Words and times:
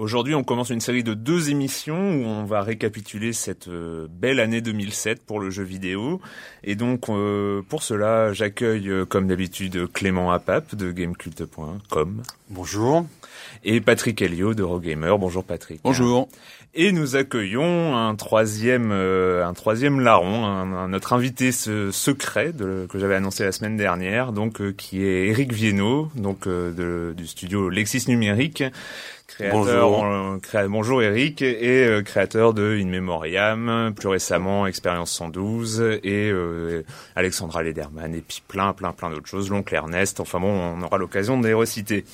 Aujourd'hui, 0.00 0.34
on 0.34 0.44
commence 0.44 0.70
une 0.70 0.80
série 0.80 1.04
de 1.04 1.12
deux 1.12 1.50
émissions 1.50 2.14
où 2.14 2.24
on 2.24 2.44
va 2.46 2.62
récapituler 2.62 3.34
cette 3.34 3.68
euh, 3.68 4.08
belle 4.10 4.40
année 4.40 4.62
2007 4.62 5.22
pour 5.26 5.40
le 5.40 5.50
jeu 5.50 5.62
vidéo. 5.62 6.22
Et 6.64 6.74
donc, 6.74 7.10
euh, 7.10 7.60
pour 7.68 7.82
cela, 7.82 8.32
j'accueille, 8.32 8.88
euh, 8.88 9.04
comme 9.04 9.28
d'habitude, 9.28 9.92
Clément 9.92 10.32
Apap 10.32 10.74
de 10.74 10.90
Gamecult.com. 10.90 12.22
Bonjour. 12.48 13.04
Et 13.64 13.80
Patrick 13.80 14.20
Helio 14.22 14.54
de 14.54 14.62
Rogamer. 14.62 15.16
Bonjour 15.18 15.44
Patrick. 15.44 15.80
Bonjour. 15.84 16.28
Et 16.72 16.92
nous 16.92 17.16
accueillons 17.16 17.96
un 17.96 18.14
troisième, 18.14 18.92
un 18.92 19.52
troisième 19.54 19.98
larron, 20.00 20.46
un, 20.46 20.86
notre 20.88 21.12
invité 21.12 21.50
secret 21.50 22.52
de, 22.52 22.86
que 22.88 22.98
j'avais 23.00 23.16
annoncé 23.16 23.42
la 23.42 23.50
semaine 23.50 23.76
dernière, 23.76 24.30
donc 24.32 24.76
qui 24.76 25.04
est 25.04 25.26
Eric 25.26 25.52
Viennot, 25.52 26.10
donc 26.14 26.46
de, 26.46 27.12
du 27.16 27.26
studio 27.26 27.68
Lexis 27.68 28.04
Numérique, 28.06 28.62
bonjour. 29.50 30.04
Euh, 30.04 30.68
bonjour 30.68 31.02
Eric, 31.02 31.42
et 31.42 31.86
euh, 31.86 32.02
créateur 32.02 32.54
de 32.54 32.78
In 32.80 32.86
Memoriam, 32.86 33.92
plus 33.94 34.08
récemment 34.08 34.66
Expérience 34.66 35.12
112, 35.12 35.80
et 36.02 36.30
euh, 36.30 36.82
Alexandra 37.16 37.62
Lederman, 37.62 38.14
et 38.14 38.20
puis 38.20 38.42
plein, 38.46 38.72
plein, 38.72 38.92
plein 38.92 39.10
d'autres 39.10 39.28
choses, 39.28 39.50
l'oncle 39.50 39.74
Ernest, 39.74 40.20
enfin 40.20 40.40
bon, 40.40 40.48
on 40.48 40.82
aura 40.82 40.98
l'occasion 40.98 41.38
de 41.40 41.46
les 41.46 41.54
reciter. 41.54 42.04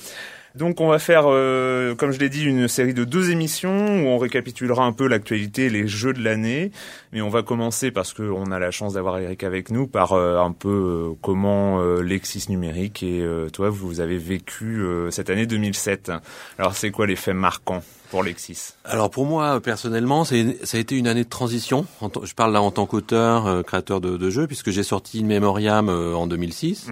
Donc 0.57 0.81
on 0.81 0.87
va 0.87 0.97
faire, 0.97 1.23
euh, 1.27 1.93
comme 1.95 2.11
je 2.11 2.19
l'ai 2.19 2.29
dit, 2.29 2.43
une 2.43 2.67
série 2.67 2.93
de 2.93 3.03
deux 3.03 3.29
émissions 3.31 3.69
où 3.69 4.07
on 4.07 4.17
récapitulera 4.17 4.83
un 4.83 4.91
peu 4.91 5.07
l'actualité, 5.07 5.69
les 5.69 5.87
jeux 5.87 6.13
de 6.13 6.23
l'année. 6.23 6.71
Mais 7.13 7.21
on 7.21 7.29
va 7.29 7.43
commencer 7.43 7.91
parce 7.91 8.13
qu'on 8.13 8.51
a 8.51 8.59
la 8.59 8.71
chance 8.71 8.93
d'avoir 8.93 9.19
Eric 9.19 9.43
avec 9.43 9.69
nous 9.69 9.87
par 9.87 10.13
euh, 10.13 10.39
un 10.39 10.51
peu 10.51 10.69
euh, 11.11 11.15
comment 11.21 11.81
Lexis 12.01 12.45
numérique 12.49 13.03
et 13.03 13.23
toi 13.53 13.69
vous 13.69 13.99
avez 13.99 14.17
vécu 14.17 14.83
cette 15.11 15.29
année 15.29 15.45
2007. 15.45 16.11
Alors 16.57 16.75
c'est 16.75 16.91
quoi 16.91 17.05
les 17.05 17.15
faits 17.15 17.35
marquants 17.35 17.83
pour 18.09 18.23
Lexis? 18.23 18.73
Alors 18.83 19.09
pour 19.09 19.25
moi 19.25 19.61
personnellement, 19.61 20.25
ça 20.25 20.35
a 20.35 20.77
été 20.77 20.97
une 20.97 21.07
année 21.07 21.23
de 21.23 21.29
transition. 21.29 21.85
Je 22.23 22.33
parle 22.33 22.53
là 22.53 22.61
en 22.61 22.71
tant 22.71 22.85
qu'auteur, 22.85 23.63
créateur 23.63 24.01
de, 24.01 24.17
de, 24.17 24.29
jeux, 24.29 24.47
puisque 24.47 24.71
j'ai 24.71 24.83
sorti 24.83 25.23
Memoriam 25.23 25.89
en 25.89 26.25
2006. 26.25 26.89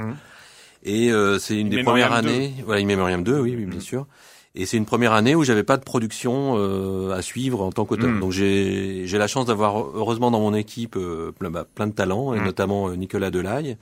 Et 0.85 1.11
euh, 1.11 1.39
c'est 1.39 1.59
une 1.59 1.69
des 1.69 1.83
premières 1.83 2.13
années, 2.13 2.53
voilà, 2.63 2.79
Immemoriam 2.79 3.23
2, 3.23 3.39
oui, 3.39 3.55
oui 3.57 3.65
bien 3.65 3.79
mm. 3.79 3.81
sûr. 3.81 4.07
Et 4.57 4.65
c'est 4.65 4.77
une 4.77 4.85
première 4.85 5.11
année 5.11 5.35
où 5.35 5.43
j'avais 5.43 5.63
pas 5.63 5.75
de 5.75 5.83
production 5.83 6.55
euh, 6.57 7.11
à 7.11 7.21
suivre 7.21 7.61
en 7.61 7.71
tant 7.71 7.83
qu'auteur. 7.83 8.09
Mm. 8.09 8.19
Donc 8.21 8.31
j'ai 8.31 9.05
j'ai 9.05 9.17
la 9.17 9.27
chance 9.27 9.45
d'avoir 9.45 9.77
heureusement 9.77 10.31
dans 10.31 10.39
mon 10.39 10.53
équipe 10.53 10.95
euh, 10.95 11.33
plein, 11.33 11.51
bah, 11.51 11.65
plein 11.75 11.87
de 11.87 11.93
talents, 11.93 12.33
et 12.33 12.39
mm. 12.39 12.45
notamment 12.45 12.87
euh, 12.87 12.95
Nicolas 12.95 13.31
Delaille, 13.31 13.77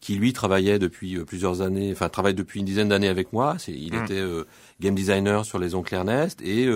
qui 0.00 0.16
lui 0.16 0.34
travaillait 0.34 0.78
depuis 0.78 1.18
plusieurs 1.24 1.62
années, 1.62 1.90
enfin 1.92 2.10
travaille 2.10 2.34
depuis 2.34 2.60
une 2.60 2.66
dizaine 2.66 2.88
d'années 2.88 3.08
avec 3.08 3.32
moi. 3.32 3.56
Il 3.68 3.94
était 3.94 4.22
game 4.80 4.94
designer 4.94 5.44
sur 5.44 5.58
les 5.58 5.74
Oncles 5.74 5.94
Ernest 5.94 6.40
et 6.40 6.66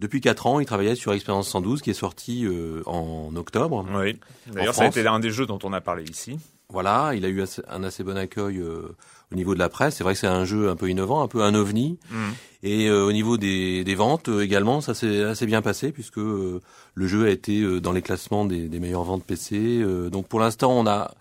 depuis 0.00 0.20
quatre 0.20 0.48
ans, 0.48 0.58
il 0.58 0.66
travaillait 0.66 0.96
sur 0.96 1.12
Expérience 1.12 1.48
112 1.50 1.82
qui 1.82 1.90
est 1.90 1.94
sorti 1.94 2.48
en 2.84 3.30
octobre. 3.36 3.86
Oui. 3.94 4.18
D'ailleurs, 4.48 4.74
ça 4.74 4.82
a 4.82 4.86
été 4.88 5.04
l'un 5.04 5.20
des 5.20 5.30
jeux 5.30 5.46
dont 5.46 5.60
on 5.62 5.72
a 5.72 5.80
parlé 5.80 6.02
ici. 6.02 6.40
Voilà, 6.70 7.12
il 7.14 7.24
a 7.24 7.28
eu 7.28 7.42
un 7.68 7.82
assez 7.82 8.04
bon 8.04 8.18
accueil 8.18 8.58
euh, 8.58 8.94
au 9.32 9.34
niveau 9.34 9.54
de 9.54 9.58
la 9.58 9.70
presse. 9.70 9.96
C'est 9.96 10.04
vrai 10.04 10.12
que 10.12 10.20
c'est 10.20 10.26
un 10.26 10.44
jeu 10.44 10.68
un 10.68 10.76
peu 10.76 10.90
innovant, 10.90 11.22
un 11.22 11.28
peu 11.28 11.42
un 11.42 11.54
ovni. 11.54 11.98
Mm. 12.10 12.16
Et 12.62 12.88
euh, 12.88 13.06
au 13.06 13.12
niveau 13.12 13.38
des, 13.38 13.84
des 13.84 13.94
ventes 13.94 14.28
euh, 14.28 14.42
également, 14.42 14.82
ça 14.82 14.92
s'est 14.92 15.22
assez 15.22 15.46
bien 15.46 15.62
passé 15.62 15.92
puisque 15.92 16.18
le 16.18 16.60
jeu 16.94 17.26
a 17.26 17.30
été 17.30 17.80
dans 17.80 17.92
les 17.92 18.02
classements 18.02 18.44
des, 18.44 18.68
des 18.68 18.80
meilleures 18.80 19.04
ventes 19.04 19.24
PC. 19.24 19.82
donc 20.10 20.28
pour 20.28 20.40
l'instant, 20.40 20.72
on 20.72 20.86
a 20.86 21.14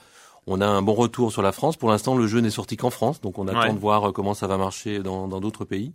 on 0.48 0.62
a 0.62 0.68
un 0.68 0.82
bon 0.82 0.94
retour 0.94 1.32
sur 1.32 1.42
la 1.42 1.52
France. 1.52 1.78
Pour 1.78 1.90
l'instant, 1.90 2.18
le 2.18 2.28
jeu 2.28 2.40
n'est 2.40 2.50
sorti 2.50 2.76
qu'en 2.76 2.90
France, 2.90 3.22
donc 3.22 3.38
on 3.38 3.48
attend 3.48 3.74
de 3.74 3.80
voir 3.80 4.12
comment 4.14 4.34
ça 4.34 4.48
va 4.48 4.58
marcher 4.58 5.00
dans 5.00 5.28
d'autres 5.28 5.66
pays 5.66 5.94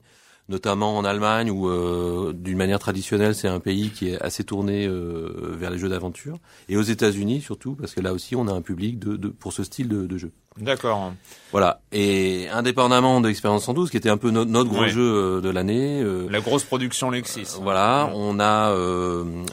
notamment 0.48 0.96
en 0.96 1.04
Allemagne 1.04 1.50
où 1.50 1.68
euh, 1.68 2.32
d'une 2.34 2.58
manière 2.58 2.78
traditionnelle 2.78 3.34
c'est 3.34 3.48
un 3.48 3.60
pays 3.60 3.90
qui 3.90 4.08
est 4.08 4.20
assez 4.20 4.44
tourné 4.44 4.86
euh, 4.86 5.54
vers 5.56 5.70
les 5.70 5.78
jeux 5.78 5.88
d'aventure 5.88 6.38
et 6.68 6.76
aux 6.76 6.82
États-Unis 6.82 7.40
surtout 7.40 7.74
parce 7.74 7.94
que 7.94 8.00
là 8.00 8.12
aussi 8.12 8.34
on 8.34 8.48
a 8.48 8.52
un 8.52 8.60
public 8.60 8.98
de, 8.98 9.16
de 9.16 9.28
pour 9.28 9.52
ce 9.52 9.62
style 9.62 9.88
de, 9.88 10.06
de 10.06 10.18
jeu. 10.18 10.32
D'accord. 10.58 11.12
Voilà 11.52 11.80
et 11.92 12.48
indépendamment 12.50 13.20
de 13.20 13.28
l'expérience 13.28 13.64
112 13.64 13.90
qui 13.90 13.96
était 13.96 14.10
un 14.10 14.16
peu 14.16 14.30
notre 14.30 14.70
gros 14.70 14.86
jeu 14.88 15.00
euh, 15.00 15.40
de 15.40 15.48
l'année. 15.48 16.04
La 16.28 16.40
grosse 16.40 16.64
production 16.64 17.10
Lexis. 17.10 17.56
voilà, 17.60 18.10
on 18.14 18.40
a 18.40 18.74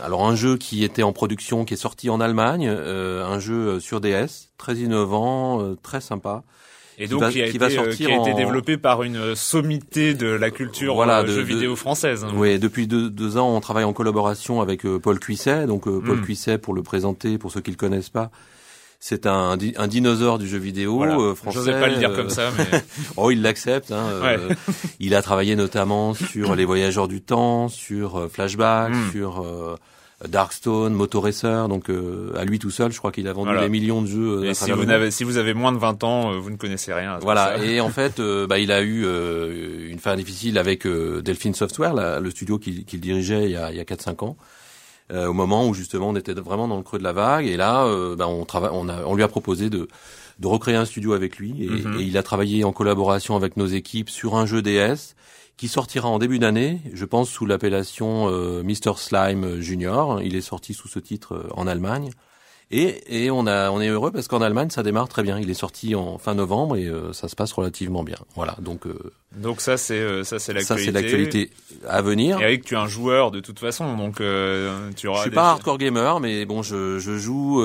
alors 0.04 0.28
un 0.28 0.36
jeu 0.36 0.58
qui 0.58 0.84
était 0.84 1.04
en 1.04 1.14
production 1.14 1.66
qui 1.66 1.76
est 1.76 1.78
sorti 1.78 2.10
en 2.10 2.20
Allemagne, 2.20 2.68
un 2.68 3.40
jeu 3.40 3.80
sur 3.80 4.02
DS 4.02 4.50
très 4.58 4.76
innovant, 4.78 5.76
très 5.84 6.02
sympa 6.02 6.44
et 7.00 7.08
donc 7.08 7.30
qui, 7.30 7.42
a, 7.42 7.48
été, 7.48 7.58
euh, 7.62 7.94
qui 7.94 8.06
a 8.06 8.22
été 8.22 8.34
développé 8.34 8.78
par 8.78 9.04
une 9.04 9.34
sommité 9.34 10.14
de 10.14 10.28
la 10.28 10.52
culture 10.52 10.96
voilà, 10.96 11.20
euh, 11.20 11.24
de, 11.24 11.32
jeux 11.32 11.42
vidéo 11.42 11.78
française. 11.78 12.26
Oui, 12.36 12.60
depuis 12.60 12.88
deux, 12.88 13.10
deux, 13.10 13.38
ans, 13.38 13.56
on 13.56 13.62
travaille 13.62 13.86
en 13.86 13.94
collaboration 13.94 14.60
avec 14.60 14.86
euh, 14.86 15.00
Paul 15.00 15.18
Cuisset. 15.18 15.66
Donc 15.66 15.86
Paul 15.86 16.18
hmm. 16.18 16.22
Cuisset, 16.24 16.58
pour 16.58 16.74
le 16.74 16.84
présenter, 16.84 17.38
pour 17.38 17.54
ceux 17.54 17.62
qui 17.62 17.72
le 17.72 17.78
connaissent 17.78 18.10
pas, 18.10 18.32
c'est 19.00 19.28
un, 19.28 19.58
un, 19.78 19.88
dinosaure 19.88 20.40
du 20.40 20.48
jeu 20.48 20.58
vidéo 20.58 20.98
voilà. 20.98 21.36
français. 21.36 21.60
J'osais 21.60 21.80
pas 21.80 21.88
le 21.88 21.96
dire 21.96 22.14
comme 22.14 22.30
ça, 22.30 22.52
mais 22.58 22.66
oh, 23.16 23.32
il 23.32 23.42
l'accepte. 23.42 23.94
Hein, 23.94 24.10
il 25.00 25.16
a 25.16 25.22
travaillé 25.22 25.56
notamment 25.56 26.14
sur 26.14 26.54
les 26.54 26.66
voyageurs 26.66 27.08
du 27.08 27.22
temps, 27.22 27.70
sur 27.70 28.30
Flashback, 28.30 28.92
hmm. 28.92 29.12
sur 29.14 29.78
Darkstone, 30.28 30.94
Motoracer, 30.94 31.68
donc 31.70 31.90
euh, 31.90 32.34
à 32.38 32.44
lui 32.44 32.60
tout 32.60 32.72
seul, 32.72 32.92
je 32.92 32.98
crois 32.98 33.12
qu'il 33.12 33.28
a 33.30 33.34
vendu 33.34 33.58
des 33.58 33.70
millions 33.70 34.02
de 34.02 34.08
jeux. 34.08 34.44
Euh, 34.44 34.54
si 34.54 34.70
vous, 34.72 34.90
avez, 34.90 35.12
si 35.12 35.24
vous 35.24 35.38
avez 35.38 35.54
moins 35.54 35.72
de 35.72 35.78
20 35.78 36.04
ans, 36.04 36.34
euh, 36.34 36.38
vous 36.38 36.50
ne 36.50 36.58
connaissez 36.58 36.94
rien. 36.94 37.20
Voilà, 37.22 37.58
et 37.64 37.80
en 37.80 37.90
fait, 37.90 38.20
bah, 38.20 38.60
il 38.60 38.72
a 38.72 38.82
eu 38.82 39.06
une 39.90 40.00
fin 40.00 40.16
difficile 40.18 40.58
avec 40.58 40.86
Delphine 40.86 41.54
Software, 41.54 42.20
le 42.20 42.30
studio 42.32 42.60
qu'il 42.60 43.00
dirigeait 43.00 43.46
il 43.46 43.52
y 43.52 43.56
a, 43.56 43.72
il 43.72 43.78
y 43.78 43.80
a 43.80 43.86
4-5 43.86 44.26
ans. 44.26 44.38
au 45.14 45.34
moment 45.34 45.68
où 45.68 45.74
justement 45.74 46.10
on 46.10 46.16
était 46.16 46.34
vraiment 46.34 46.68
dans 46.68 46.78
le 46.78 46.84
creux 46.84 47.00
de 47.00 47.04
la 47.04 47.14
vague. 47.14 47.48
Et 47.48 47.56
là, 47.56 47.86
bah, 48.18 48.28
on, 48.28 48.44
travaille, 48.44 48.72
on, 48.74 48.90
a, 48.90 49.04
on 49.06 49.16
lui 49.16 49.24
a 49.24 49.30
proposé 49.30 49.70
de, 49.70 49.88
de 50.40 50.48
recréer 50.48 50.76
un 50.76 50.86
studio 50.86 51.14
avec 51.14 51.38
lui. 51.38 51.64
Et, 51.64 51.70
mhm. 51.70 51.98
et, 51.98 52.04
il 52.04 52.18
a 52.18 52.24
travaillé 52.24 52.66
en 52.66 52.74
collaboration 52.74 53.38
avec 53.38 53.56
nos 53.56 53.68
équipes 53.68 54.10
sur 54.10 54.36
un 54.36 54.46
jeu 54.46 54.62
DS 54.62 55.16
qui 55.60 55.68
sortira 55.68 56.08
en 56.08 56.20
début 56.20 56.40
d'année, 56.40 56.80
je 56.94 57.04
pense 57.04 57.30
sous 57.30 57.46
l'appellation 57.46 58.30
euh, 58.30 58.64
Mr 58.64 58.94
Slime 58.96 59.60
Junior. 59.60 60.22
Il 60.22 60.38
est 60.38 60.42
sorti 60.42 60.74
sous 60.74 60.88
ce 60.88 61.00
titre 61.00 61.36
euh, 61.36 61.50
en 61.54 61.68
Allemagne. 61.68 62.12
Et, 62.72 63.26
et 63.26 63.30
on, 63.30 63.46
a, 63.46 63.70
on 63.70 63.82
est 63.82 63.90
heureux 63.90 64.12
parce 64.12 64.30
qu'en 64.30 64.42
Allemagne, 64.42 64.70
ça 64.70 64.84
démarre 64.84 65.10
très 65.10 65.22
bien. 65.22 65.38
Il 65.38 65.50
est 65.50 65.56
sorti 65.56 65.96
en 65.96 66.18
fin 66.18 66.34
novembre 66.34 66.78
et 66.78 66.86
euh, 66.86 67.12
ça 67.12 67.28
se 67.28 67.36
passe 67.36 67.52
relativement 67.52 68.04
bien. 68.04 68.20
Voilà, 68.36 68.56
donc. 68.62 68.88
Euh, 68.88 69.12
donc 69.36 69.60
ça 69.60 69.76
c'est 69.76 70.00
euh, 70.00 70.24
ça 70.24 70.40
c'est 70.40 70.54
l'actualité. 70.54 70.86
Ça 70.86 70.86
c'est 70.86 71.02
l'actualité 71.02 71.52
à 71.88 72.02
venir. 72.02 72.40
Et 72.40 72.46
avec 72.46 72.64
tu 72.64 72.76
es 72.76 72.78
un 72.78 72.88
joueur 72.88 73.32
de 73.32 73.42
toute 73.42 73.60
façon, 73.60 73.98
donc 73.98 74.22
tu 74.96 75.08
auras. 75.08 75.18
Je 75.18 75.22
suis 75.24 75.32
pas 75.32 75.50
hardcore 75.50 75.78
gamer, 75.78 76.22
mais 76.22 76.46
bon, 76.46 76.62
je, 76.62 77.00
je 77.00 77.18
joue 77.18 77.62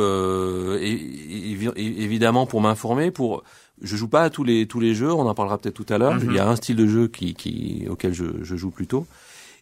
évidemment 1.76 2.46
pour 2.46 2.60
m'informer, 2.60 3.12
pour 3.12 3.44
je 3.82 3.96
joue 3.96 4.08
pas 4.08 4.22
à 4.22 4.30
tous 4.30 4.44
les 4.44 4.66
tous 4.66 4.80
les 4.80 4.94
jeux. 4.94 5.12
On 5.12 5.26
en 5.26 5.34
parlera 5.34 5.58
peut-être 5.58 5.74
tout 5.74 5.92
à 5.92 5.98
l'heure. 5.98 6.14
Mhm. 6.14 6.30
Il 6.30 6.36
y 6.36 6.38
a 6.38 6.48
un 6.48 6.56
style 6.56 6.76
de 6.76 6.86
jeu 6.86 7.08
qui, 7.08 7.34
qui 7.34 7.86
auquel 7.88 8.12
je, 8.14 8.24
je 8.42 8.56
joue 8.56 8.70
plutôt. 8.70 9.06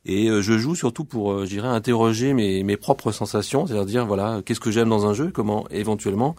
Et 0.05 0.29
euh, 0.29 0.43
je 0.43 0.59
joue 0.59 0.75
surtout 0.75 1.05
pour, 1.05 1.33
euh, 1.33 1.45
je 1.45 1.51
dirais, 1.51 1.69
interroger 1.69 2.35
mes, 2.35 2.65
mes 2.65 2.77
propres 2.77 3.13
sensations, 3.13 3.67
c'est-à-dire 3.67 3.87
dire, 3.87 4.07
voilà, 4.07 4.43
qu'est-ce 4.45 4.59
que 4.59 4.73
j'aime 4.73 4.89
dans 4.89 5.07
un 5.07 5.15
jeu, 5.15 5.31
comment 5.33 5.67
éventuellement 5.71 6.35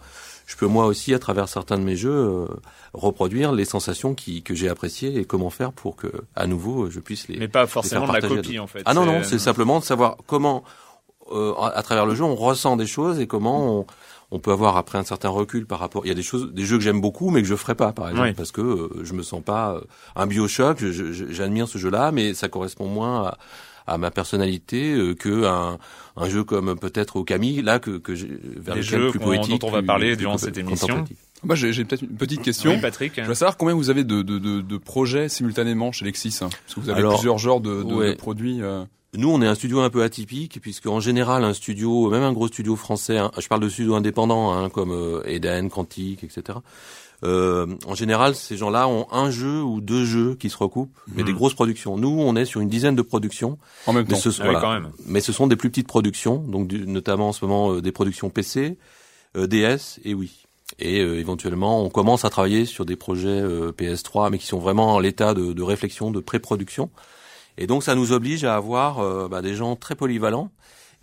je 0.46 0.56
peux 0.56 0.66
moi 0.66 0.84
aussi, 0.84 1.14
à 1.14 1.18
travers 1.18 1.48
certains 1.48 1.78
de 1.78 1.82
mes 1.82 1.96
jeux, 1.96 2.10
euh, 2.10 2.46
reproduire 2.92 3.52
les 3.52 3.64
sensations 3.64 4.14
qui, 4.14 4.42
que 4.42 4.54
j'ai 4.54 4.68
appréciées 4.68 5.18
et 5.18 5.24
comment 5.24 5.48
faire 5.48 5.72
pour 5.72 5.96
que, 5.96 6.12
à 6.36 6.46
nouveau, 6.46 6.90
je 6.90 7.00
puisse 7.00 7.28
les. 7.28 7.38
Mais 7.38 7.48
pas 7.48 7.66
forcément 7.66 8.06
de 8.06 8.12
la 8.12 8.20
copie, 8.20 8.58
en 8.58 8.66
fait. 8.66 8.82
Ah 8.84 8.92
non, 8.92 9.06
non, 9.06 9.22
c'est 9.22 9.38
simplement 9.38 9.78
de 9.78 9.84
savoir 9.84 10.18
comment, 10.26 10.62
à 11.32 11.82
travers 11.82 12.04
le 12.04 12.14
jeu, 12.14 12.24
on 12.24 12.34
ressent 12.34 12.76
des 12.76 12.86
choses 12.86 13.20
et 13.20 13.26
comment 13.26 13.78
on, 13.80 13.86
on 14.30 14.38
peut 14.38 14.52
avoir 14.52 14.76
après 14.76 14.98
un 14.98 15.04
certain 15.04 15.28
recul 15.28 15.66
par 15.66 15.78
rapport. 15.78 16.04
Il 16.04 16.08
y 16.08 16.12
a 16.12 16.14
des 16.14 16.22
choses, 16.22 16.52
des 16.52 16.64
jeux 16.64 16.78
que 16.78 16.84
j'aime 16.84 17.00
beaucoup, 17.00 17.30
mais 17.30 17.42
que 17.42 17.48
je 17.48 17.54
ferai 17.54 17.74
pas, 17.74 17.92
par 17.92 18.08
exemple, 18.08 18.34
parce 18.34 18.52
que 18.52 18.60
euh, 18.60 19.04
je 19.04 19.12
me 19.12 19.22
sens 19.22 19.42
pas 19.42 19.74
euh, 19.74 19.80
un 20.16 20.26
Bioshock. 20.26 20.78
J'admire 21.30 21.68
ce 21.68 21.78
jeu-là, 21.78 22.12
mais 22.12 22.34
ça 22.34 22.48
correspond 22.48 22.86
moins 22.86 23.26
à, 23.26 23.38
à 23.86 23.98
ma 23.98 24.10
personnalité 24.10 24.92
euh, 24.94 25.14
que 25.14 25.44
un, 25.44 25.78
un, 26.16 26.28
jeu 26.28 26.44
comme 26.44 26.78
peut-être 26.78 27.16
Okami, 27.16 27.62
là 27.62 27.78
que, 27.78 27.98
que 27.98 28.12
vers 28.56 28.74
les 28.74 28.82
jeux 28.82 29.10
plus 29.10 29.20
poétique, 29.20 29.60
dont 29.60 29.68
on 29.68 29.72
va 29.72 29.82
parler 29.82 30.16
durant 30.16 30.38
cette 30.38 30.58
émission. 30.58 31.04
Moi, 31.44 31.56
j'ai 31.56 31.84
peut-être 31.84 32.02
une 32.02 32.16
petite 32.16 32.42
question. 32.42 32.72
Oui, 32.72 32.80
Patrick. 32.80 33.12
Je 33.16 33.22
veux 33.22 33.34
savoir 33.34 33.56
combien 33.56 33.74
vous 33.74 33.90
avez 33.90 34.04
de, 34.04 34.22
de, 34.22 34.38
de, 34.38 34.62
de 34.62 34.76
projets 34.78 35.28
simultanément 35.28 35.92
chez 35.92 36.06
Lexis, 36.06 36.38
hein, 36.40 36.48
parce 36.48 36.74
que 36.74 36.80
vous 36.80 36.90
avez 36.90 37.02
plusieurs 37.02 37.38
genres 37.38 37.60
de, 37.60 37.82
de, 37.82 38.14
produits. 38.14 38.62
Euh... 38.62 38.84
Nous, 39.16 39.30
on 39.30 39.40
est 39.42 39.46
un 39.46 39.54
studio 39.54 39.80
un 39.80 39.90
peu 39.90 40.02
atypique, 40.02 40.60
puisque 40.60 40.86
en 40.86 41.00
général, 41.00 41.44
un 41.44 41.54
studio, 41.54 42.10
même 42.10 42.22
un 42.22 42.32
gros 42.32 42.48
studio 42.48 42.76
français, 42.76 43.18
hein, 43.18 43.30
je 43.38 43.46
parle 43.48 43.60
de 43.60 43.68
studios 43.68 43.94
indépendants, 43.94 44.52
hein, 44.52 44.70
comme 44.70 44.92
euh, 44.92 45.22
Eden, 45.26 45.70
Quantique, 45.70 46.24
etc. 46.24 46.58
Euh, 47.24 47.66
en 47.86 47.94
général, 47.94 48.34
ces 48.34 48.56
gens-là 48.56 48.88
ont 48.88 49.06
un 49.10 49.30
jeu 49.30 49.62
ou 49.62 49.80
deux 49.80 50.04
jeux 50.04 50.34
qui 50.34 50.50
se 50.50 50.56
recoupent, 50.56 50.98
mais 51.08 51.22
des 51.22 51.32
mhm. 51.32 51.38
grosses 51.38 51.54
productions. 51.54 51.96
Nous, 51.96 52.08
on 52.08 52.36
est 52.36 52.44
sur 52.44 52.60
une 52.60 52.68
dizaine 52.68 52.96
de 52.96 53.02
productions. 53.02 53.58
En 53.86 53.92
même 53.92 54.06
temps. 54.06 54.16
Mais 54.24 54.32
ce, 54.32 54.42
ah 54.42 54.60
quand 54.60 54.72
même. 54.72 54.90
mais 55.06 55.20
ce 55.20 55.32
sont 55.32 55.46
des 55.46 55.56
plus 55.56 55.70
petites 55.70 55.88
productions, 55.88 56.36
donc 56.36 56.70
notamment 56.72 57.28
en 57.28 57.32
ce 57.32 57.44
moment 57.44 57.72
euh, 57.72 57.82
des 57.82 57.92
productions 57.92 58.30
PC, 58.30 58.76
euh, 59.36 59.46
DS 59.46 60.00
et 60.04 60.14
oui. 60.14 60.40
Et 60.78 60.96
éventuellement, 60.96 61.84
on 61.84 61.90
commence 61.90 62.24
à 62.24 62.30
travailler 62.30 62.64
sur 62.64 62.84
des 62.84 62.96
projets 62.96 63.42
PS3, 63.76 64.30
mais 64.30 64.38
qui 64.38 64.46
sont 64.46 64.58
vraiment 64.58 64.94
en 64.94 64.98
l'état 64.98 65.32
de, 65.34 65.52
de 65.52 65.62
réflexion, 65.62 66.10
de 66.10 66.20
pré-production. 66.20 66.90
Et 67.58 67.66
donc 67.66 67.82
ça 67.82 67.94
nous 67.94 68.12
oblige 68.12 68.44
à 68.44 68.56
avoir 68.56 68.98
euh, 68.98 69.28
bah, 69.28 69.42
des 69.42 69.54
gens 69.54 69.76
très 69.76 69.94
polyvalents. 69.94 70.50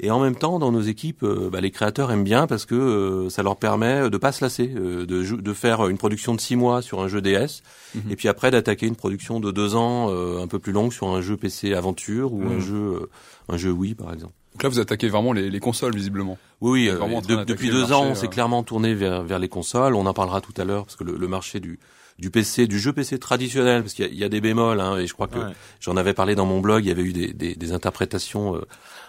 Et 0.03 0.09
en 0.09 0.19
même 0.19 0.35
temps, 0.35 0.57
dans 0.57 0.71
nos 0.71 0.81
équipes, 0.81 1.21
euh, 1.21 1.49
bah, 1.51 1.61
les 1.61 1.69
créateurs 1.69 2.11
aiment 2.11 2.23
bien 2.23 2.47
parce 2.47 2.65
que 2.65 2.73
euh, 2.73 3.29
ça 3.29 3.43
leur 3.43 3.57
permet 3.57 4.09
de 4.09 4.17
pas 4.17 4.31
se 4.31 4.43
lasser, 4.43 4.67
de, 4.67 5.05
de, 5.05 5.53
faire 5.53 5.87
une 5.87 5.97
production 5.97 6.33
de 6.33 6.41
six 6.41 6.55
mois 6.55 6.81
sur 6.81 7.01
un 7.01 7.07
jeu 7.07 7.21
DS, 7.21 7.61
mhm. 7.93 8.09
et 8.09 8.15
puis 8.15 8.27
après 8.27 8.49
d'attaquer 8.49 8.87
une 8.87 8.95
production 8.95 9.39
de 9.39 9.51
deux 9.51 9.75
ans 9.75 10.09
un 10.09 10.47
peu 10.47 10.57
plus 10.57 10.71
longue 10.71 10.91
sur 10.91 11.09
un 11.09 11.21
jeu 11.21 11.37
PC 11.37 11.75
aventure 11.75 12.33
ou 12.33 12.41
un 12.41 12.55
mhm. 12.55 12.59
jeu 12.59 13.09
un 13.47 13.57
jeu 13.57 13.71
Wii 13.71 13.93
par 13.93 14.11
exemple. 14.11 14.33
Donc 14.53 14.63
là, 14.63 14.69
vous 14.69 14.79
attaquez 14.79 15.07
vraiment 15.07 15.33
les, 15.33 15.49
les 15.49 15.59
consoles 15.59 15.95
visiblement. 15.95 16.37
Oui, 16.61 16.89
oui. 16.89 17.45
depuis 17.45 17.69
deux 17.69 17.91
ans, 17.91 18.05
on 18.05 18.15
s'est 18.15 18.27
clairement 18.27 18.63
tourné 18.63 18.93
vers, 18.93 19.23
vers 19.23 19.39
les 19.39 19.49
consoles. 19.49 19.95
On 19.95 20.05
en 20.05 20.13
parlera 20.13 20.41
tout 20.41 20.53
à 20.57 20.65
l'heure 20.65 20.85
parce 20.85 20.95
que 20.95 21.03
le, 21.03 21.15
le 21.15 21.27
marché 21.27 21.59
du 21.59 21.79
du 22.21 22.29
PC, 22.29 22.67
du 22.67 22.79
jeu 22.79 22.93
PC 22.93 23.17
traditionnel, 23.17 23.81
parce 23.81 23.95
qu'il 23.95 24.13
y, 24.13 24.23
a 24.23 24.29
des 24.29 24.41
bémols, 24.41 24.79
hein, 24.79 24.97
et 24.97 25.07
je 25.07 25.13
crois 25.13 25.27
que 25.27 25.39
j'en 25.79 25.97
avais 25.97 26.13
parlé 26.13 26.35
dans 26.35 26.45
mon 26.45 26.59
blog, 26.59 26.85
il 26.85 26.87
y 26.87 26.91
avait 26.91 27.01
eu 27.01 27.13
des, 27.13 27.33
des, 27.33 27.55
des 27.55 27.71
interprétations 27.73 28.55
euh, 28.55 28.61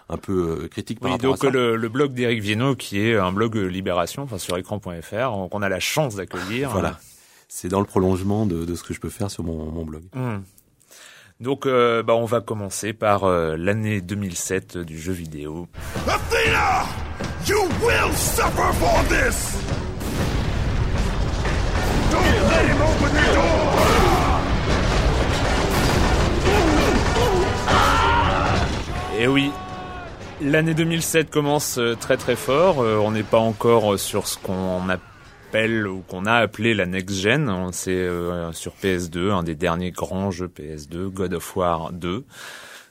un 0.08 0.16
peu 0.16 0.62
euh, 0.62 0.68
critiques 0.68 0.98
par 0.98 1.10
rapport 1.10 1.34
à 1.34 1.36
ça. 1.36 1.50
Le, 1.50 1.76
le 1.76 1.88
blog 1.90 2.14
d'Éric 2.14 2.40
Viennot, 2.40 2.74
qui 2.74 2.98
est 2.98 3.14
un 3.14 3.30
blog 3.30 3.54
Libération, 3.54 4.22
enfin 4.22 4.38
sur 4.38 4.56
écran.fr, 4.56 5.48
qu'on 5.50 5.62
a 5.62 5.68
la 5.68 5.78
chance 5.78 6.14
d'accueillir. 6.14 6.70
Voilà, 6.70 6.98
c'est 7.48 7.68
dans 7.68 7.80
le 7.80 7.86
prolongement 7.86 8.46
de, 8.46 8.64
de, 8.64 8.74
ce 8.74 8.82
que 8.82 8.94
je 8.94 9.00
peux 9.00 9.10
faire 9.10 9.30
sur 9.30 9.44
mon, 9.44 9.70
mon 9.70 9.84
blog. 9.84 10.04
Mmh. 10.14 10.38
Donc, 11.40 11.66
euh, 11.66 12.02
bah, 12.02 12.14
on 12.14 12.24
va 12.24 12.40
commencer 12.40 12.94
par 12.94 13.28
l'année 13.28 14.00
2007 14.00 14.78
du 14.78 14.98
jeu 14.98 15.12
vidéo. 15.12 15.68
Athena, 16.08 16.86
you 17.46 17.60
will 17.82 18.16
suffer 18.16 18.72
for 18.72 19.04
this. 19.10 19.91
Et 29.22 29.28
oui, 29.28 29.52
l'année 30.40 30.74
2007 30.74 31.30
commence 31.30 31.78
euh, 31.78 31.94
très 31.94 32.16
très 32.16 32.34
fort. 32.34 32.80
Euh, 32.80 32.96
on 32.96 33.12
n'est 33.12 33.22
pas 33.22 33.38
encore 33.38 33.96
sur 33.98 34.26
ce 34.26 34.36
qu'on 34.36 34.88
appelle 34.88 35.86
ou 35.86 36.00
qu'on 36.00 36.26
a 36.26 36.34
appelé 36.34 36.74
la 36.74 36.86
next 36.86 37.20
gen. 37.20 37.70
C'est 37.70 37.92
euh, 37.92 38.52
sur 38.52 38.72
PS2, 38.82 39.30
un 39.30 39.44
des 39.44 39.54
derniers 39.54 39.92
grands 39.92 40.32
jeux 40.32 40.48
PS2, 40.48 41.08
God 41.08 41.34
of 41.34 41.56
War 41.56 41.92
2. 41.92 42.24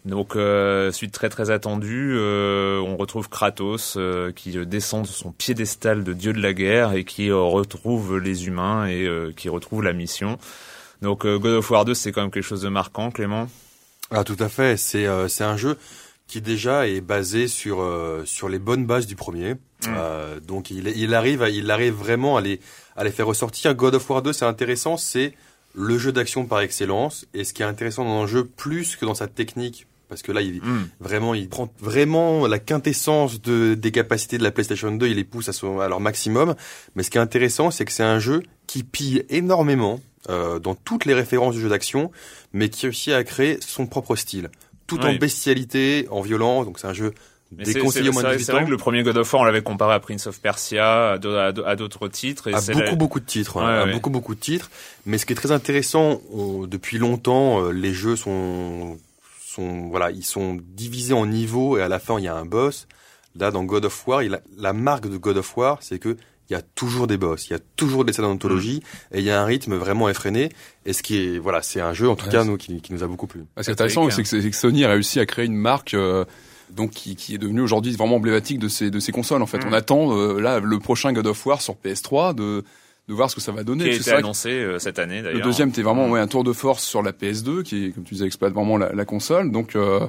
Donc 0.06 0.36
euh, 0.36 0.92
suite 0.92 1.12
très 1.12 1.30
très 1.30 1.52
attendue, 1.52 2.14
euh, 2.16 2.80
on 2.80 2.98
retrouve 2.98 3.30
Kratos 3.30 3.96
euh, 3.98 4.32
qui 4.32 4.54
descend 4.66 5.04
de 5.04 5.08
son 5.08 5.32
piédestal 5.32 6.04
de 6.04 6.14
dieu 6.14 6.34
de 6.34 6.42
la 6.42 6.54
guerre 6.54 6.94
et 6.94 7.04
qui 7.04 7.32
retrouve 7.32 8.18
les 8.18 8.48
humains 8.48 8.88
et 8.88 9.08
qui 9.36 9.48
retrouve 9.50 9.84
la 9.84 9.94
mission. 9.94 10.40
Donc 11.04 11.26
God 11.26 11.46
of 11.46 11.70
War 11.70 11.86
2 11.86 11.94
c'est 11.94 12.12
quand 12.12 12.22
même 12.22 12.32
quelque 12.32 12.44
chose 12.44 12.62
de 12.62 12.70
marquant, 12.70 13.12
Clément? 13.12 13.48
Ah 14.10 14.24
tout 14.24 14.38
à 14.40 14.50
fait, 14.50 14.76
c'est 14.76 15.06
c'est 15.30 15.44
un 15.44 15.58
jeu 15.58 15.78
qui 16.28 16.42
déjà 16.42 16.88
est 16.88 17.02
basé 17.02 17.48
sur 17.48 17.88
sur 18.26 18.50
les 18.50 18.60
bonnes 18.60 18.88
bases 18.88 19.06
du 19.06 19.16
premier. 19.16 19.56
Mmh. 19.84 20.40
donc 20.46 20.70
il, 20.70 20.90
il 20.90 21.16
arrive 21.16 21.48
il 21.52 21.72
arrive 21.72 21.94
vraiment 21.94 22.38
à 22.38 22.42
les 22.42 22.60
à 22.96 23.04
les 23.04 23.12
faire 23.12 23.28
ressortir. 23.28 23.76
God 23.76 23.96
of 23.96 24.10
War 24.10 24.24
2 24.24 24.34
c'est 24.34 24.46
intéressant, 24.46 24.98
c'est 24.98 25.34
le 25.76 25.98
jeu 26.00 26.12
d'action 26.12 26.46
par 26.46 26.62
excellence 26.62 27.28
et 27.36 27.44
ce 27.44 27.54
qui 27.54 27.62
est 27.62 27.66
intéressant 27.66 28.04
dans 28.04 28.24
un 28.24 28.28
jeu 28.28 28.46
plus 28.46 28.96
que 28.96 29.06
dans 29.06 29.16
sa 29.16 29.28
technique 29.28 29.88
parce 30.12 30.24
que 30.24 30.34
là, 30.34 30.42
il 30.42 30.58
hmm. 30.58 30.90
vraiment, 31.00 31.34
il 31.34 31.48
prend 31.48 31.74
vraiment 31.80 32.46
la 32.46 32.60
quintessence 32.60 33.42
de, 33.42 33.76
des 33.76 33.92
capacités 33.92 34.38
de 34.38 34.44
la 34.44 34.52
PlayStation 34.52 34.92
2, 34.92 35.08
il 35.08 35.16
les 35.16 35.24
pousse 35.24 35.48
à, 35.48 35.54
son, 35.54 35.80
à 35.80 35.88
leur 35.88 36.02
maximum. 36.02 36.54
Mais 36.96 37.04
ce 37.04 37.10
qui 37.10 37.18
est 37.18 37.22
intéressant, 37.22 37.72
c'est 37.72 37.86
que 37.86 37.94
c'est 37.94 38.04
un 38.04 38.20
jeu 38.20 38.44
qui 38.68 38.84
pille 38.84 39.24
énormément 39.30 40.02
euh, 40.30 40.60
dans 40.60 40.76
toutes 40.76 41.06
les 41.06 41.14
références 41.14 41.56
du 41.56 41.62
jeu 41.62 41.70
d'action, 41.70 42.12
mais 42.52 42.68
qui 42.68 42.88
réussit 42.88 43.14
à 43.14 43.24
créer 43.24 43.58
son 43.62 43.88
propre 43.88 44.18
style, 44.18 44.50
tout 44.86 45.00
en 45.00 45.16
bestialité, 45.16 46.10
en 46.12 46.20
violence. 46.20 46.66
Donc 46.66 46.78
c'est 46.78 46.88
un 46.88 46.94
jeu 46.94 47.14
déconseillé 47.54 48.10
au 48.10 48.12
moins 48.12 48.24
de 48.24 48.38
C'est 48.38 48.52
vrai 48.52 48.66
que 48.66 48.70
le 48.70 48.76
premier 48.76 49.04
God 49.04 49.16
of 49.16 49.32
War, 49.32 49.44
on 49.44 49.46
l'avait 49.46 49.62
comparé 49.62 49.94
à 49.94 50.02
Prince 50.02 50.28
of 50.28 50.42
Persia, 50.42 51.12
à 51.14 51.18
d'autres 51.20 52.10
titres. 52.10 52.50
Et 52.50 52.54
à 52.54 52.60
beaucoup, 52.60 52.98
beaucoup 52.98 53.20
de 53.22 53.26
titres. 53.26 53.60
Hein, 53.60 53.90
beaucoup, 53.94 54.10
beaucoup 54.10 54.36
de 54.36 54.42
titres. 54.42 54.72
Mais 55.06 55.18
ce 55.18 55.26
qui 55.26 55.32
est 55.32 55.38
très 55.38 55.54
intéressant, 55.54 56.22
depuis 56.68 56.98
longtemps, 56.98 57.64
euh, 57.64 57.72
les 57.72 57.94
jeux 57.94 58.18
sont 58.18 58.98
sont 59.52 59.90
voilà, 59.90 60.12
ils 60.12 60.26
sont 60.26 60.58
divisés 60.62 61.14
en 61.14 61.26
niveaux 61.26 61.78
et 61.78 61.82
à 61.82 61.88
la 61.88 62.00
fin 62.00 62.18
il 62.20 62.26
y 62.26 62.28
a 62.28 62.36
un 62.36 62.46
boss. 62.46 62.88
Là 63.36 63.52
dans 63.52 63.64
God 63.64 63.86
of 63.86 64.08
War, 64.08 64.24
il 64.24 64.42
la 64.58 64.74
marque 64.74 65.08
de 65.08 65.18
God 65.18 65.38
of 65.38 65.58
War, 65.58 65.78
c'est 65.82 66.00
que 66.00 66.18
il 66.50 66.54
y 66.54 66.58
a 66.58 66.62
toujours 66.62 67.08
des 67.08 67.16
boss, 67.16 67.48
il 67.48 67.54
y 67.54 67.56
a 67.56 67.60
toujours 67.78 68.04
des 68.04 68.12
scènes 68.12 68.26
d'anthologie 68.26 68.82
mm. 68.84 69.16
et 69.16 69.20
il 69.20 69.26
y 69.26 69.32
a 69.32 69.42
un 69.42 69.46
rythme 69.46 69.76
vraiment 69.76 70.10
effréné. 70.10 70.50
Et 70.86 70.92
ce 70.92 71.02
qui 71.02 71.18
est 71.18 71.38
voilà, 71.38 71.62
c'est 71.62 71.80
un 71.80 71.94
jeu 71.94 72.10
en 72.10 72.16
tout 72.16 72.30
cas 72.30 72.44
nous 72.44 72.58
qui, 72.58 72.82
qui, 72.82 72.92
nous 72.92 73.04
a 73.04 73.08
beaucoup 73.08 73.28
plu. 73.28 73.46
Ce 73.58 73.64
qui 73.64 73.70
est 73.70 73.74
intéressant, 73.74 74.10
c'est 74.10 74.24
que, 74.24 74.52
Sony 74.52 74.84
a 74.84 74.90
réussi 74.90 75.20
à 75.20 75.26
créer 75.26 75.46
une 75.46 75.56
marque. 75.56 75.94
Euh, 75.94 76.26
donc 76.70 76.92
qui, 76.92 77.18
qui, 77.18 77.36
est 77.36 77.38
devenue 77.38 77.60
aujourd'hui 77.60 77.92
vraiment 77.92 78.16
emblématique 78.16 78.58
de 78.58 78.70
ces 78.70 78.92
de 78.92 79.00
ces 79.02 79.12
consoles 79.12 79.42
en 79.42 79.46
fait. 79.46 79.60
Mm. 79.60 79.70
On 79.70 79.74
attend 79.74 80.18
euh, 80.18 80.40
là 80.40 80.60
le 80.60 80.80
prochain 80.80 81.12
God 81.14 81.28
of 81.28 81.46
War 81.46 81.62
sur 81.62 81.76
PS3 81.76 82.34
de 82.34 82.64
de 83.08 83.14
voir 83.14 83.30
ce 83.30 83.36
que 83.36 83.42
ça 83.42 83.52
va 83.52 83.64
donner. 83.64 83.86
Qui 83.86 83.90
a 83.92 83.96
été 83.96 84.12
annoncé 84.12 84.50
euh, 84.50 84.80
cette 84.80 85.00
année 85.00 85.22
d'ailleurs. 85.22 85.40
Le 85.40 85.44
deuxième, 85.44 85.70
c'était 85.70 85.82
vraiment 85.82 86.10
ouais, 86.10 86.20
un 86.20 86.28
tour 86.28 86.44
de 86.44 86.54
force 86.54 86.84
sur 86.84 87.02
la 87.02 87.12
PS2, 87.12 87.64
qui, 87.64 87.92
comme 87.94 88.04
tu 88.04 88.16
disais, 88.16 88.26
exploite 88.26 88.54
vraiment 88.54 88.78
la, 88.78 88.94
la 88.94 89.06
console. 89.06 89.52
Donc, 89.52 89.76
euh, 89.76 90.08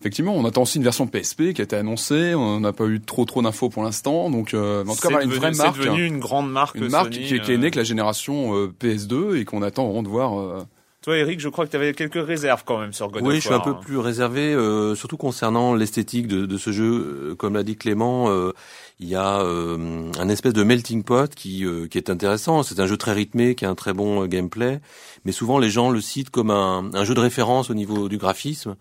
effectivement, 0.00 0.34
on 0.34 0.44
attend 0.44 0.62
aussi 0.62 0.78
une 0.78 0.84
version 0.84 1.06
PSP 1.06 1.52
qui 1.54 1.60
a 1.60 1.64
été 1.64 1.76
annoncée. 1.76 2.34
On 2.34 2.60
n'a 2.60 2.72
pas 2.72 2.86
eu 2.86 3.00
trop 3.00 3.24
trop 3.24 3.42
d'infos 3.42 3.68
pour 3.68 3.82
l'instant. 3.82 4.30
Donc, 4.30 4.54
euh, 4.54 4.84
en 4.86 4.94
tout 4.94 5.08
cas, 5.08 5.22
une 5.22 5.30
vraie 5.30 5.52
marque. 5.52 5.76
C'est 5.76 5.88
devenu 5.88 6.06
une 6.06 6.20
grande 6.20 6.50
marque. 6.50 6.76
Une 6.76 6.88
marque 6.88 7.10
qui, 7.10 7.40
qui, 7.40 7.52
est 7.52 7.58
née 7.58 7.70
que 7.70 7.78
la 7.78 7.84
génération 7.84 8.68
PS2 8.80 9.36
et 9.36 9.44
qu'on 9.44 9.62
attend 9.62 9.86
vraiment 9.86 10.02
de 10.02 10.08
voir 10.08 10.66
Toi, 11.06 11.18
Eric, 11.18 11.38
je 11.38 11.48
crois 11.48 11.66
que 11.66 11.70
tu 11.70 11.76
avais 11.76 11.94
quelques 11.94 12.26
réserves 12.26 12.64
quand 12.64 12.80
même 12.80 12.92
sur 12.92 13.08
God 13.12 13.22
oui, 13.22 13.22
of 13.22 13.26
War. 13.26 13.30
Oui, 13.30 13.36
je 13.36 13.46
suis 13.46 13.54
un 13.54 13.60
peu 13.60 13.70
hein. 13.70 13.80
plus 13.80 13.98
réservé, 13.98 14.52
euh, 14.52 14.96
surtout 14.96 15.16
concernant 15.16 15.72
l'esthétique 15.72 16.26
de, 16.26 16.46
de, 16.46 16.58
ce 16.58 16.72
jeu. 16.72 17.36
Comme 17.38 17.54
l'a 17.54 17.62
dit 17.62 17.76
Clément, 17.76 18.28
euh, 18.28 18.52
il 18.98 19.08
y 19.08 19.14
a 19.14 19.40
euh, 19.40 20.10
un 20.18 20.28
espèce 20.28 20.54
de 20.54 20.62
melting 20.62 21.04
pot 21.04 21.32
qui, 21.34 21.64
euh, 21.64 21.86
qui 21.86 21.98
est 21.98 22.08
intéressant. 22.08 22.62
C'est 22.62 22.80
un 22.80 22.86
jeu 22.86 22.96
très 22.96 23.12
rythmé, 23.12 23.54
qui 23.54 23.64
a 23.64 23.70
un 23.70 23.74
très 23.74 23.92
bon 23.92 24.24
euh, 24.24 24.26
gameplay, 24.26 24.80
mais 25.24 25.32
souvent 25.32 25.58
les 25.58 25.70
gens 25.70 25.90
le 25.90 26.00
citent 26.00 26.30
comme 26.30 26.50
un, 26.50 26.90
un 26.94 27.04
jeu 27.04 27.14
de 27.14 27.20
référence 27.20 27.70
au 27.70 27.74
niveau 27.74 28.08
du 28.08 28.16
graphisme. 28.16 28.74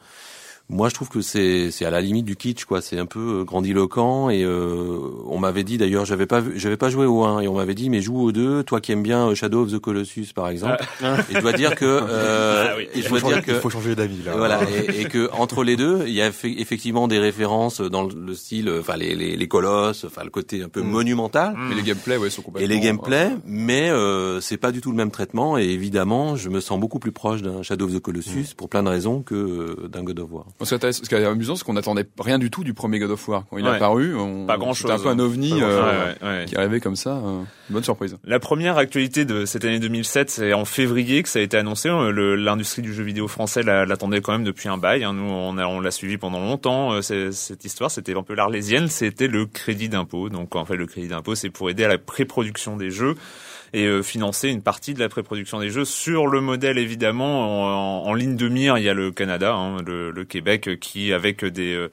Moi, 0.69 0.89
je 0.89 0.93
trouve 0.95 1.09
que 1.09 1.21
c'est 1.21 1.71
c'est 1.71 1.85
à 1.85 1.91
la 1.91 2.01
limite 2.01 2.25
du 2.25 2.35
kitsch, 2.35 2.65
quoi. 2.65 2.81
C'est 2.81 2.97
un 2.97 3.05
peu 3.05 3.43
grandiloquent 3.43 4.29
et 4.29 4.43
euh, 4.43 4.97
on 5.27 5.37
m'avait 5.39 5.63
dit 5.63 5.77
d'ailleurs, 5.77 6.05
j'avais 6.05 6.25
pas 6.25 6.41
j'avais 6.55 6.77
pas 6.77 6.89
joué 6.89 7.05
au 7.05 7.23
1 7.23 7.41
et 7.41 7.47
on 7.47 7.55
m'avait 7.55 7.75
dit 7.75 7.89
mais 7.89 8.01
joue 8.01 8.19
au 8.21 8.31
2, 8.31 8.63
toi 8.63 8.79
qui 8.81 8.91
aimes 8.91 9.03
bien 9.03 9.33
Shadow 9.35 9.63
of 9.63 9.71
the 9.71 9.79
Colossus 9.79 10.27
par 10.33 10.47
exemple. 10.49 10.83
Ah. 11.03 11.17
Et 11.29 11.35
je 11.35 11.39
dois 11.41 11.53
dire 11.53 11.75
que 11.75 11.85
euh, 11.85 12.65
Ah 12.71 12.73
oui. 12.77 12.87
et 12.93 13.01
je 13.01 13.09
dois 13.09 13.19
dire 13.21 13.43
que 13.43 13.51
il 13.51 13.57
faut 13.59 13.69
changer 13.69 13.95
d'avis 13.95 14.23
là. 14.23 14.33
voilà 14.37 14.61
et, 14.69 15.01
et, 15.01 15.05
que 15.05 15.29
entre 15.33 15.63
les 15.63 15.75
deux, 15.75 16.03
il 16.07 16.13
y 16.13 16.21
a 16.21 16.27
effectivement 16.27 17.07
des 17.07 17.19
références 17.19 17.81
dans 17.81 18.03
le 18.03 18.33
style, 18.33 18.71
enfin 18.79 18.95
les, 18.95 19.13
les, 19.15 19.35
les 19.35 19.47
colosses, 19.47 20.05
enfin 20.05 20.23
le 20.23 20.29
côté 20.29 20.63
un 20.63 20.69
peu 20.69 20.81
Mm. 20.85 20.89
monumental. 20.91 21.53
Mm. 21.55 21.69
Mais 21.69 21.75
les 21.75 21.81
gameplays, 21.83 22.17
ouais, 22.17 22.29
sont 22.29 22.41
complètement. 22.41 22.65
Et 22.65 22.73
les 22.73 22.79
gameplays, 22.79 23.31
euh, 23.31 23.37
mais 23.45 23.89
euh, 23.89 24.39
c'est 24.41 24.57
pas 24.57 24.71
du 24.71 24.81
tout 24.81 24.91
le 24.91 24.97
même 24.97 25.11
traitement. 25.11 25.57
Et 25.57 25.65
évidemment, 25.65 26.35
je 26.35 26.49
me 26.49 26.59
sens 26.59 26.79
beaucoup 26.79 26.99
plus 26.99 27.11
proche 27.11 27.41
d'un 27.41 27.61
Shadow 27.63 27.85
of 27.85 27.93
the 27.93 27.99
Colossus 27.99 28.51
mm. 28.51 28.55
pour 28.57 28.69
plein 28.69 28.83
de 28.83 28.89
raisons 28.89 29.21
que 29.21 29.87
d'un 29.87 30.03
God 30.03 30.19
of 30.19 30.31
War. 30.31 30.45
Parce 30.57 30.77
que 30.77 30.91
ce 30.91 31.01
qui 31.01 31.13
est 31.13 31.25
amusant, 31.25 31.57
c'est 31.57 31.65
qu'on 31.65 31.73
n'attendait 31.73 32.05
rien 32.17 32.39
du 32.39 32.49
tout 32.49 32.63
du 32.63 32.73
premier 32.73 32.99
God 32.99 33.11
of 33.11 33.27
War 33.27 33.43
quand 33.49 33.57
il 33.57 33.65
ouais. 33.65 33.71
est 33.71 33.75
apparu. 33.75 34.15
On, 34.15 34.45
pas 34.45 34.57
grand 34.57 34.73
chose. 34.73 34.89
C'était 34.89 35.01
un 35.01 35.03
peu 35.03 35.09
un 35.09 35.19
ovni 35.19 35.61
euh, 35.61 36.15
ouais, 36.21 36.27
ouais, 36.27 36.45
qui 36.45 36.55
arrivait 36.55 36.79
comme 36.79 36.95
ça. 36.95 37.17
Euh, 37.17 37.41
bonne 37.69 37.83
surprise. 37.83 38.17
La 38.23 38.39
première 38.39 38.77
actualité 38.77 39.25
de 39.25 39.45
cette 39.45 39.65
année 39.65 39.79
2007, 39.79 40.29
c'est 40.29 40.53
en 40.53 40.63
février 40.63 41.23
que 41.23 41.29
ça 41.29 41.39
a 41.39 41.41
été 41.41 41.57
annoncé. 41.57 41.89
L'industrie 41.89 42.81
du 42.81 42.93
jeu 42.93 43.03
vidéo 43.03 43.27
français 43.27 43.63
l'attendait 43.63 44.21
quand 44.21 44.31
même 44.31 44.45
depuis 44.45 44.69
un 44.69 44.77
bail. 44.77 45.03
Hein. 45.03 45.13
Nous, 45.13 45.29
on 45.29 45.53
l'a 45.53 45.67
on 45.67 45.91
suivi 45.91 46.17
pendant 46.17 46.39
longtemps. 46.39 46.93
Euh, 46.93 47.01
cette 47.01 47.65
histoire, 47.65 47.91
c'était 47.91 48.15
un 48.15 48.23
peu 48.23 48.33
l'arlésienne. 48.33 48.87
C'était 48.87 49.27
le 49.27 49.45
crédit 49.45 49.89
d'impôt. 49.89 50.29
Donc, 50.29 50.55
en 50.55 50.63
fait, 50.63 50.77
le 50.77 50.85
crédit 50.85 51.09
d'impôt, 51.09 51.35
c'est 51.35 51.49
pour 51.49 51.69
aider 51.69 51.83
à 51.83 51.89
la 51.89 51.97
pré-production 51.97 52.77
des 52.77 52.91
jeux 52.91 53.15
et 53.75 53.87
euh, 53.87 54.01
financer 54.01 54.49
une 54.49 54.61
partie 54.61 54.93
de 54.93 54.99
la 55.01 55.09
pré-production 55.09 55.59
des 55.59 55.69
jeux 55.69 55.83
sur 55.83 56.27
le 56.27 56.39
modèle 56.39 56.77
évidemment 56.77 58.05
en, 58.05 58.13
ligne 58.13 58.37
de 58.37 58.47
mire. 58.47 58.77
Il 58.77 58.85
y 58.85 58.89
a 58.89 58.93
le 58.93 59.11
Canada, 59.11 59.53
hein, 59.53 59.81
le, 59.85 60.23
Québec, 60.23 60.79
qui 60.79 61.11
avec 61.11 61.43
des 61.43 61.73
euh, 61.73 61.91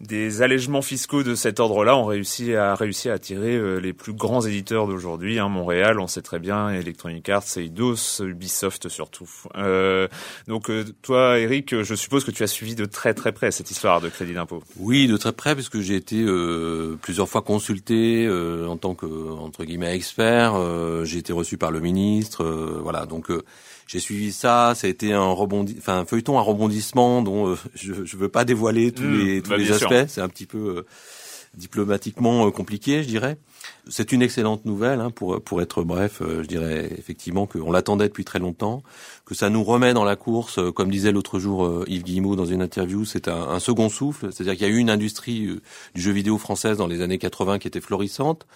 des 0.00 0.42
allègements 0.42 0.82
fiscaux 0.82 1.22
de 1.22 1.34
cet 1.34 1.60
ordre-là 1.60 1.96
ont 1.96 2.06
réussi 2.06 2.54
à 2.54 2.74
réussi 2.74 3.10
à 3.10 3.14
attirer 3.14 3.54
euh, 3.54 3.78
les 3.78 3.92
plus 3.92 4.12
grands 4.12 4.40
éditeurs 4.40 4.86
d'aujourd'hui. 4.86 5.38
Hein, 5.38 5.48
Montréal, 5.48 6.00
on 6.00 6.06
sait 6.06 6.22
très 6.22 6.38
bien, 6.38 6.70
Electronic 6.70 7.28
Arts, 7.28 7.44
Eidos, 7.56 8.20
Ubisoft 8.20 8.88
surtout. 8.88 9.28
Euh, 9.56 10.08
donc 10.48 10.70
euh, 10.70 10.84
toi, 11.02 11.38
Eric, 11.38 11.82
je 11.82 11.94
suppose 11.94 12.24
que 12.24 12.30
tu 12.30 12.42
as 12.42 12.46
suivi 12.46 12.74
de 12.74 12.86
très 12.86 13.14
très 13.14 13.32
près 13.32 13.50
cette 13.50 13.70
histoire 13.70 14.00
de 14.00 14.08
crédit 14.08 14.34
d'impôt. 14.34 14.62
Oui, 14.78 15.06
de 15.06 15.16
très 15.16 15.32
près, 15.32 15.54
puisque 15.54 15.80
j'ai 15.80 15.96
été 15.96 16.22
euh, 16.22 16.98
plusieurs 17.00 17.28
fois 17.28 17.42
consulté 17.42 18.26
euh, 18.26 18.66
en 18.66 18.76
tant 18.76 18.94
que 18.94 19.06
entre 19.06 19.64
guillemets 19.64 19.94
expert. 19.94 20.54
Euh, 20.54 21.04
j'ai 21.04 21.18
été 21.18 21.32
reçu 21.32 21.58
par 21.58 21.70
le 21.70 21.80
ministre, 21.80 22.44
voilà. 22.82 23.06
Donc 23.06 23.30
j'ai 23.90 23.98
suivi 23.98 24.30
ça, 24.30 24.74
ça 24.76 24.86
a 24.86 24.90
été 24.90 25.12
un 25.12 25.32
rebondi, 25.32 25.74
enfin 25.76 25.98
un 25.98 26.04
feuilleton 26.04 26.38
à 26.38 26.42
rebondissement 26.42 27.22
dont 27.22 27.48
euh, 27.48 27.56
je 27.74 28.04
je 28.04 28.16
veux 28.16 28.28
pas 28.28 28.44
dévoiler 28.44 28.92
tous 28.92 29.02
mmh, 29.02 29.18
les 29.18 29.42
tous 29.42 29.50
bah, 29.50 29.56
les 29.56 29.72
aspects, 29.72 30.06
c'est 30.06 30.20
un 30.20 30.28
petit 30.28 30.46
peu 30.46 30.58
euh, 30.58 30.86
diplomatiquement 31.54 32.46
euh, 32.46 32.50
compliqué, 32.52 33.02
je 33.02 33.08
dirais. 33.08 33.36
C'est 33.88 34.12
une 34.12 34.22
excellente 34.22 34.64
nouvelle 34.64 35.00
hein, 35.00 35.10
pour 35.10 35.42
pour 35.42 35.60
être 35.60 35.82
bref, 35.82 36.22
je 36.22 36.46
dirais 36.46 36.88
effectivement 36.98 37.48
qu'on 37.48 37.72
l'attendait 37.72 38.06
depuis 38.06 38.24
très 38.24 38.38
longtemps, 38.38 38.84
que 39.24 39.34
ça 39.34 39.50
nous 39.50 39.64
remet 39.64 39.92
dans 39.92 40.04
la 40.04 40.14
course, 40.14 40.60
comme 40.72 40.88
disait 40.92 41.10
l'autre 41.10 41.40
jour 41.40 41.82
Yves 41.88 42.04
Guillemot 42.04 42.36
dans 42.36 42.46
une 42.46 42.62
interview, 42.62 43.04
c'est 43.04 43.26
un, 43.26 43.48
un, 43.48 43.58
second 43.58 43.88
souffle, 43.88 44.28
c'est-à-dire 44.30 44.52
qu'il 44.52 44.68
y 44.68 44.70
a 44.70 44.72
eu 44.72 44.78
une 44.78 44.90
industrie 44.90 45.60
du 45.96 46.00
jeu 46.00 46.12
vidéo 46.12 46.38
française 46.38 46.76
dans 46.76 46.86
les 46.86 47.00
années 47.00 47.18
80 47.18 47.58
qui 47.58 47.66
était 47.66 47.80
florissante. 47.80 48.46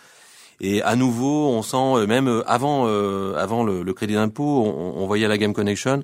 Et 0.60 0.82
à 0.82 0.96
nouveau, 0.96 1.48
on 1.48 1.62
sent 1.62 2.06
même 2.06 2.42
avant 2.46 2.84
euh, 2.86 3.34
avant 3.36 3.64
le, 3.64 3.82
le 3.82 3.92
crédit 3.94 4.14
d'impôt, 4.14 4.64
on, 4.64 5.02
on, 5.02 5.06
voyait 5.06 5.28
la 5.28 5.38
Game 5.38 5.52
Connection 5.52 6.02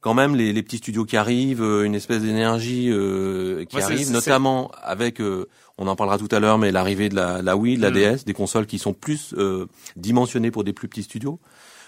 quand 0.00 0.14
même 0.14 0.34
les, 0.34 0.52
les 0.52 0.62
petits 0.62 0.78
studios 0.78 1.04
qui 1.04 1.16
arrivent, 1.16 1.62
une 1.62 1.94
espèce 1.94 2.22
d'énergie 2.22 2.88
euh, 2.90 3.64
qui 3.66 3.76
Ouais, 3.76 3.82
arrive, 3.82 4.10
notamment 4.10 4.70
avec, 4.82 5.20
euh, 5.20 5.46
on 5.78 5.86
en 5.86 5.96
parlera 5.96 6.18
tout 6.18 6.28
à 6.30 6.40
l'heure, 6.40 6.58
mais 6.58 6.72
l'arrivée 6.72 7.08
de 7.08 7.16
la, 7.16 7.42
la 7.42 7.56
Wii, 7.56 7.76
de 7.76 7.82
la 7.82 7.90
Mm. 7.90 8.16
DS, 8.16 8.24
des 8.24 8.32
consoles 8.32 8.66
qui 8.66 8.78
sont 8.78 8.94
plus 8.94 9.34
euh, 9.36 9.66
dimensionnées 9.96 10.50
pour 10.50 10.64
des 10.64 10.72
plus 10.72 10.88
petits 10.88 11.02
studios. 11.02 11.38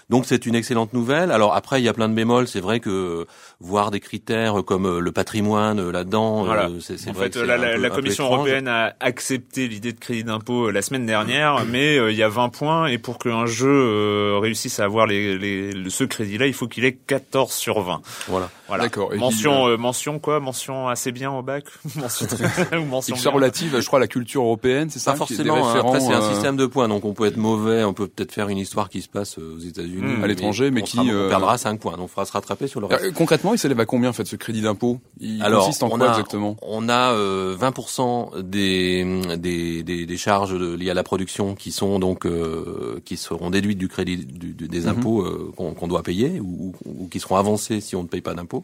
Donc 0.09 0.25
c'est 0.25 0.45
une 0.45 0.55
excellente 0.55 0.93
nouvelle. 0.93 1.31
Alors 1.31 1.53
après, 1.55 1.81
il 1.81 1.83
y 1.85 1.87
a 1.89 1.93
plein 1.93 2.09
de 2.09 2.13
bémols. 2.13 2.47
C'est 2.47 2.59
vrai 2.59 2.79
que 2.79 3.25
voir 3.59 3.89
des 3.91 3.99
critères 3.99 4.63
comme 4.65 4.85
euh, 4.85 4.99
le 4.99 5.11
patrimoine 5.11 5.79
euh, 5.79 5.91
là-dedans, 5.91 6.43
Voilà. 6.43 6.65
euh, 6.67 6.79
c'est 6.81 7.09
vrai 7.11 7.25
fait, 7.25 7.39
que 7.39 7.39
la, 7.39 7.57
la- 7.57 7.89
peu- 7.89 7.95
Commission 7.95 8.25
européenne 8.25 8.67
a 8.67 8.93
accepté 8.99 9.67
l'idée 9.67 9.93
de 9.93 9.99
crédit 9.99 10.23
d'impôt 10.23 10.69
la 10.71 10.81
semaine 10.81 11.05
dernière, 11.05 11.63
mais 11.69 11.97
euh, 11.97 12.11
il 12.11 12.17
y 12.17 12.23
a 12.23 12.29
20 12.29 12.49
points 12.49 12.87
et 12.87 12.97
pour 12.97 13.17
qu'un 13.17 13.45
jeu 13.45 13.67
euh, 13.69 14.39
réussisse 14.41 14.79
à 14.79 14.85
avoir 14.85 15.07
les, 15.07 15.37
les, 15.37 15.71
le- 15.71 15.89
ce 15.89 16.03
crédit-là, 16.03 16.47
il 16.47 16.53
faut 16.53 16.67
qu'il 16.67 16.83
ait 16.85 16.93
14 16.93 17.51
sur 17.53 17.81
20. 17.81 18.01
Voilà. 18.27 18.49
Voilà. 18.73 18.83
D'accord. 18.85 19.13
Mention, 19.15 19.67
euh, 19.67 19.77
mention 19.77 20.19
quoi? 20.19 20.39
Mention 20.39 20.87
assez 20.87 21.11
bien 21.11 21.31
au 21.31 21.41
bac? 21.43 21.65
Mention 21.95 22.25
très- 22.25 22.77
ou 22.77 22.85
mention 22.85 23.15
bien. 23.15 23.31
relative, 23.31 23.79
je 23.79 23.85
crois, 23.85 23.99
à 23.99 24.01
la 24.01 24.07
culture 24.07 24.41
européenne, 24.43 24.89
c'est 24.89 24.99
ça 24.99 25.11
Pas 25.11 25.17
forcément. 25.17 25.67
hein. 25.69 25.75
Après, 25.79 25.99
c'est 25.99 26.13
un 26.13 26.21
euh, 26.21 26.33
système 26.33 26.55
de 26.57 26.65
points, 26.65 26.87
donc 26.87 27.05
on 27.05 27.13
peut 27.13 27.25
être 27.25 27.37
mauvais, 27.37 27.83
on 27.83 27.93
peut 27.93 28.07
peut-être 28.07 28.31
faire 28.31 28.49
une 28.49 28.57
histoire 28.57 28.89
qui 28.89 29.01
se 29.01 29.09
passe 29.09 29.37
euh, 29.37 29.55
aux 29.55 29.59
États-Unis, 29.59 30.01
Mmh, 30.17 30.23
à 30.23 30.27
l'étranger, 30.27 30.71
mais 30.71 30.81
on 30.81 30.85
qui, 30.85 30.97
sera- 30.97 31.03
on 31.03 31.09
euh, 31.09 31.29
perdra 31.29 31.57
5 31.57 31.79
points, 31.79 31.93
donc 31.93 32.05
on 32.05 32.07
fera 32.07 32.25
se 32.25 32.31
rattraper 32.31 32.67
sur 32.67 32.79
le 32.81 32.87
reste. 32.87 33.03
Euh, 33.05 33.11
Concrètement, 33.11 33.53
il 33.53 33.59
s'élève 33.59 33.79
à 33.79 33.85
combien 33.85 34.09
en 34.09 34.13
fait 34.13 34.25
ce 34.25 34.35
crédit 34.35 34.61
d'impôt? 34.61 34.99
Il 35.19 35.41
Alors, 35.43 35.65
consiste 35.65 35.83
en 35.83 35.87
on 35.87 35.97
quoi 35.97 36.07
a, 36.07 36.09
exactement? 36.11 36.57
On 36.63 36.89
a 36.89 37.11
euh, 37.13 37.55
20% 37.55 38.41
des, 38.41 39.37
des, 39.37 39.83
des, 39.83 40.05
des 40.05 40.17
charges 40.17 40.57
de- 40.57 40.73
liées 40.75 40.89
à 40.89 40.93
la 40.95 41.03
production 41.03 41.55
qui 41.55 41.71
sont 41.71 41.99
donc 41.99 42.25
euh, 42.25 42.99
qui 43.05 43.17
seront 43.17 43.49
déduites 43.49 43.77
du 43.77 43.87
crédit 43.87 44.17
du- 44.25 44.53
des 44.67 44.81
Mhm. 44.81 44.87
impôts 44.87 45.21
euh, 45.21 45.51
qu'on 45.55 45.73
qu'on 45.73 45.87
doit 45.87 46.03
payer 46.03 46.39
ou, 46.39 46.73
ou 46.85 47.07
qui 47.07 47.19
seront 47.19 47.35
avancés 47.35 47.81
si 47.81 47.95
on 47.95 48.03
ne 48.03 48.07
paye 48.07 48.21
pas 48.21 48.33
d'impôts. 48.33 48.62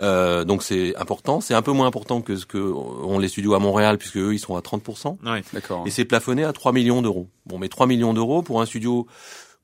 Euh, 0.00 0.44
donc 0.44 0.62
c'est 0.62 0.96
important. 0.96 1.40
C'est 1.42 1.54
un 1.54 1.60
peu 1.62 1.72
moins 1.72 1.86
important 1.86 2.22
que 2.22 2.36
ce 2.36 2.46
que 2.46 2.56
ont 2.58 3.18
les 3.18 3.28
studios 3.28 3.52
à 3.54 3.58
Montréal 3.58 3.98
puisque 3.98 4.16
eux 4.16 4.32
ils 4.34 4.38
sont 4.38 4.56
à 4.56 4.60
30%. 4.60 5.18
Ouais. 5.24 5.42
D'accord. 5.52 5.84
Et 5.86 5.90
c'est 5.90 6.06
plafonné 6.06 6.44
à 6.44 6.52
3 6.52 6.72
millions 6.72 7.02
d'euros. 7.02 7.28
Bon, 7.46 7.58
mais 7.58 7.68
3 7.68 7.86
millions 7.86 8.14
d'euros 8.14 8.40
pour 8.42 8.62
un 8.62 8.66
studio 8.66 9.06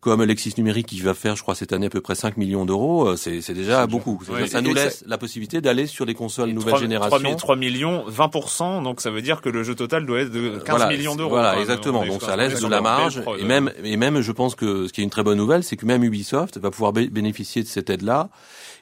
comme 0.01 0.23
Lexis 0.23 0.55
Numérique 0.59 0.87
qui 0.87 1.01
va 1.01 1.13
faire, 1.13 1.35
je 1.35 1.43
crois, 1.43 1.57
cette 1.57 1.73
année 1.73 1.87
à 1.87 1.91
peu 1.91 2.01
près 2.01 2.15
5 2.15 2.37
millions 2.37 2.65
d'euros, 2.65 3.09
euh, 3.09 3.17
c'est 3.17 3.41
c'est 3.41 3.53
déjà 3.55 3.85
beaucoup. 3.89 4.21
Ouais, 4.31 4.47
ça 4.47 4.61
nous 4.61 4.73
laisse 4.73 5.03
la 5.09 5.19
possibilité 5.19 5.61
d'aller 5.61 5.87
sur 5.89 6.07
des 6.07 6.15
consoles 6.15 6.51
nouvelle 6.51 6.75
3, 6.75 6.81
génération. 6.81 7.35
3 7.37 7.57
millions, 7.57 8.05
20%, 8.09 8.85
donc 8.85 9.01
ça 9.01 9.11
veut 9.11 9.23
dire 9.23 9.41
que 9.41 9.49
le 9.49 9.65
jeu 9.65 9.75
total 9.75 10.07
doit 10.07 10.21
être 10.21 10.31
de 10.31 10.51
15 10.59 10.77
Voilà, 10.77 10.89
millions 10.97 11.17
d'euros. 11.17 11.31
Voilà, 11.31 11.53
quoi. 11.55 11.63
exactement. 11.63 12.05
Donc 12.07 12.23
ça 12.23 12.37
laisse 12.37 12.61
de 12.61 12.69
la 12.69 12.81
marge. 12.81 13.23
Et 13.41 13.45
même, 13.45 13.73
et 13.83 13.97
même, 13.97 14.21
je 14.21 14.31
pense 14.31 14.55
que 14.55 14.87
ce 14.87 14.93
qui 14.93 15.01
est 15.01 15.05
une 15.05 15.11
très 15.11 15.25
bonne 15.25 15.39
nouvelle, 15.39 15.65
c'est 15.65 15.77
que 15.77 15.85
même 15.87 16.05
Ubisoft 16.05 16.59
va 16.59 16.71
pouvoir 16.71 16.93
bé- 16.93 17.09
bénéficier 17.09 17.63
de 17.65 17.69
cette 17.69 17.91
aide-là 17.91 18.29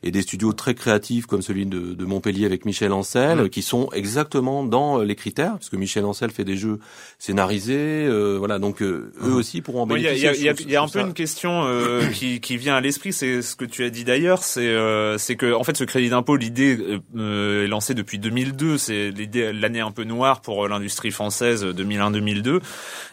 et 0.03 0.11
des 0.11 0.23
studios 0.23 0.53
très 0.53 0.75
créatifs 0.75 1.27
comme 1.27 1.43
celui 1.43 1.67
de, 1.67 1.95
de 1.95 2.05
Montpellier 2.05 2.47
avec 2.47 2.65
Michel 2.65 2.93
Ancel, 2.93 3.49
qui 3.51 3.63
sont 3.63 3.89
exactement 3.93 4.65
dans 4.65 5.01
euh, 5.01 5.05
les 5.05 5.15
critères, 5.15 5.53
parce 5.53 5.69
que 5.69 5.77
Michel 5.77 6.05
Ancel 6.05 6.31
fait 6.31 6.45
des 6.45 6.57
jeux 6.57 6.79
scénarisés, 7.19 8.07
euh, 8.07 8.37
voilà. 8.39 8.59
Donc 8.59 8.83
euh, 8.83 9.13
eux 9.23 9.33
aussi 9.33 9.63
pourront 9.63 9.83
en 9.83 9.87
Moi, 9.87 9.99
Il 9.99 10.05
y 10.05 10.09
a, 10.09 10.13
il 10.13 10.19
y 10.19 10.23
bénéficier. 10.23 10.49
a- 10.49 10.53
il 10.61 10.71
y 10.71 10.77
a- 10.77 10.83
un 10.83 10.87
peu 10.87 11.01
ça- 11.01 11.07
une 11.07 11.15
question 11.15 11.65
euh, 11.65 12.07
qui, 12.13 12.41
qui 12.41 12.57
vient 12.57 12.77
à 12.77 12.81
l'esprit, 12.81 13.13
c'est 13.13 13.43
ce 13.43 13.57
que 13.57 13.65
tu 13.65 13.85
as 13.85 13.91
dit 13.91 14.05
d'ailleurs, 14.05 14.43
c'est 14.43 14.67
euh, 14.69 15.19
c'est 15.19 15.37
que 15.37 15.53
en 15.53 15.65
fait 15.65 15.77
ce 15.77 15.85
crédit 15.85 16.11
d'impôt, 16.11 16.37
l'idée 16.37 16.79
est 17.17 17.67
lancée 17.67 17.95
depuis 17.95 18.19
2002, 18.19 18.79
c'est 18.79 19.11
l'idée 19.11 19.53
l'année 19.53 19.81
un 19.81 19.91
peu 19.91 20.05
noire 20.05 20.41
pour 20.41 20.69
l'industrie 20.69 21.11
française 21.11 21.65
2001-2002, 21.65 22.61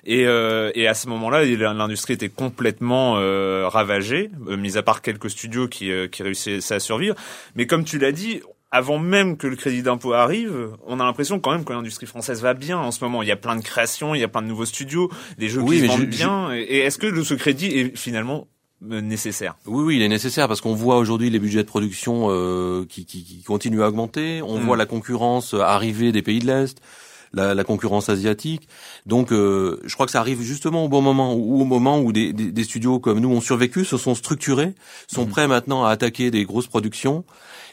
et, 0.05 0.25
euh, 0.27 0.71
et 0.75 0.87
à 0.87 0.93
ce 0.93 1.07
moment-là, 1.09 1.43
l'industrie 1.45 2.13
était 2.13 2.29
complètement 2.29 3.15
euh, 3.17 3.67
ravagée, 3.67 4.29
mis 4.57 4.77
à 4.77 4.83
part 4.83 5.01
quelques 5.01 5.29
studios 5.29 5.67
qui, 5.67 5.91
euh, 5.91 6.07
qui 6.07 6.23
réussissaient 6.23 6.72
à 6.73 6.79
survivre. 6.79 7.15
Mais 7.55 7.67
comme 7.67 7.83
tu 7.85 7.97
l'as 7.99 8.11
dit, 8.11 8.41
avant 8.71 8.97
même 8.97 9.37
que 9.37 9.45
le 9.47 9.55
crédit 9.55 9.83
d'impôt 9.83 10.13
arrive, 10.13 10.69
on 10.87 10.99
a 10.99 11.03
l'impression 11.05 11.39
quand 11.39 11.51
même 11.51 11.63
que 11.63 11.73
l'industrie 11.73 12.07
française 12.07 12.41
va 12.41 12.53
bien 12.55 12.77
en 12.79 12.91
ce 12.91 13.03
moment. 13.03 13.21
Il 13.21 13.27
y 13.27 13.31
a 13.31 13.35
plein 13.35 13.55
de 13.55 13.61
créations, 13.61 14.15
il 14.15 14.19
y 14.21 14.23
a 14.23 14.27
plein 14.27 14.41
de 14.41 14.47
nouveaux 14.47 14.65
studios, 14.65 15.11
des 15.37 15.47
jeux 15.49 15.61
Oui, 15.61 15.79
qui 15.81 15.87
vendent 15.87 15.99
je- 16.01 16.05
bien. 16.05 16.53
Et 16.53 16.61
et 16.61 16.77
est-ce 16.79 16.97
que 16.97 17.23
ce 17.23 17.35
crédit 17.35 17.67
est 17.67 17.95
finalement 17.95 18.47
euh, 18.91 18.99
nécessaire? 18.99 19.55
Oui, 19.67 19.83
oui, 19.83 19.95
il 19.97 20.01
est 20.01 20.07
nécessaire 20.09 20.47
parce 20.47 20.59
qu'on 20.59 20.73
voit 20.73 20.97
aujourd'hui 20.97 21.29
les 21.29 21.39
budgets 21.39 21.61
de 21.61 21.67
production 21.67 22.27
euh, 22.31 22.83
qui, 22.89 23.05
qui, 23.05 23.23
qui 23.23 23.43
continuent 23.43 23.83
à 23.83 23.87
augmenter. 23.89 24.41
On 24.41 24.57
Mm. 24.59 24.63
voit 24.63 24.75
la 24.77 24.85
concurrence 24.87 25.53
arriver 25.53 26.11
des 26.11 26.21
pays 26.23 26.39
de 26.39 26.47
l'Est. 26.47 26.81
La, 27.33 27.53
la 27.53 27.63
concurrence 27.63 28.09
asiatique. 28.09 28.67
Donc, 29.05 29.31
euh, 29.31 29.79
je 29.83 29.93
crois 29.93 30.05
que 30.05 30.11
ça 30.11 30.19
arrive 30.19 30.41
justement 30.41 30.85
au 30.85 30.89
bon 30.89 31.01
moment, 31.01 31.33
ou 31.33 31.61
au 31.61 31.65
moment 31.65 31.99
où 31.99 32.11
des, 32.11 32.33
des, 32.33 32.51
des 32.51 32.63
studios 32.63 32.99
comme 32.99 33.19
nous 33.19 33.31
ont 33.31 33.41
survécu, 33.41 33.85
se 33.85 33.97
sont 33.97 34.15
structurés, 34.15 34.73
sont 35.07 35.25
mmh. 35.25 35.29
prêts 35.29 35.47
maintenant 35.47 35.83
à 35.83 35.89
attaquer 35.89 36.31
des 36.31 36.45
grosses 36.45 36.67
productions. 36.67 37.23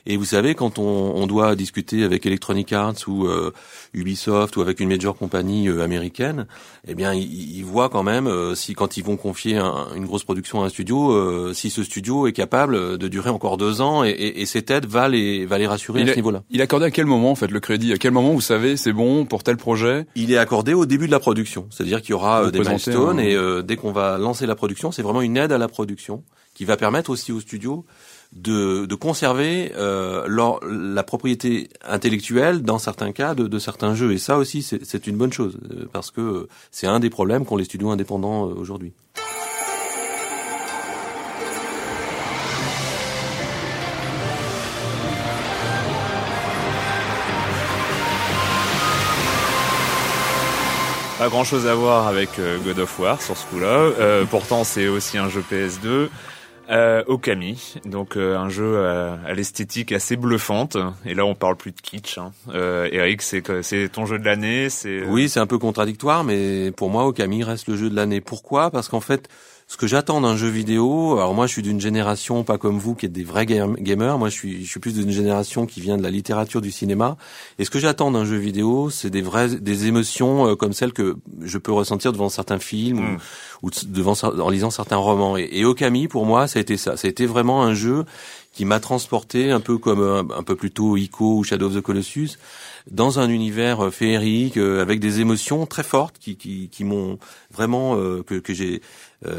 Et 0.06 0.16
vous 0.16 0.24
savez, 0.24 0.54
quand 0.54 0.78
on, 0.78 0.82
on 0.82 1.26
doit 1.26 1.56
discuter 1.56 2.04
avec 2.04 2.26
Electronic 2.26 2.72
Arts 2.72 2.94
ou 3.06 3.26
euh, 3.26 3.52
Ubisoft 3.92 4.56
ou 4.56 4.62
avec 4.62 4.80
une 4.80 4.88
major 4.88 5.16
compagnie 5.16 5.68
euh, 5.68 5.82
américaine, 5.84 6.46
eh 6.88 6.94
bien, 6.94 7.12
ils, 7.14 7.58
ils, 7.58 7.64
voient 7.64 7.88
quand 7.88 8.02
même 8.02 8.26
euh, 8.26 8.54
si 8.54 8.74
quand 8.74 8.96
ils 8.96 9.04
vont 9.04 9.16
confier 9.16 9.56
un, 9.56 9.88
une 9.94 10.06
grosse 10.06 10.24
production 10.24 10.62
à 10.62 10.66
un 10.66 10.68
studio, 10.68 11.52
si 11.54 11.70
ce 11.70 11.82
studio 11.82 12.26
est 12.26 12.32
capable 12.32 12.98
de 12.98 13.08
durer 13.08 13.30
encore 13.30 13.56
deux 13.56 13.80
ans 13.80 14.04
et, 14.04 14.10
et, 14.10 14.40
et 14.40 14.46
cette 14.46 14.70
aide 14.70 14.86
va 14.86 15.08
les 15.08 15.46
va 15.46 15.58
les 15.58 15.66
rassurer 15.66 16.00
il 16.00 16.08
à 16.08 16.12
ce 16.12 16.16
niveau-là. 16.16 16.42
Il 16.50 16.60
est 16.60 16.62
accordé 16.62 16.86
à 16.86 16.90
quel 16.90 17.06
moment 17.06 17.30
en 17.30 17.34
fait 17.34 17.50
le 17.50 17.60
crédit? 17.60 17.92
À 17.92 17.96
quel 17.98 18.12
moment 18.12 18.32
vous 18.32 18.40
savez 18.40 18.76
c'est 18.76 18.92
bon 18.92 19.26
pour 19.26 19.42
tel 19.42 19.56
projet? 19.56 20.06
Il 20.14 20.32
est 20.32 20.38
accordé 20.38 20.74
au 20.74 20.86
début 20.86 21.06
de 21.06 21.12
la 21.12 21.20
production, 21.20 21.66
c'est-à-dire 21.70 22.00
qu'il 22.00 22.10
y 22.10 22.14
aura 22.14 22.50
des 22.50 22.60
milestones 22.60 23.20
un... 23.20 23.22
et 23.22 23.62
dès 23.62 23.76
qu'on 23.76 23.92
va 23.92 24.18
lancer 24.18 24.46
la 24.46 24.54
production, 24.54 24.92
c'est 24.92 25.02
vraiment 25.02 25.22
une 25.22 25.36
aide 25.36 25.52
à 25.52 25.58
la 25.58 25.68
production 25.68 26.22
qui 26.54 26.64
va 26.64 26.76
permettre 26.76 27.10
aussi 27.10 27.32
au 27.32 27.40
studio 27.40 27.84
de, 28.32 28.86
de 28.86 28.94
conserver 28.94 29.72
euh, 29.76 30.24
leur, 30.28 30.60
la 30.64 31.02
propriété 31.02 31.68
intellectuelle 31.84 32.62
dans 32.62 32.78
certains 32.78 33.12
cas 33.12 33.34
de, 33.34 33.48
de 33.48 33.58
certains 33.58 33.94
jeux. 33.94 34.12
Et 34.12 34.18
ça 34.18 34.38
aussi, 34.38 34.62
c'est 34.62 35.06
une 35.06 35.16
bonne 35.16 35.32
chose, 35.32 35.58
euh, 35.70 35.88
parce 35.92 36.10
que 36.10 36.48
c'est 36.70 36.86
un 36.86 37.00
des 37.00 37.10
problèmes 37.10 37.44
qu'ont 37.44 37.56
les 37.56 37.64
studios 37.64 37.90
indépendants 37.90 38.48
euh, 38.48 38.54
aujourd'hui. 38.54 38.92
Pas 51.18 51.28
grand 51.28 51.44
chose 51.44 51.66
à 51.66 51.74
voir 51.74 52.06
avec 52.06 52.30
God 52.64 52.78
of 52.78 52.98
War 52.98 53.20
sur 53.20 53.36
ce 53.36 53.44
coup-là. 53.48 53.66
Euh, 53.66 54.24
pourtant, 54.24 54.64
c'est 54.64 54.88
aussi 54.88 55.18
un 55.18 55.28
jeu 55.28 55.44
PS2. 55.52 56.08
Euh, 56.70 57.02
Okami, 57.08 57.74
donc 57.84 58.16
euh, 58.16 58.36
un 58.36 58.48
jeu 58.48 58.86
à, 58.86 59.18
à 59.26 59.32
l'esthétique 59.34 59.90
assez 59.90 60.16
bluffante. 60.16 60.76
Et 61.04 61.14
là, 61.14 61.24
on 61.24 61.34
parle 61.34 61.56
plus 61.56 61.72
de 61.72 61.80
kitsch. 61.80 62.18
Hein. 62.18 62.30
Euh, 62.54 62.88
Eric, 62.92 63.22
c'est 63.22 63.42
c'est 63.62 63.88
ton 63.88 64.06
jeu 64.06 64.20
de 64.20 64.24
l'année. 64.24 64.70
C'est 64.70 65.00
euh, 65.00 65.06
oui, 65.08 65.28
c'est 65.28 65.40
un 65.40 65.48
peu 65.48 65.58
contradictoire, 65.58 66.22
mais 66.22 66.70
pour 66.70 66.88
moi, 66.88 67.06
Okami 67.06 67.42
reste 67.42 67.66
le 67.66 67.76
jeu 67.76 67.90
de 67.90 67.96
l'année. 67.96 68.20
Pourquoi? 68.20 68.70
Parce 68.70 68.88
qu'en 68.88 69.00
fait, 69.00 69.28
ce 69.70 69.76
que 69.76 69.86
j'attends 69.86 70.20
d'un 70.20 70.36
jeu 70.36 70.48
vidéo, 70.48 71.12
alors 71.12 71.32
moi 71.32 71.46
je 71.46 71.52
suis 71.52 71.62
d'une 71.62 71.80
génération 71.80 72.42
pas 72.42 72.58
comme 72.58 72.80
vous 72.80 72.96
qui 72.96 73.06
êtes 73.06 73.12
des 73.12 73.22
vrais 73.22 73.46
gamers, 73.46 74.18
moi 74.18 74.28
je 74.28 74.34
suis 74.34 74.64
je 74.64 74.68
suis 74.68 74.80
plus 74.80 74.94
d'une 74.94 75.12
génération 75.12 75.64
qui 75.64 75.80
vient 75.80 75.96
de 75.96 76.02
la 76.02 76.10
littérature 76.10 76.60
du 76.60 76.72
cinéma. 76.72 77.16
Et 77.60 77.64
ce 77.64 77.70
que 77.70 77.78
j'attends 77.78 78.10
d'un 78.10 78.24
jeu 78.24 78.36
vidéo, 78.36 78.90
c'est 78.90 79.10
des 79.10 79.22
vraies 79.22 79.60
des 79.60 79.86
émotions 79.86 80.48
euh, 80.48 80.56
comme 80.56 80.72
celles 80.72 80.92
que 80.92 81.18
je 81.40 81.56
peux 81.56 81.70
ressentir 81.70 82.10
devant 82.10 82.28
certains 82.28 82.58
films 82.58 82.98
ou, 82.98 83.02
mm. 83.02 83.18
ou, 83.62 83.70
devant 83.86 84.14
en 84.24 84.50
lisant 84.50 84.70
certains 84.70 84.96
romans. 84.96 85.36
Et, 85.36 85.48
et 85.52 85.64
Okami 85.64 86.08
pour 86.08 86.26
moi, 86.26 86.48
ça 86.48 86.58
a 86.58 86.62
été 86.62 86.76
ça, 86.76 86.96
ça 86.96 87.06
a 87.06 87.08
été 87.08 87.24
vraiment 87.24 87.62
un 87.62 87.72
jeu 87.72 88.04
qui 88.52 88.64
m'a 88.64 88.80
transporté 88.80 89.52
un 89.52 89.60
peu 89.60 89.78
comme 89.78 90.02
un, 90.02 90.36
un 90.36 90.42
peu 90.42 90.56
plus 90.56 90.72
tôt 90.72 90.96
Ico 90.96 91.36
ou 91.36 91.44
Shadow 91.44 91.66
of 91.66 91.76
the 91.76 91.80
Colossus 91.80 92.38
dans 92.90 93.18
un 93.18 93.28
univers 93.28 93.86
euh, 93.86 93.90
féerique 93.90 94.56
euh, 94.56 94.82
avec 94.82 95.00
des 95.00 95.20
émotions 95.20 95.66
très 95.66 95.82
fortes 95.82 96.16
qui, 96.18 96.36
qui, 96.36 96.68
qui 96.68 96.84
m'ont 96.84 97.18
vraiment 97.52 97.96
euh, 97.96 98.22
que, 98.22 98.36
que 98.36 98.54
j'ai 98.54 98.80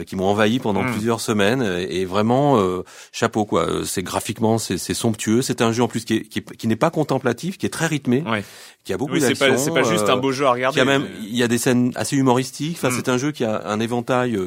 qui 0.05 0.15
m'ont 0.15 0.25
envahi 0.25 0.59
pendant 0.59 0.83
mmh. 0.83 0.91
plusieurs 0.91 1.19
semaines 1.19 1.63
et 1.63 2.05
vraiment 2.05 2.63
chapeau 3.11 3.45
quoi 3.45 3.83
c'est 3.83 4.03
graphiquement 4.03 4.59
c'est 4.59 4.77
somptueux 4.77 5.41
c'est 5.41 5.59
un 5.63 5.71
jeu 5.71 5.81
en 5.81 5.87
plus 5.87 6.05
qui 6.05 6.17
est, 6.17 6.21
qui, 6.21 6.43
qui 6.43 6.67
n'est 6.67 6.75
pas 6.75 6.91
contemplatif 6.91 7.57
qui 7.57 7.65
est 7.65 7.69
très 7.69 7.87
rythmé 7.87 8.23
ouais. 8.29 8.43
qui 8.83 8.93
a 8.93 8.97
beaucoup 8.97 9.13
oui, 9.13 9.21
d'action 9.21 9.57
c'est 9.57 9.71
pas, 9.71 9.81
pas 9.81 9.89
juste 9.89 10.07
un 10.07 10.17
beau 10.17 10.31
jeu 10.31 10.45
à 10.45 10.51
regarder 10.51 10.75
qui 10.75 10.81
a 10.81 10.85
même 10.85 11.07
il 11.23 11.35
y 11.35 11.41
a 11.41 11.47
des 11.47 11.57
scènes 11.57 11.91
assez 11.95 12.15
humoristiques 12.15 12.77
enfin 12.77 12.89
mmh. 12.89 12.95
c'est 12.95 13.09
un 13.09 13.17
jeu 13.17 13.31
qui 13.31 13.43
a 13.43 13.63
un 13.65 13.79
éventail 13.79 14.37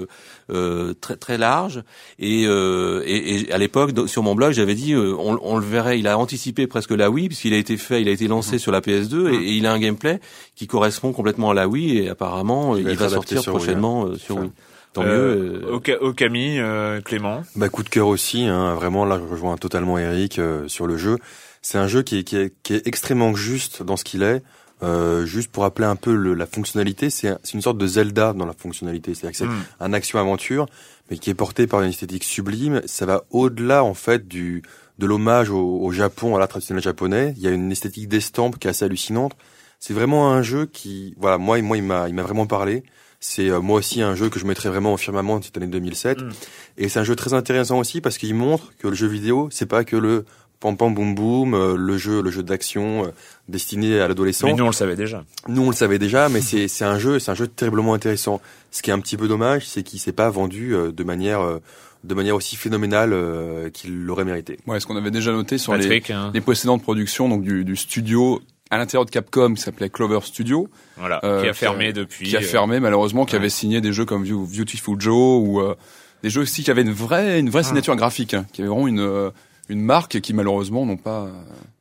euh, 0.51 0.95
très 1.01 1.17
très 1.17 1.37
large 1.37 1.83
et, 2.21 2.45
euh, 2.47 3.03
et, 3.05 3.41
et 3.41 3.53
à 3.53 3.59
l'époque 3.59 3.91
sur 4.07 4.23
mon 4.23 4.37
blog 4.37 4.53
j'avais 4.53 4.77
dit 4.77 4.95
on, 4.95 5.37
on, 5.43 5.57
le 5.57 5.67
verrait 5.67 5.99
il 5.99 6.07
a 6.07 6.17
anticipé 6.17 6.69
presque 6.69 6.93
la 6.93 7.11
Wii 7.11 7.27
puisqu'il 7.27 7.55
a 7.55 7.57
été 7.57 7.77
fait 7.77 8.03
il 8.03 8.09
a 8.09 8.13
été 8.13 8.29
lancé 8.29 8.57
mmh. 8.57 8.61
sur 8.61 8.71
la 8.71 8.81
PS2 8.85 9.33
et, 9.33 9.37
et, 9.37 9.53
il 9.53 9.67
a 9.67 9.73
un 9.73 9.79
gameplay 9.79 10.21
qui 10.55 10.67
correspond 10.67 11.12
complètement 11.12 11.50
à 11.50 11.55
la 11.55 11.69
Wii 11.69 11.99
et 11.99 12.09
apparemment 12.09 12.76
il, 12.76 12.88
il 12.88 12.97
va 12.97 13.09
sortir 13.09 13.43
prochainement 13.43 14.05
Wii, 14.05 14.14
hein. 14.14 14.19
sur 14.19 14.37
Wii. 14.38 14.50
Tant 14.95 15.03
euh, 15.05 15.61
mieux. 15.61 16.00
Au, 16.00 16.07
au 16.07 16.12
Camille, 16.12 16.61
euh, 16.61 17.00
Clément. 17.00 17.43
Bah 17.57 17.69
coup 17.69 17.83
de 17.83 17.88
cœur 17.88 18.07
aussi. 18.07 18.45
Hein, 18.45 18.75
vraiment 18.75 19.05
là, 19.05 19.19
je 19.19 19.29
rejoins 19.29 19.57
totalement 19.57 19.99
Eric 19.99 20.38
euh, 20.38 20.69
sur 20.69 20.87
le 20.87 20.97
jeu. 20.97 21.19
C'est 21.62 21.79
un 21.79 21.88
jeu 21.88 22.03
qui 22.03 22.19
est, 22.19 22.25
qui 22.25 22.37
est, 22.37 22.55
qui 22.62 22.75
est 22.75 22.87
extrêmement 22.87 23.35
juste 23.35 23.83
dans 23.83 23.97
ce 23.97 24.05
qu'il 24.05 24.23
est. 24.23 24.43
Euh, 24.83 25.25
juste 25.25 25.50
pour 25.50 25.62
rappeler 25.62 25.87
un 25.87 25.97
peu 25.97 26.14
le, 26.14 26.35
la 26.35 26.47
fonctionnalité, 26.47 27.09
c'est 27.09 27.37
une 27.55 27.62
sorte 27.62 27.79
de 27.79 27.87
Zelda 27.87 28.33
dans 28.33 28.47
la 28.47 28.53
fonctionnalité. 28.53 29.14
C'est-à-dire 29.14 29.33
que 29.33 29.37
c'est 29.38 29.53
mm. 29.53 29.64
un 29.81 29.93
action-aventure, 29.93 30.67
mais 31.11 31.19
qui 31.19 31.31
est 31.31 31.35
porté 31.35 31.67
par 31.67 31.81
une 31.83 31.88
esthétique 31.88 32.25
sublime. 32.25 32.83
Ça 32.87 33.07
va 33.07 33.25
au-delà 33.31 33.83
en 33.83 33.94
fait 33.94 34.29
du 34.29 34.62
de 34.98 35.07
l'hommage 35.07 35.50
au, 35.50 35.80
au, 35.80 35.90
Japon, 35.90 36.37
à 36.37 36.38
l'art 36.38 36.48
traditionnel 36.48 36.83
japonais. 36.83 37.35
Il 37.37 37.42
y 37.42 37.46
a 37.46 37.50
une 37.50 37.72
esthétique 37.72 38.09
d'estampe 38.09 38.59
qui 38.59 38.66
est 38.66 38.70
assez 38.70 38.85
hallucinante. 38.85 39.33
C'est 39.80 39.94
vraiment 39.94 40.30
un 40.30 40.42
jeu 40.42 40.66
qui, 40.66 41.14
voilà, 41.18 41.38
moi, 41.38 41.61
moi, 41.62 41.76
il 41.76 41.83
m'a, 41.83 42.09
il 42.09 42.14
m'a 42.14 42.22
vraiment 42.22 42.46
parlé. 42.46 42.85
C'est 43.20 43.48
euh, 43.48 43.61
moi 43.61 43.78
aussi 43.78 44.02
un 44.02 44.14
jeu 44.14 44.28
que 44.28 44.38
je 44.38 44.44
mettrais 44.44 44.68
vraiment 44.68 44.92
au 44.92 44.96
firmament 44.96 45.40
cette 45.40 45.57
année 45.57 45.66
2007. 45.66 46.20
Mm. 46.20 46.28
Et 46.76 46.88
c'est 46.88 47.00
un 47.00 47.04
jeu 47.04 47.16
très 47.16 47.33
intéressant 47.33 47.78
aussi 47.78 48.00
parce 48.00 48.18
qu'il 48.18 48.35
montre 48.35 48.72
que 48.78 48.88
le 48.88 48.94
jeu 48.94 49.07
vidéo, 49.07 49.48
c'est 49.50 49.66
pas 49.66 49.85
que 49.85 49.96
le 49.96 50.26
pam 50.61 50.76
pam 50.76 50.94
boum 50.94 51.14
boum, 51.14 51.54
euh, 51.54 51.76
le 51.76 51.96
jeu, 51.96 52.22
le 52.22 52.30
jeu 52.30 52.42
d'action 52.42 53.07
euh, 53.07 53.09
destiné 53.48 54.00
à 54.00 54.09
l'adolescent. 54.09 54.46
Mais 54.46 54.54
nous 54.54 54.64
on 54.64 54.68
le 54.68 54.72
savait 54.72 54.96
déjà. 54.96 55.24
Nous 55.48 55.62
on 55.62 55.70
le 55.70 55.74
savait 55.74 55.98
déjà, 55.98 56.28
mais 56.28 56.40
c'est 56.42 56.68
c'est 56.68 56.85
un 56.85 56.98
jeu, 56.98 57.18
c'est 57.18 57.30
un 57.30 57.35
jeu 57.35 57.46
terriblement 57.46 57.94
intéressant. 57.94 58.40
Ce 58.70 58.83
qui 58.83 58.90
est 58.90 58.92
un 58.92 59.00
petit 59.00 59.16
peu 59.16 59.28
dommage, 59.28 59.68
c'est 59.68 59.83
qu'il 59.83 60.00
s'est 60.00 60.12
pas 60.12 60.30
vendu 60.30 60.74
euh, 60.74 60.90
de 60.90 61.04
manière 61.04 61.40
euh, 61.40 61.61
de 62.05 62.14
manière 62.14 62.37
aussi 62.37 62.57
phénoménale 62.57 63.12
euh, 63.12 63.71
qu'il 63.71 64.05
l'aurait 64.05 64.25
mérité. 64.25 64.59
Ouais, 64.67 64.79
ce 64.79 64.87
qu'on 64.87 64.97
avait 64.97 65.11
déjà 65.11 65.33
noté 65.33 65.59
sur 65.59 65.73
Patrick, 65.73 66.09
les, 66.09 66.14
hein. 66.14 66.31
les 66.35 66.40
précédentes 66.40 66.83
productions 66.83 67.29
donc 67.29 67.43
du, 67.43 67.64
du 67.64 67.77
studio 67.77 68.43
à 68.71 68.79
l'intérieur 68.79 69.07
de 69.07 69.11
Capcom 69.11 69.55
qui 69.55 69.62
s'appelait 69.62 69.88
Clover 69.88 70.21
Studio. 70.23 70.69
Voilà, 70.99 71.21
euh, 71.25 71.43
qui 71.43 71.49
a 71.49 71.55
fermé 71.55 71.87
qui 71.87 71.90
a, 71.90 71.93
depuis. 71.93 72.29
Qui 72.29 72.37
a 72.37 72.40
fermé 72.40 72.79
malheureusement, 72.79 73.25
qui 73.25 73.33
ouais. 73.33 73.40
avait 73.40 73.49
signé 73.49 73.81
des 73.81 73.93
jeux 73.93 74.05
comme 74.05 74.25
Beautiful 74.25 75.01
Joe 75.01 75.43
ou 75.43 75.61
euh, 75.61 75.75
des 76.23 76.31
jeux 76.31 76.43
aussi 76.43 76.62
qui 76.62 76.71
avaient 76.71 76.83
une 76.83 76.93
vraie 76.93 77.40
une 77.40 77.51
vraie 77.51 77.62
ah. 77.64 77.69
signature 77.69 77.97
graphique, 77.97 78.35
hein, 78.35 78.47
qui 78.53 78.61
avait 78.61 78.69
vraiment 78.69 78.88
une 78.88 79.33
une 79.71 79.81
marque 79.81 80.21
qui 80.21 80.35
malheureusement 80.35 80.85
n'ont 80.85 80.99
pas 80.99 81.31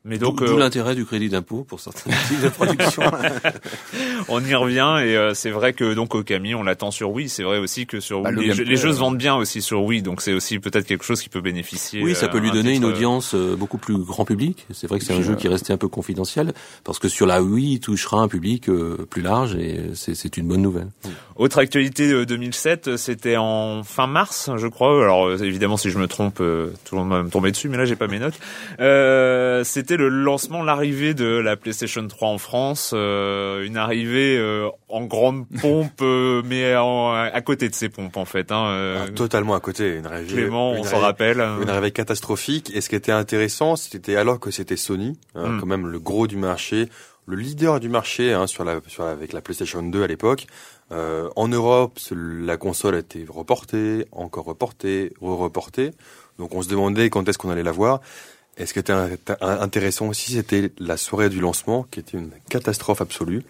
mais 0.06 0.18
donc 0.18 0.44
d'où 0.44 0.52
euh... 0.52 0.58
l'intérêt 0.58 0.94
du 0.94 1.06
crédit 1.06 1.30
d'impôt 1.30 1.64
pour 1.64 1.80
certains 1.80 2.10
types 2.28 2.42
de 2.42 2.50
production. 2.50 3.02
on 4.28 4.44
y 4.44 4.54
revient 4.54 4.98
et 5.00 5.16
euh, 5.16 5.32
c'est 5.32 5.50
vrai 5.50 5.72
que 5.72 5.94
donc 5.94 6.14
Okami 6.14 6.54
on 6.54 6.62
l'attend 6.62 6.90
sur 6.90 7.10
Wii, 7.10 7.30
c'est 7.30 7.42
vrai 7.42 7.58
aussi 7.58 7.86
que 7.86 8.00
sur 8.00 8.20
bah, 8.20 8.30
Wii, 8.30 8.48
les, 8.48 8.54
jeux, 8.54 8.64
les, 8.64 8.76
jeux 8.76 8.92
se 8.92 8.98
vendent 8.98 9.16
bien 9.16 9.34
aussi 9.34 9.62
sur 9.62 9.82
Wii, 9.82 10.02
donc 10.02 10.20
c'est 10.20 10.34
aussi 10.34 10.58
peut-être 10.58 10.86
quelque 10.86 11.06
chose 11.06 11.22
qui 11.22 11.30
peut 11.30 11.40
bénéficier. 11.40 12.02
Oui, 12.02 12.14
ça 12.14 12.28
peut 12.28 12.38
lui 12.38 12.50
donner 12.50 12.74
une 12.74 12.84
audience 12.84 13.34
euh, 13.34 13.56
beaucoup 13.56 13.78
plus 13.78 13.96
grand 13.96 14.26
public. 14.26 14.66
C'est 14.72 14.86
vrai 14.86 14.98
que 14.98 15.06
c'est 15.06 15.14
un 15.14 15.22
jeu 15.22 15.36
qui 15.36 15.46
est 15.46 15.50
resté 15.50 15.72
un 15.72 15.78
peu 15.78 15.88
confidentiel 15.88 16.52
parce 16.84 16.98
que 16.98 17.08
sur 17.08 17.26
la 17.26 17.42
Wii 17.42 17.74
il 17.74 17.80
touchera 17.80 18.18
un 18.18 18.28
public 18.28 18.68
euh, 18.68 19.06
plus 19.08 19.22
large 19.22 19.54
et 19.56 19.92
c'est 19.94 20.36
une 20.36 20.48
bonne 20.48 20.62
nouvelle. 20.62 20.88
Autre 21.36 21.58
actualité 21.58 22.08
de 22.08 22.24
2007, 22.24 22.96
c'était 22.98 23.36
en 23.38 23.82
fin 23.84 24.06
mars, 24.06 24.50
je 24.54 24.66
crois. 24.66 25.02
Alors 25.02 25.32
évidemment 25.42 25.78
si 25.78 25.88
je 25.88 25.98
me 25.98 26.08
trompe, 26.08 26.36
tout 26.36 26.42
le 26.94 26.98
monde 26.98 27.10
va 27.10 27.22
me 27.22 27.30
tomber 27.30 27.50
dessus, 27.52 27.70
mais 27.70 27.78
là 27.78 27.86
j'ai 27.86 27.96
pas 27.96 28.06
mes 28.06 28.18
notes. 28.18 28.38
c'était 29.64 29.93
le 29.96 30.08
lancement, 30.08 30.62
l'arrivée 30.62 31.14
de 31.14 31.26
la 31.26 31.56
PlayStation 31.56 32.06
3 32.06 32.28
en 32.28 32.38
France, 32.38 32.92
euh, 32.94 33.64
une 33.64 33.76
arrivée 33.76 34.36
euh, 34.38 34.68
en 34.88 35.04
grande 35.04 35.46
pompe, 35.60 36.00
euh, 36.02 36.42
mais 36.44 36.76
en, 36.76 37.12
à 37.12 37.40
côté 37.40 37.68
de 37.68 37.74
ces 37.74 37.88
pompes 37.88 38.16
en 38.16 38.24
fait. 38.24 38.52
Hein, 38.52 39.04
ah, 39.06 39.10
totalement 39.10 39.54
à 39.54 39.60
côté, 39.60 39.96
une 39.96 40.06
arrivée. 40.06 40.32
Clément, 40.32 40.72
on 40.72 40.84
s'en 40.84 40.98
rappelle. 40.98 41.40
Une 41.62 41.68
arrivée 41.68 41.90
catastrophique. 41.90 42.70
Et 42.74 42.80
ce 42.80 42.88
qui 42.88 42.96
était 42.96 43.12
intéressant, 43.12 43.76
c'était 43.76 44.16
alors 44.16 44.40
que 44.40 44.50
c'était 44.50 44.76
Sony, 44.76 45.18
hein, 45.34 45.48
mm. 45.48 45.60
quand 45.60 45.66
même 45.66 45.86
le 45.86 45.98
gros 45.98 46.26
du 46.26 46.36
marché, 46.36 46.88
le 47.26 47.36
leader 47.36 47.80
du 47.80 47.88
marché 47.88 48.32
hein, 48.32 48.46
sur 48.46 48.64
la, 48.64 48.80
sur 48.86 49.04
la, 49.04 49.10
avec 49.10 49.32
la 49.32 49.40
PlayStation 49.40 49.82
2 49.82 50.02
à 50.02 50.06
l'époque. 50.06 50.46
En 50.90 51.48
Europe, 51.48 51.98
la 52.12 52.56
console 52.56 52.94
a 52.94 52.98
été 52.98 53.26
reportée, 53.28 54.06
encore 54.12 54.44
reportée, 54.44 55.12
re-reportée. 55.20 55.90
Donc 56.38 56.54
on 56.54 56.62
se 56.62 56.68
demandait 56.68 57.10
quand 57.10 57.28
est-ce 57.28 57.38
qu'on 57.38 57.50
allait 57.50 57.64
la 57.64 57.72
voir. 57.72 58.00
Et 58.56 58.66
ce 58.66 58.72
qui 58.72 58.78
était 58.78 58.94
intéressant 59.40 60.06
aussi, 60.06 60.32
c'était 60.32 60.70
la 60.78 60.96
soirée 60.96 61.28
du 61.28 61.40
lancement, 61.40 61.86
qui 61.90 61.98
était 61.98 62.16
une 62.16 62.30
catastrophe 62.48 63.00
absolue. 63.00 63.42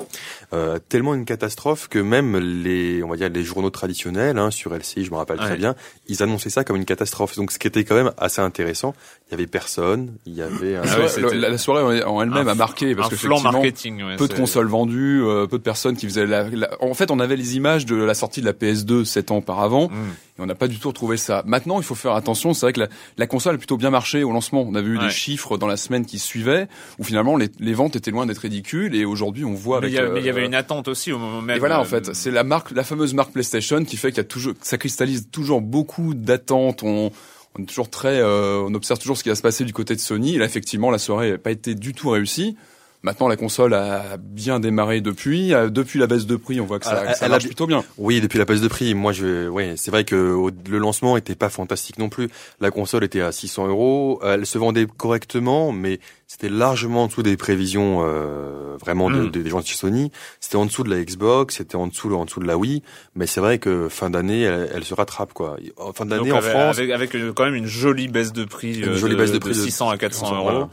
Euh, 0.55 0.79
tellement 0.89 1.13
une 1.13 1.27
catastrophe 1.27 1.89
que 1.89 1.99
même 1.99 2.39
les, 2.39 3.03
on 3.03 3.09
va 3.09 3.17
dire, 3.17 3.29
les 3.29 3.43
journaux 3.43 3.69
traditionnels, 3.69 4.39
hein, 4.39 4.51
sur 4.51 4.75
LCI, 4.75 5.05
je 5.05 5.11
me 5.11 5.17
rappelle 5.17 5.39
ouais. 5.41 5.45
très 5.45 5.57
bien, 5.57 5.75
ils 6.07 6.23
annonçaient 6.23 6.49
ça 6.49 6.65
comme 6.65 6.77
une 6.77 6.87
catastrophe. 6.87 7.37
Donc, 7.37 7.53
ce 7.53 7.59
qui 7.59 7.67
était 7.67 7.85
quand 7.85 7.95
même 7.95 8.13
assez 8.17 8.41
intéressant, 8.41 8.95
il 9.29 9.33
y 9.33 9.35
avait 9.35 9.47
personne, 9.47 10.15
il 10.25 10.35
y 10.35 10.43
avait. 10.43 10.77
Un... 10.77 10.83
Ah 10.87 10.99
ouais, 10.99 11.35
la, 11.35 11.51
la, 11.51 11.59
soirée 11.59 12.03
en 12.03 12.23
elle-même 12.23 12.49
a 12.49 12.55
marqué 12.55 12.95
parce 12.95 13.15
que 13.15 13.43
marketing, 13.43 14.03
ouais, 14.03 14.17
peu 14.17 14.29
de 14.29 14.35
consoles 14.35 14.69
vendues, 14.69 15.23
euh, 15.23 15.47
peu 15.47 15.59
de 15.59 15.63
personnes 15.63 15.97
qui 15.97 16.07
faisaient. 16.07 16.27
La, 16.27 16.49
la, 16.49 16.71
En 16.81 16.95
fait, 16.95 17.11
on 17.11 17.21
avait 17.21 17.37
les 17.37 17.57
images 17.57 17.85
de 17.85 17.97
la 17.97 18.15
sortie 18.15 18.41
de 18.41 18.47
la 18.47 18.55
PS2 18.55 19.05
sept 19.05 19.31
ans 19.31 19.39
auparavant. 19.39 19.89
Mm 19.89 19.95
Et 20.39 20.43
on 20.43 20.47
n'a 20.47 20.55
pas 20.55 20.69
du 20.69 20.79
tout 20.79 20.89
retrouvé 20.89 21.19
ça. 21.19 21.43
Maintenant, 21.47 21.79
il 21.79 21.85
faut 21.85 21.95
faire 21.95 22.13
attention. 22.13 22.55
C'est 22.55 22.65
vrai 22.65 22.73
que 22.73 22.81
la, 22.81 22.89
la, 23.19 23.27
console 23.27 23.57
a 23.57 23.59
plutôt 23.59 23.77
bien 23.77 23.91
marché 23.91 24.25
au 24.25 24.33
lancement. 24.33 24.63
On 24.63 24.75
avait 24.75 24.94
eu 24.95 24.99
des 24.99 25.11
chiffres 25.11 25.59
dans 25.59 25.67
la 25.67 25.77
semaine 25.77 26.07
qui 26.07 26.19
suivait 26.19 26.69
où 26.99 27.05
finalement 27.05 27.37
les, 27.37 27.49
les 27.59 27.75
ventes 27.75 27.97
étaient 27.97 28.11
loin 28.11 28.27
d'être 28.27 28.39
ridicules. 28.39 28.95
Et 28.95 29.05
aujourd'hui, 29.05 29.45
on 29.45 29.55
voit. 29.55 29.81
Mais 29.81 29.89
il 29.89 29.95
y, 29.95 30.29
avait 30.29 30.45
une 30.45 30.55
attente 30.55 30.89
aussi 30.89 31.13
au 31.13 31.19
moment 31.19 31.43
même. 31.43 31.57
Et 31.57 31.59
voilà, 31.59 31.81
en 31.81 31.85
fait, 31.85 32.15
c'est 32.15 32.31
la 32.31 32.45
marque, 32.45 32.71
la 32.71 32.85
fameuse 32.85 33.15
marque 33.15 33.33
PlayStation 33.33 33.85
qui 33.85 33.97
fait 33.97 34.11
qu'il 34.11 34.19
y 34.19 34.21
a 34.21 34.25
toujours, 34.25 34.55
ça 34.63 34.79
cristallise 34.79 35.29
toujours 35.31 35.61
beaucoup 35.61 36.15
d'attentes. 36.15 36.83
On, 36.83 37.11
on 37.59 37.63
est 37.63 37.67
toujours 37.67 37.91
très, 37.91 38.21
euh, 38.21 38.65
on 38.67 38.75
observe 38.75 38.99
toujours 38.99 39.17
ce 39.17 39.23
qui 39.23 39.29
va 39.29 39.35
se 39.35 39.43
passer 39.43 39.65
du 39.65 39.73
côté 39.73 39.95
de 39.95 40.01
Sony. 40.01 40.35
Et 40.35 40.39
là, 40.39 40.45
effectivement, 40.45 40.91
la 40.91 40.99
soirée 40.99 41.33
n'a 41.33 41.39
pas 41.39 41.51
été 41.51 41.75
du 41.75 41.95
tout 41.95 42.11
réussie. 42.11 42.57
Maintenant, 43.05 43.29
la 43.29 43.37
console 43.37 43.75
a 43.75 44.17
bien 44.19 44.61
démarré 44.61 45.03
depuis. 45.03 45.53
Euh, 45.53 45.69
depuis 45.69 45.99
la 45.99 46.07
baisse 46.07 46.25
de 46.25 46.37
prix, 46.37 46.59
on 46.59 46.65
voit 46.65 46.79
que 46.79 46.87
ça, 46.87 47.05
ah, 47.07 47.13
ça 47.13 47.29
marche 47.29 47.45
plutôt 47.45 47.67
bien. 47.67 47.85
Oui, 47.99 48.23
depuis 48.23 48.39
la 48.39 48.47
baisse 48.47 48.63
de 48.63 48.69
prix. 48.69 48.95
Moi, 48.95 49.13
je, 49.13 49.47
ouais, 49.47 49.75
c'est 49.77 49.91
vrai 49.91 50.05
que 50.05 50.51
le 50.71 50.79
lancement 50.79 51.19
était 51.19 51.35
pas 51.35 51.51
fantastique 51.51 51.99
non 51.99 52.09
plus. 52.09 52.31
La 52.61 52.71
console 52.71 53.05
était 53.05 53.21
à 53.21 53.31
600 53.31 53.69
euros. 53.69 54.21
Elle 54.25 54.47
se 54.47 54.57
vendait 54.57 54.87
correctement, 54.87 55.71
mais 55.71 56.01
c'était 56.27 56.49
largement 56.49 57.03
en 57.03 57.07
dessous 57.09 57.23
des 57.23 57.37
prévisions 57.37 58.07
euh, 58.07 58.79
vraiment 58.81 59.11
de, 59.11 59.25
hmm. 59.25 59.31
des 59.31 59.51
gens 59.51 59.61
de 59.61 59.67
chez 59.67 59.77
Sony. 59.77 60.11
C'était 60.41 60.57
en 60.57 60.65
dessous 60.65 60.83
de 60.83 60.89
la 60.89 61.05
Xbox, 61.05 61.57
c'était 61.57 61.77
en 61.77 61.89
dessous, 61.89 62.11
en 62.15 62.25
dessous 62.25 62.41
de 62.41 62.47
la 62.47 62.57
Wii. 62.57 62.83
Mais 63.17 63.27
c'est 63.27 63.41
vrai 63.41 63.59
que 63.59 63.91
fin 63.91 64.09
d'année, 64.09 64.45
elle, 64.45 64.83
se 64.83 64.95
rattrape 64.95 65.35
quoi. 65.35 65.59
Fin 65.95 66.07
d'année 66.07 66.33
en 66.33 66.41
France, 66.41 66.79
avec, 66.79 66.91
avec, 66.91 67.13
quand 67.35 67.45
même 67.45 67.55
une 67.55 67.67
jolie 67.67 68.09
baisse 68.09 68.33
de 68.33 68.47
prix, 68.47 68.81
une 68.81 68.95
jolie 68.95 69.15
baisse 69.15 69.31
de, 69.31 69.39
prix 69.39 69.51
de 69.51 69.55
600 69.55 69.91
à 69.91 69.99
400 69.99 70.37
euros. 70.37 70.69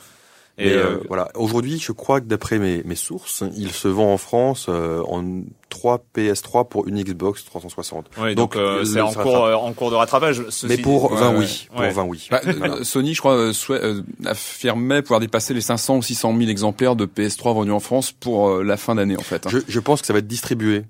Et 0.61 0.73
euh, 0.73 0.97
voilà, 1.07 1.29
aujourd'hui, 1.35 1.79
je 1.79 1.91
crois 1.91 2.21
que 2.21 2.25
d'après 2.27 2.59
mes, 2.59 2.83
mes 2.83 2.95
sources, 2.95 3.43
il 3.57 3.71
se 3.71 3.87
vend 3.87 4.13
en 4.13 4.17
France 4.17 4.67
euh, 4.69 5.01
en 5.07 5.41
3 5.69 6.05
PS3 6.15 6.67
pour 6.67 6.87
une 6.87 7.01
Xbox 7.01 7.43
360. 7.45 8.09
donc, 8.15 8.35
donc 8.35 8.55
euh, 8.55 8.85
c'est 8.85 9.01
en 9.01 9.11
cours, 9.11 9.43
en 9.43 9.73
cours 9.73 9.89
de 9.89 9.95
rattrapage. 9.95 10.43
Mais 10.67 10.77
pour 10.77 11.15
20 11.15 11.35
oui, 11.37 11.67
pour 11.73 11.83
20 11.83 12.03
oui. 12.03 12.27
Bah, 12.29 12.41
Sony, 12.83 13.15
je 13.15 13.21
crois, 13.21 13.51
affirmait 14.25 15.01
pouvoir 15.01 15.19
dépasser 15.19 15.55
les 15.55 15.61
500 15.61 15.97
ou 15.97 16.01
600 16.03 16.37
000 16.37 16.49
exemplaires 16.49 16.95
de 16.95 17.07
PS3 17.07 17.55
vendus 17.55 17.71
en 17.71 17.79
France 17.79 18.11
pour 18.11 18.61
la 18.61 18.77
fin 18.77 18.93
d'année 18.95 19.17
en 19.17 19.23
fait. 19.23 19.47
Hein. 19.47 19.49
Je, 19.51 19.59
je, 19.67 19.79
pense 19.79 20.01
que 20.01 20.07
ça 20.07 20.13
va 20.13 20.19
être 20.19 20.27
distribué 20.27 20.83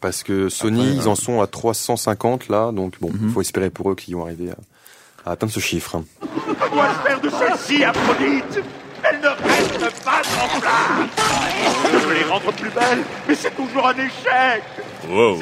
parce 0.00 0.24
que 0.24 0.48
Sony, 0.48 0.96
ils 0.96 1.08
en 1.08 1.14
sont 1.14 1.40
à 1.40 1.46
350 1.46 2.48
là, 2.48 2.72
donc 2.72 2.94
bon, 3.00 3.10
il 3.14 3.26
mhm. 3.26 3.30
faut 3.30 3.40
espérer 3.40 3.70
pour 3.70 3.90
eux 3.92 3.94
qu'ils 3.94 4.16
vont 4.16 4.24
arriver 4.24 4.50
à 4.50 4.56
à 5.24 5.32
atteindre 5.32 5.52
ce 5.52 5.60
chiffre. 5.60 6.02
Que 6.20 6.74
dois-je 6.74 7.08
faire 7.08 7.20
de 7.20 7.30
celle-ci, 7.30 7.84
Aphrodite? 7.84 8.62
Elle 9.02 9.20
ne 9.20 9.28
reste 9.28 10.04
pas 10.04 10.20
en 10.42 10.60
place 10.60 11.08
Je 11.92 12.06
veux 12.06 12.14
les 12.14 12.24
rendre 12.24 12.52
plus 12.52 12.70
belles, 12.70 13.02
mais 13.26 13.34
c'est 13.34 13.54
toujours 13.56 13.88
un 13.88 13.94
échec 13.94 14.62
Wow. 15.08 15.40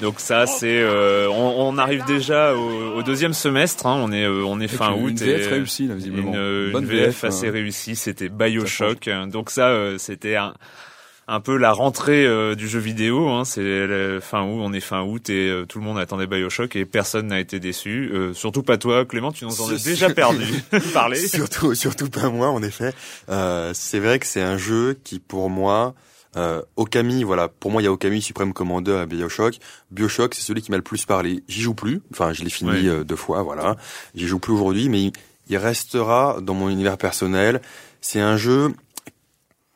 Donc 0.00 0.20
ça 0.20 0.46
c'est 0.46 0.80
euh, 0.80 1.28
on, 1.30 1.78
arrive 1.78 2.04
déjà 2.04 2.54
au, 2.54 3.02
deuxième 3.02 3.32
semestre 3.32 3.86
hein. 3.86 3.98
on 4.04 4.12
est 4.12 4.24
euh, 4.24 4.44
on 4.44 4.60
est 4.60 4.68
fin 4.68 4.92
août 4.92 5.10
une 5.10 5.16
VF 5.16 5.48
réussie 5.48 5.88
là 5.88 5.94
visiblement 5.94 6.32
une, 6.34 6.72
une 6.76 6.84
VF, 6.84 7.24
assez 7.24 7.48
hein. 7.48 7.52
réussie 7.52 7.96
c'était 7.96 8.28
BioShock 8.28 9.08
donc 9.28 9.50
ça 9.50 9.68
euh, 9.68 9.96
c'était 9.98 10.36
un 10.36 10.52
un 11.28 11.40
peu 11.40 11.56
la 11.56 11.72
rentrée 11.72 12.26
euh, 12.26 12.54
du 12.54 12.68
jeu 12.68 12.78
vidéo. 12.78 13.28
Hein, 13.28 13.44
c'est 13.44 14.20
fin 14.20 14.42
août, 14.42 14.60
on 14.60 14.72
est 14.72 14.80
fin 14.80 15.02
août 15.02 15.30
et 15.30 15.48
euh, 15.48 15.64
tout 15.66 15.78
le 15.78 15.84
monde 15.84 15.98
attendait 15.98 16.26
Bioshock 16.26 16.76
et 16.76 16.84
personne 16.84 17.28
n'a 17.28 17.40
été 17.40 17.60
déçu. 17.60 18.10
Euh, 18.12 18.34
surtout 18.34 18.62
pas 18.62 18.78
toi, 18.78 19.04
Clément, 19.04 19.32
tu 19.32 19.44
nous 19.44 19.60
en 19.60 19.70
as 19.70 19.82
déjà 19.82 20.10
perdu 20.10 20.62
parler. 20.92 21.16
surtout, 21.16 21.74
surtout 21.74 22.10
pas 22.10 22.28
moi, 22.28 22.48
en 22.48 22.62
effet. 22.62 22.92
c'est 23.72 23.98
vrai 23.98 24.18
que 24.18 24.26
c'est 24.26 24.42
un 24.42 24.58
jeu 24.58 24.98
qui, 25.04 25.18
pour 25.18 25.50
moi, 25.50 25.94
Okami, 26.76 27.24
voilà, 27.24 27.48
pour 27.48 27.70
moi 27.70 27.82
il 27.82 27.84
y 27.84 27.88
a 27.88 27.92
Okami 27.92 28.22
Supreme 28.22 28.52
Commander 28.52 28.92
à 28.92 29.06
Bioshock. 29.06 29.56
Bioshock, 29.90 30.34
c'est 30.34 30.42
celui 30.42 30.62
qui 30.62 30.70
m'a 30.70 30.78
le 30.78 30.82
plus 30.82 31.04
parlé. 31.04 31.42
J'y 31.46 31.60
joue 31.60 31.74
plus, 31.74 32.00
enfin 32.10 32.32
je 32.32 32.42
l'ai 32.42 32.50
fini 32.50 32.88
deux 33.04 33.16
fois, 33.16 33.42
voilà. 33.42 33.76
J'y 34.14 34.26
joue 34.26 34.38
plus 34.38 34.52
aujourd'hui, 34.52 34.88
mais 34.88 35.12
il 35.48 35.56
restera 35.56 36.38
dans 36.40 36.54
mon 36.54 36.68
univers 36.70 36.96
personnel. 36.96 37.60
C'est 38.00 38.20
un 38.20 38.36
jeu 38.36 38.74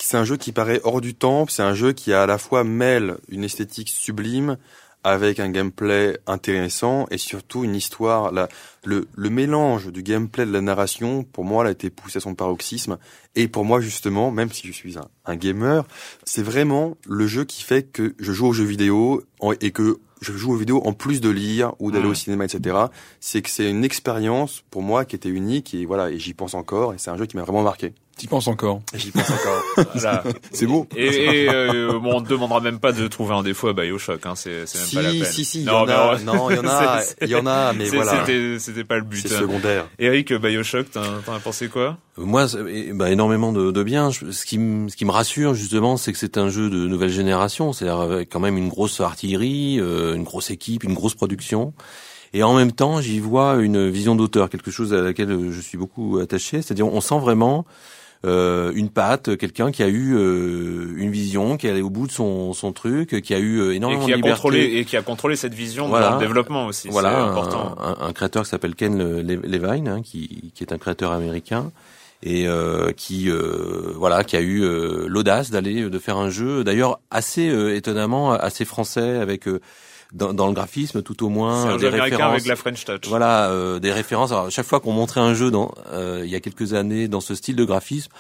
c'est 0.07 0.17
un 0.17 0.25
jeu 0.25 0.37
qui 0.37 0.53
paraît 0.53 0.81
hors 0.85 1.01
du 1.01 1.17
temps, 1.17 1.47
c'est 1.49 1.65
un 1.65 1.75
jeu 1.75 1.93
qui 1.93 2.13
à 2.13 2.27
la 2.27 2.39
fois 2.39 2.63
mêle 2.63 3.17
une 3.29 3.43
esthétique 3.43 3.89
sublime 3.89 4.57
avec 5.03 5.41
un 5.41 5.51
gameplay 5.51 6.17
intéressant 6.29 7.07
et 7.11 7.19
surtout 7.19 7.65
une 7.65 7.75
histoire. 7.75 8.31
La, 8.31 8.49
le, 8.85 9.09
le 9.17 9.31
mélange 9.31 9.89
du 9.89 10.05
gameplay 10.05 10.47
de 10.47 10.53
la 10.53 10.61
narration, 10.61 11.25
pour 11.25 11.45
moi, 11.45 11.65
elle 11.65 11.69
a 11.69 11.73
été 11.73 11.91
poussé 11.91 12.19
à 12.19 12.21
son 12.21 12.37
paroxysme. 12.37 12.99
Et 13.35 13.49
pour 13.49 13.65
moi, 13.65 13.81
justement, 13.81 14.31
même 14.31 14.53
si 14.53 14.69
je 14.69 14.73
suis 14.73 14.97
un, 14.97 15.09
un 15.25 15.35
gamer, 15.35 15.85
c'est 16.23 16.45
vraiment 16.45 16.97
le 17.05 17.27
jeu 17.27 17.45
qui 17.45 17.65
fait 17.65 17.83
que 17.83 18.15
je 18.21 18.33
joue 18.33 18.47
aux 18.47 18.53
jeux 18.53 18.65
vidéo 18.65 19.25
et 19.61 19.73
que 19.73 19.99
je 20.21 20.33
joue 20.33 20.53
aux 20.53 20.57
vidéos 20.57 20.83
en 20.87 20.93
plus 20.93 21.21
de 21.21 21.31
lire 21.31 21.73
ou 21.81 21.91
d'aller 21.91 22.07
au 22.07 22.15
cinéma, 22.15 22.45
etc. 22.45 22.77
C'est 23.19 23.43
que 23.43 23.51
c'est 23.51 23.69
une 23.69 23.85
expérience 23.85 24.63
pour 24.71 24.83
moi 24.83 25.05
qui 25.05 25.17
était 25.17 25.29
unique 25.31 25.75
et 25.75 25.85
voilà, 25.85 26.13
et 26.13 26.21
j'y 26.21 26.33
pense 26.33 26.55
encore 26.55 26.95
et 26.95 26.99
c'est 26.99 27.11
un 27.11 27.17
jeu 27.17 27.27
qui 27.27 27.37
m'a 27.37 27.43
vraiment 27.43 27.65
marqué. 27.65 27.93
T'y 28.17 28.29
penses 28.29 28.49
encore 28.49 28.81
J'y 28.95 29.11
pense 29.11 29.31
encore. 29.31 29.63
c'est 30.51 30.65
beau. 30.65 30.87
Et, 30.97 31.43
et 31.43 31.49
euh, 31.51 31.99
bon, 31.99 32.15
on 32.17 32.21
ne 32.23 32.27
demandera 32.27 32.61
même 32.61 32.79
pas 32.79 32.93
de 32.93 33.07
trouver 33.09 33.35
un 33.35 33.43
défaut 33.43 33.69
à 33.69 33.75
Bioshock. 33.75 34.25
Hein. 34.25 34.33
C'est, 34.35 34.67
c'est 34.67 34.79
même 34.79 34.87
si, 34.87 34.95
pas 34.97 35.03
la 35.03 35.11
peine. 35.11 35.25
Si, 35.27 35.45
si, 35.45 35.61
il 35.61 35.67
y 35.67 35.71
en 35.71 35.87
a. 35.87 36.19
Non, 36.21 36.49
il 36.49 36.57
y 36.57 36.59
en 36.59 36.67
a. 36.67 37.03
Il 37.21 37.29
y 37.29 37.35
en 37.35 37.47
a, 37.47 37.75
mais 37.75 37.89
voilà. 37.89 38.25
C'était, 38.25 38.59
c'était 38.59 38.85
pas 38.85 38.97
le 38.97 39.03
but. 39.03 39.21
C'est 39.21 39.29
secondaire. 39.29 39.89
Eric, 39.99 40.33
Bioshock, 40.33 40.91
t'en, 40.91 41.03
t'en 41.27 41.35
as 41.35 41.41
pensé 41.41 41.69
quoi? 41.69 41.99
Moi, 42.17 42.47
bah, 42.95 43.11
énormément 43.11 43.53
de, 43.53 43.71
de 43.71 43.83
bien. 43.83 44.11
Ce 44.11 44.47
qui, 44.47 44.59
me, 44.59 44.89
ce 44.89 44.97
qui 44.97 45.05
me 45.05 45.11
rassure 45.11 45.53
justement, 45.53 45.99
c'est 45.99 46.13
que 46.13 46.19
c'est 46.19 46.39
un 46.39 46.49
jeu 46.49 46.71
de 46.71 46.89
nouvelle 46.89 47.11
génération. 47.11 47.75
C'est-à-dire 47.75 48.01
avec 48.01 48.31
quand 48.31 48.41
même 48.41 48.57
une 48.57 48.71
grosse 48.71 48.99
artillerie, 49.01 49.79
euh, 49.79 50.15
une 50.15 50.25
grosse 50.25 50.51
équipe, 50.51 50.85
une 50.85 50.95
grosse 50.95 51.15
production. 51.15 51.75
Et 52.33 52.43
en 52.43 52.55
même 52.55 52.73
temps, 52.73 53.03
j'y 53.03 53.21
vois 53.21 53.57
une 53.57 53.91
vision 53.91 54.15
d'auteur, 54.15 54.49
quelque 54.49 54.71
chose 54.71 54.95
à 54.95 55.03
laquelle 55.03 55.51
je 55.51 55.61
suis 55.61 55.77
beaucoup 55.77 56.19
attaché. 56.19 56.63
C'est-à-dire, 56.63 56.87
on 56.87 57.03
sent 57.03 57.19
vraiment 57.19 57.67
euh, 58.27 58.73
une 58.75 58.91
patte, 58.91 59.37
quelqu'un 59.37 59.71
qui 59.71 59.83
a 59.83 59.89
eu 59.89 60.17
euh, 60.17 60.95
une 60.97 61.11
vision, 61.11 61.57
qui 61.57 61.67
est 61.67 61.71
allé 61.71 61.83
au 61.83 61.91
bout 61.91 62.07
de 62.07 62.13
son, 62.13 62.53
son 62.53 62.73
truc, 62.73 63.21
qui 63.23 63.35
a 63.35 63.39
eu 63.39 63.61
euh, 63.61 63.75
énormément 63.75 64.03
et 64.03 64.07
qui 64.07 64.11
de 64.13 64.17
liberté. 64.17 64.33
a 64.33 64.35
contrôlé 64.35 64.61
et 64.79 64.85
qui 64.85 64.97
a 64.97 65.03
contrôlé 65.03 65.37
cette 65.37 65.55
vision 65.55 65.89
voilà. 65.89 66.09
dans 66.09 66.15
le 66.17 66.21
développement 66.21 66.67
aussi. 66.67 66.89
Voilà, 66.89 67.23
important. 67.23 67.77
Un, 67.81 68.07
un, 68.07 68.13
créateur 68.13 68.43
qui 68.43 68.51
s'appelle 68.51 68.75
Ken 68.75 68.99
Levine, 68.99 69.89
hein, 69.89 70.03
qui, 70.03 70.51
qui 70.55 70.65
est 70.65 70.73
un 70.73 70.79
créateur 70.79 71.13
américain 71.13 71.71
et 72.23 72.49
euh, 72.49 72.93
qui 72.93 73.31
euh, 73.31 73.93
voilà 73.95 74.25
qui 74.25 74.37
a 74.37 74.41
eu 74.41 74.63
l'audace 75.07 75.51
d'aller 75.51 75.89
de 75.89 75.99
faire 75.99 76.17
un 76.17 76.31
jeu 76.31 76.65
d'ailleurs 76.65 76.99
assez 77.11 77.45
étonnamment 77.77 78.33
assez 78.33 78.65
français 78.65 79.19
avec 79.19 79.47
dans, 80.13 80.33
dans, 80.33 80.47
le 80.47 80.53
graphisme 80.53 81.03
tout 81.03 81.25
au 81.25 81.29
moins 81.29 81.67
un 81.67 81.77
des 81.77 81.89
références 81.89 82.33
avec 82.33 82.47
la 82.47 82.57
French 82.57 82.85
Touch. 82.85 83.09
Voilà, 83.09 83.51
euh, 83.51 83.79
des 83.79 83.93
références. 83.93 84.33
Alors, 84.33 84.51
chaque 84.51 84.67
fois 84.67 84.81
qu'on 84.81 84.93
montrait 84.93 85.21
un 85.21 85.35
jeu 85.35 85.51
dans 85.51 85.73
euh, 85.93 86.23
il 86.25 86.31
y 86.31 86.35
a 86.35 86.41
quelques 86.41 86.75
années 86.75 87.09
dans 87.09 87.21
ce 87.21 87.35
style 87.35 87.57
de 87.57 87.65
graphisme, 87.65 88.11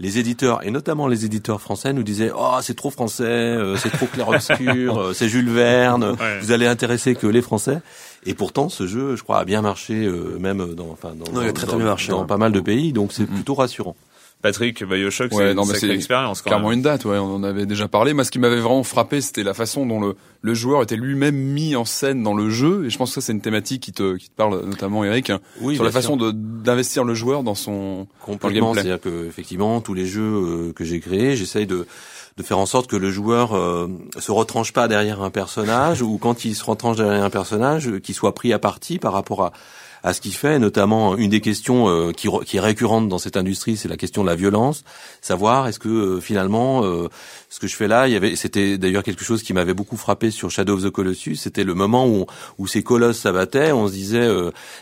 les 0.00 0.18
éditeurs 0.18 0.66
et 0.66 0.70
notamment 0.70 1.06
les 1.06 1.24
éditeurs 1.24 1.60
français 1.60 1.92
nous 1.92 2.02
disaient 2.02 2.32
"Oh, 2.36 2.56
c'est 2.62 2.74
trop 2.74 2.90
français, 2.90 3.24
euh, 3.24 3.76
c'est 3.76 3.90
trop 3.90 4.06
clair 4.06 4.28
obscur, 4.28 5.12
c'est 5.14 5.28
Jules 5.28 5.50
Verne, 5.50 6.16
vous 6.40 6.52
allez 6.52 6.66
intéresser 6.66 7.14
que 7.14 7.26
les 7.26 7.42
Français." 7.42 7.80
Et 8.26 8.34
pourtant, 8.34 8.68
ce 8.68 8.86
jeu, 8.86 9.16
je 9.16 9.22
crois, 9.22 9.38
a 9.38 9.44
bien 9.44 9.60
marché 9.60 10.10
même 10.40 10.74
dans 10.74 10.88
enfin 10.90 11.14
dans, 11.14 11.24
très, 11.24 11.52
très 11.52 11.76
bien 11.76 11.84
marché, 11.84 12.10
dans 12.10 12.22
hein. 12.22 12.26
pas 12.26 12.38
mal 12.38 12.52
de 12.52 12.60
pays, 12.60 12.92
donc 12.92 13.12
c'est 13.12 13.24
mm-hmm. 13.24 13.34
plutôt 13.34 13.54
rassurant. 13.54 13.96
Patrick, 14.44 14.84
Bioshock, 14.84 15.32
c'est 15.32 15.52
une 15.52 15.64
sacrée 15.64 15.92
expérience. 15.92 16.42
Clairement 16.42 16.70
une 16.70 16.82
date, 16.82 17.06
ouais, 17.06 17.16
on 17.16 17.36
en 17.36 17.42
avait 17.42 17.64
déjà 17.64 17.88
parlé. 17.88 18.12
Moi, 18.12 18.24
ce 18.24 18.30
qui 18.30 18.38
m'avait 18.38 18.60
vraiment 18.60 18.82
frappé, 18.82 19.22
c'était 19.22 19.42
la 19.42 19.54
façon 19.54 19.86
dont 19.86 19.98
le, 19.98 20.16
le 20.42 20.52
joueur 20.52 20.82
était 20.82 20.96
lui-même 20.96 21.34
mis 21.34 21.76
en 21.76 21.86
scène 21.86 22.22
dans 22.22 22.34
le 22.34 22.50
jeu. 22.50 22.84
Et 22.84 22.90
je 22.90 22.98
pense 22.98 23.08
que 23.08 23.14
ça, 23.14 23.26
c'est 23.26 23.32
une 23.32 23.40
thématique 23.40 23.82
qui 23.82 23.92
te, 23.92 24.16
qui 24.16 24.28
te 24.28 24.34
parle 24.34 24.62
notamment, 24.66 25.02
Eric, 25.02 25.32
oui, 25.62 25.76
sur 25.76 25.84
la 25.84 25.90
façon 25.90 26.18
d'investir 26.18 27.04
le 27.04 27.14
joueur 27.14 27.42
dans 27.42 27.54
son 27.54 28.06
complètement. 28.20 28.74
C'est-à-dire 28.74 29.00
que 29.00 29.26
effectivement, 29.26 29.80
tous 29.80 29.94
les 29.94 30.04
jeux 30.04 30.20
euh, 30.20 30.72
que 30.74 30.84
j'ai 30.84 31.00
créés, 31.00 31.36
j'essaye 31.36 31.66
de 31.66 31.86
de 32.36 32.42
faire 32.42 32.58
en 32.58 32.66
sorte 32.66 32.90
que 32.90 32.96
le 32.96 33.10
joueur 33.10 33.54
euh, 33.54 33.88
se 34.18 34.32
retranche 34.32 34.72
pas 34.72 34.88
derrière 34.88 35.22
un 35.22 35.30
personnage 35.30 36.02
ou 36.02 36.18
quand 36.18 36.44
il 36.44 36.54
se 36.54 36.64
retranche 36.64 36.96
derrière 36.96 37.24
un 37.24 37.30
personnage, 37.30 37.88
euh, 37.88 37.98
qu'il 37.98 38.14
soit 38.14 38.34
pris 38.34 38.52
à 38.52 38.58
partie 38.58 38.98
par 38.98 39.14
rapport 39.14 39.42
à 39.42 39.52
à 40.04 40.12
ce 40.12 40.20
qu'il 40.20 40.34
fait, 40.34 40.58
notamment 40.58 41.16
une 41.16 41.30
des 41.30 41.40
questions 41.40 41.88
euh, 41.88 42.12
qui, 42.12 42.28
est 42.28 42.60
récurrente 42.60 43.08
dans 43.08 43.18
cette 43.18 43.38
industrie, 43.38 43.78
c'est 43.78 43.88
la 43.88 43.96
question 43.96 44.22
de 44.22 44.28
la 44.28 44.34
violence, 44.34 44.84
savoir 45.22 45.66
est-ce 45.66 45.78
que 45.78 45.88
euh, 45.88 46.20
finalement 46.20 46.84
euh, 46.84 47.08
ce 47.54 47.60
que 47.60 47.68
je 47.68 47.76
fais 47.76 47.86
là, 47.86 48.08
il 48.08 48.12
y 48.12 48.16
avait, 48.16 48.34
c'était 48.34 48.78
d'ailleurs 48.78 49.04
quelque 49.04 49.22
chose 49.22 49.44
qui 49.44 49.52
m'avait 49.52 49.74
beaucoup 49.74 49.96
frappé 49.96 50.32
sur 50.32 50.50
Shadow 50.50 50.74
of 50.74 50.82
the 50.82 50.90
Colossus, 50.90 51.36
c'était 51.36 51.62
le 51.62 51.74
moment 51.74 52.08
où 52.08 52.26
où 52.58 52.66
ces 52.66 52.82
colosses 52.82 53.18
s'abattaient, 53.18 53.70
on 53.70 53.86
se 53.86 53.92
disait 53.92 54.28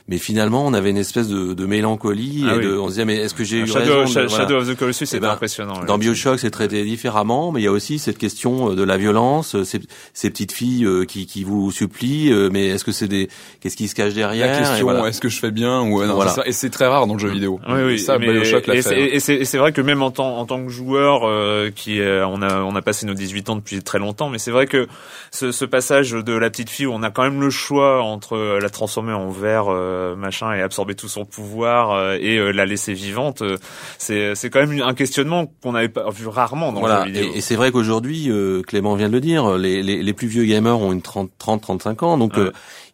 mais 0.09 0.17
finalement 0.17 0.65
on 0.65 0.73
avait 0.73 0.89
une 0.89 0.97
espèce 0.97 1.29
de, 1.29 1.53
de 1.53 1.67
mélancolie 1.67 2.47
ah 2.49 2.57
et 2.57 2.61
de, 2.61 2.79
on 2.79 2.87
se 2.87 2.93
disait 2.93 3.05
mais 3.05 3.17
est-ce 3.17 3.35
que 3.35 3.45
j'ai 3.45 3.59
eu 3.59 3.67
Shadow, 3.67 4.01
raison 4.01 4.27
Shadow 4.27 4.57
of 4.57 4.69
the 4.71 4.75
Colossus 4.75 5.05
c'est 5.05 5.19
eh 5.19 5.21
ben, 5.21 5.33
impressionnant. 5.33 5.85
Dans 5.87 5.99
Bioshock 5.99 6.41
c'est 6.41 6.51
traité 6.51 6.83
différemment, 6.85 7.53
mais 7.53 7.61
il 7.61 7.65
y 7.65 7.67
a 7.67 7.73
aussi 7.73 7.99
cette 7.99 8.17
question 8.17 8.73
de 8.73 8.83
la 8.83 8.97
violence, 8.97 9.63
ces, 9.65 9.81
ces 10.15 10.31
petites 10.31 10.53
filles 10.53 10.89
qui, 11.07 11.27
qui 11.27 11.45
vous 11.45 11.71
supplient, 11.73 12.33
mais 12.51 12.69
est-ce 12.69 12.87
que 12.87 12.93
c'est 12.93 13.09
des 13.09 13.29
qu'est-ce 13.61 13.77
qui 13.77 13.87
se 13.87 13.95
cache 13.95 14.15
derrière 14.15 14.47
La 14.47 14.59
question 14.59 15.07
est-ce 15.07 15.21
que 15.21 15.29
je 15.29 15.39
fais 15.39 15.51
bien 15.51 15.83
ou 15.83 16.03
non, 16.03 16.15
voilà. 16.15 16.35
et 16.47 16.53
c'est 16.53 16.71
très 16.71 16.87
rare 16.87 17.07
dans 17.07 17.15
le 17.15 17.21
jeu 17.21 17.29
vidéo. 17.29 17.61
Oui, 17.69 17.83
oui. 17.85 17.99
Ça, 17.99 18.17
Bioshock 18.17 18.67
l'a 18.67 18.81
fait. 18.81 19.15
Et 19.15 19.21
c'est 19.21 19.59
vrai 19.59 19.73
que 19.73 19.83
même 19.83 20.03
en 20.03 20.11
tant 20.11 20.39
en 20.39 20.47
tant 20.47 20.65
que 20.65 20.71
joueur, 20.71 21.23
euh, 21.25 21.71
qui 21.71 22.01
on 22.01 22.41
a 22.41 22.62
on 22.62 22.75
a 22.77 22.83
passé 22.83 23.07
nos 23.07 23.14
18 23.14 23.51
ans 23.51 23.57
depuis 23.57 23.83
très 23.83 23.98
longtemps, 23.98 24.29
mais 24.29 24.38
c'est 24.38 24.51
vrai 24.51 24.66
que 24.66 24.88
ce, 25.31 25.53
ce, 25.53 25.64
passage 25.64 26.12
de 26.12 26.33
la 26.33 26.51
petite 26.51 26.70
fille 26.70 26.87
où 26.87 26.92
on 26.92 27.03
a 27.03 27.11
quand 27.11 27.22
même 27.22 27.40
le 27.40 27.51
choix 27.51 28.03
entre 28.03 28.59
la 28.61 28.70
transformer 28.70 29.12
en 29.12 29.31
verre 29.31 29.66
machin 30.16 30.53
et 30.53 30.62
absorber 30.62 30.94
tout 30.94 31.09
son 31.09 31.25
pouvoir 31.25 32.14
et 32.14 32.53
la 32.53 32.66
laisser 32.66 32.92
vivante, 32.92 33.42
c'est 33.98 34.35
c'est 34.35 34.51
quand 34.51 34.66
même 34.66 34.83
un 34.83 34.94
questionnement 34.94 35.46
qu'on 35.62 35.75
avait 35.75 35.88
pas 35.88 36.11
vu 36.11 36.27
rarement 36.27 36.72
dans 36.72 36.81
voilà. 36.81 37.05
vidéo. 37.05 37.31
Et, 37.35 37.38
et 37.38 37.40
c'est 37.40 37.57
vrai 37.57 37.72
qu'aujourd'hui, 37.72 38.31
Clément 38.66 38.94
vient 38.94 39.09
de 39.09 39.14
le 39.14 39.20
dire, 39.20 39.57
les, 39.57 39.83
les, 39.83 40.03
les 40.03 40.12
plus 40.12 40.27
vieux 40.27 40.44
gamers 40.44 40.79
ont 40.79 40.92
une 40.92 41.03
30 41.03 41.31
30 41.38 41.62
35 41.62 42.03
ans, 42.03 42.18
donc 42.18 42.35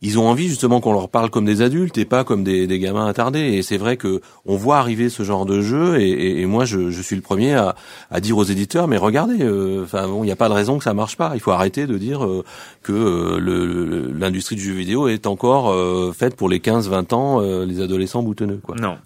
ils 0.00 0.18
ont 0.18 0.28
envie 0.28 0.48
justement 0.48 0.80
qu'on 0.80 0.92
leur 0.92 1.08
parle 1.08 1.28
comme 1.30 1.44
des 1.44 1.60
adultes 1.60 1.98
et 1.98 2.04
pas 2.04 2.22
comme 2.22 2.44
des, 2.44 2.66
des 2.66 2.78
gamins 2.78 3.06
attardés. 3.06 3.54
Et 3.54 3.62
c'est 3.62 3.78
vrai 3.78 3.96
que 3.96 4.20
on 4.46 4.56
voit 4.56 4.78
arriver 4.78 5.08
ce 5.08 5.22
genre 5.22 5.44
de 5.44 5.60
jeu, 5.60 6.00
et, 6.00 6.40
et, 6.40 6.46
moi 6.46 6.64
je, 6.64 6.90
je, 6.90 7.02
suis 7.02 7.16
le 7.16 7.22
premier 7.22 7.54
à, 7.54 7.74
à, 8.10 8.20
dire 8.20 8.36
aux 8.36 8.44
éditeurs 8.44 8.86
mais 8.88 8.96
regardez, 8.96 9.42
euh, 9.42 9.82
enfin 9.84 10.06
bon, 10.06 10.22
il 10.22 10.26
n'y 10.26 10.32
a 10.32 10.36
pas 10.36 10.48
de 10.48 10.54
raison 10.54 10.78
que 10.78 10.84
ça 10.84 10.94
marche 10.94 11.16
pas. 11.16 11.32
Il 11.34 11.40
faut 11.40 11.50
arrêter 11.50 11.86
de 11.86 11.98
dire 11.98 12.24
euh, 12.24 12.44
que 12.82 12.92
euh, 12.92 14.12
l'industrie 14.16 14.56
du 14.56 14.62
jeu 14.62 14.74
vidéo 14.74 15.08
est 15.08 15.26
encore 15.26 15.74
faite 16.14 16.36
pour 16.36 16.48
les 16.48 16.58
15-20 16.58 17.14
ans, 17.14 17.40
les 17.40 17.80
adolescents 17.80 18.22
boutonneux. 18.22 18.60
Quoi. 18.62 18.76
Non. 18.76 18.96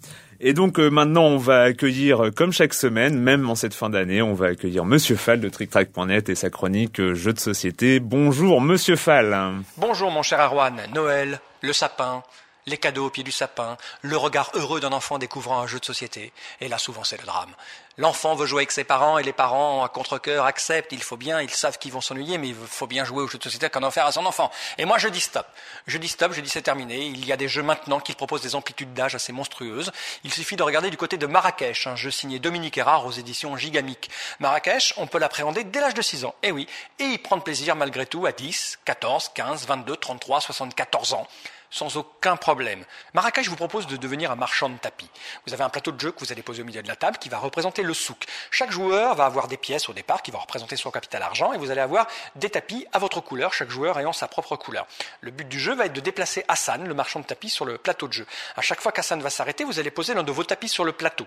Et 0.45 0.55
donc 0.55 0.81
euh, 0.81 0.91
maintenant, 0.91 1.27
on 1.27 1.37
va 1.37 1.63
accueillir, 1.63 2.25
euh, 2.25 2.31
comme 2.33 2.53
chaque 2.53 2.75
semaine, 2.75 3.17
même 3.17 3.49
en 3.49 3.55
cette 3.55 3.75
fin 3.75 3.89
d'année, 3.89 4.23
on 4.23 4.35
va 4.35 4.47
accueillir 4.47 4.85
Monsieur 4.85 5.15
Fall 5.15 5.39
de 5.39 5.49
TrickTrack.net 5.49 6.29
et 6.31 6.35
sa 6.35 6.51
chronique 6.51 6.99
euh, 6.99 7.15
Jeux 7.15 7.33
de 7.33 7.39
société. 7.39 8.01
Bonjour 8.01 8.61
Monsieur 8.61 8.97
Fall. 8.97 9.63
Bonjour 9.77 10.11
mon 10.11 10.25
cher 10.25 10.41
Arwan. 10.41 10.81
Noël, 10.93 11.39
le 11.61 11.73
sapin, 11.73 12.25
les 12.67 12.79
cadeaux 12.79 13.07
au 13.07 13.11
pied 13.11 13.25
du 13.25 13.33
sapin, 13.33 13.77
le 14.03 14.17
regard 14.17 14.51
heureux 14.55 14.81
d'un 14.81 14.93
enfant 14.93 15.19
découvrant 15.19 15.61
un 15.61 15.67
jeu 15.67 15.81
de 15.81 15.85
société. 15.85 16.33
Et 16.61 16.69
là, 16.69 16.79
souvent, 16.79 17.05
c'est 17.05 17.19
le 17.19 17.27
drame. 17.27 17.53
L'enfant 17.99 18.35
veut 18.35 18.47
jouer 18.47 18.61
avec 18.61 18.73
ses 18.73 18.85
parents 18.85 19.19
et 19.19 19.23
les 19.23 19.35
parents, 19.35 19.85
à 19.85 19.89
contre-cœur, 19.89 20.47
acceptent, 20.47 20.93
il 20.93 21.03
faut 21.03 21.19
bien, 21.19 21.43
ils 21.43 21.51
savent 21.51 21.79
qu'ils 21.79 21.93
vont 21.93 22.01
s'ennuyer, 22.01 22.39
mais 22.39 22.49
il 22.49 22.55
faut 22.55 22.87
bien 22.87 23.05
jouer 23.05 23.23
au 23.23 23.29
jeu 23.29 23.37
de 23.37 23.43
société 23.43 23.69
qu'en 23.69 23.91
faire 23.91 24.07
à 24.07 24.13
son 24.13 24.25
enfant. 24.25 24.51
Et 24.79 24.87
moi, 24.87 24.97
je 24.97 25.09
dis 25.09 25.21
stop. 25.21 25.47
Je 25.87 25.99
dis 25.99 26.09
stop, 26.09 26.33
je 26.33 26.41
dis 26.41 26.49
c'est 26.49 26.63
terminé. 26.63 27.05
Il 27.05 27.27
y 27.27 27.33
a 27.33 27.37
des 27.37 27.49
jeux 27.49 27.63
maintenant 27.63 28.01
qui 28.01 28.15
proposent 28.15 28.41
des 28.41 28.55
amplitudes 28.55 28.95
d'âge 28.95 29.15
assez 29.15 29.33
monstrueuses. 29.33 29.93
Il 30.25 30.33
suffit 30.33 30.57
de 30.57 30.63
regarder 30.63 30.89
du 30.89 30.97
côté 30.97 31.19
de 31.19 31.27
Marrakech, 31.27 31.87
un 31.87 31.97
jeu 31.97 32.11
signé 32.11 32.39
Dominique 32.39 32.79
Erard 32.79 33.05
aux 33.05 33.11
éditions 33.11 33.57
Gigamic. 33.59 34.09
Marrakech, 34.41 34.95
on 34.97 35.07
peut 35.07 35.19
l'appréhender 35.19 35.65
dès 35.65 35.81
l'âge 35.81 35.95
de 35.95 36.03
6 36.03 36.25
ans. 36.25 36.35
Eh 36.43 36.51
oui. 36.51 36.67
Et 36.99 37.05
y 37.05 37.19
prendre 37.19 37.43
plaisir 37.43 37.77
malgré 37.77 38.07
tout 38.07 38.25
à 38.25 38.33
10, 38.33 38.79
14, 38.87 39.33
15, 39.35 39.67
22, 39.67 39.97
33, 39.97 40.41
74 40.41 41.13
ans 41.13 41.29
sans 41.73 41.97
aucun 41.97 42.37
problème. 42.37 42.85
Marrakech 43.15 43.49
vous 43.49 43.57
propose 43.57 43.89
de 43.89 43.97
devenir 43.97 44.31
un 44.31 44.37
marchand 44.37 44.69
de 44.69 44.77
tapis. 44.77 45.09
Vous 45.47 45.55
avez 45.55 45.65
un 45.65 45.71
plateau 45.71 45.91
de 45.91 45.99
jeu 45.99 46.13
que 46.13 46.21
vous 46.21 46.31
allez 46.31 46.43
poser 46.43 46.63
au 46.63 46.65
milieu 46.65 46.83
de 46.83 46.87
la 46.87 46.97
table 46.97 47.17
qui 47.19 47.31
va 47.31 47.39
représenter 47.39 47.83
le 47.83 47.95
souk. 47.95 48.27
Chaque 48.51 48.71
joueur 48.71 49.15
va 49.17 49.25
avoir 49.25 49.49
des 49.49 49.57
pièces 49.57 49.89
au 49.89 49.95
départ 49.95 50.23
qui 50.23 50.31
vont 50.31 50.39
représenter 50.39 50.77
son 50.77 50.91
capital 50.91 51.23
argent 51.23 51.53
et 51.55 51.59
vous 51.59 51.71
allez 51.71 51.81
avoir 51.81 52.07
des 52.37 52.51
tapis 52.51 52.87
à 52.93 52.99
votre 52.99 53.21
couleur, 53.21 53.55
chaque 53.55 53.71
joueur 53.71 53.99
ayant 53.99 54.13
sa 54.13 54.29
propre 54.29 54.55
couleur. 54.55 54.87
Le 55.23 55.31
but 55.31 55.49
du 55.49 55.59
jeu 55.59 55.75
va 55.75 55.87
être 55.87 55.95
de 55.95 56.01
déplacer 56.01 56.45
Hassan, 56.47 56.87
le 56.87 56.95
marchand 56.95 57.21
de 57.21 57.27
tapis, 57.27 57.49
sur 57.49 57.65
le 57.65 57.79
plateau 57.79 58.07
de 58.07 58.13
jeu. 58.13 58.27
À 58.57 58.61
chaque 58.61 58.83
fois 58.83 58.93
qu'Hassan 58.93 59.21
va 59.23 59.31
s'arrêter, 59.31 59.65
vous 59.65 59.79
allez 59.79 59.91
poser 59.91 60.13
l'un 60.13 60.23
de 60.23 60.33
vos 60.33 60.45
tapis 60.45 60.69
sur 60.69 60.85
le 60.85 60.93
plateau. 60.93 61.27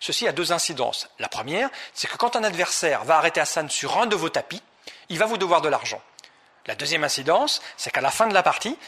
Ceci 0.00 0.26
a 0.26 0.32
deux 0.32 0.52
incidences. 0.52 1.08
La 1.20 1.28
première, 1.28 1.70
c'est 1.92 2.08
que 2.08 2.16
quand 2.16 2.34
un 2.34 2.42
adversaire 2.42 3.04
va 3.04 3.16
arrêter 3.16 3.40
Hassan 3.40 3.70
sur 3.70 3.96
un 3.98 4.06
de 4.06 4.16
vos 4.16 4.28
tapis, 4.28 4.60
il 5.08 5.18
va 5.18 5.26
vous 5.26 5.38
devoir 5.38 5.60
de 5.60 5.68
l'argent. 5.68 6.02
La 6.66 6.74
deuxième 6.74 7.04
incidence, 7.04 7.60
c'est 7.76 7.90
qu'à 7.90 8.00
la 8.00 8.10
fin 8.10 8.26
de 8.26 8.32
la 8.34 8.42
partie, 8.42 8.78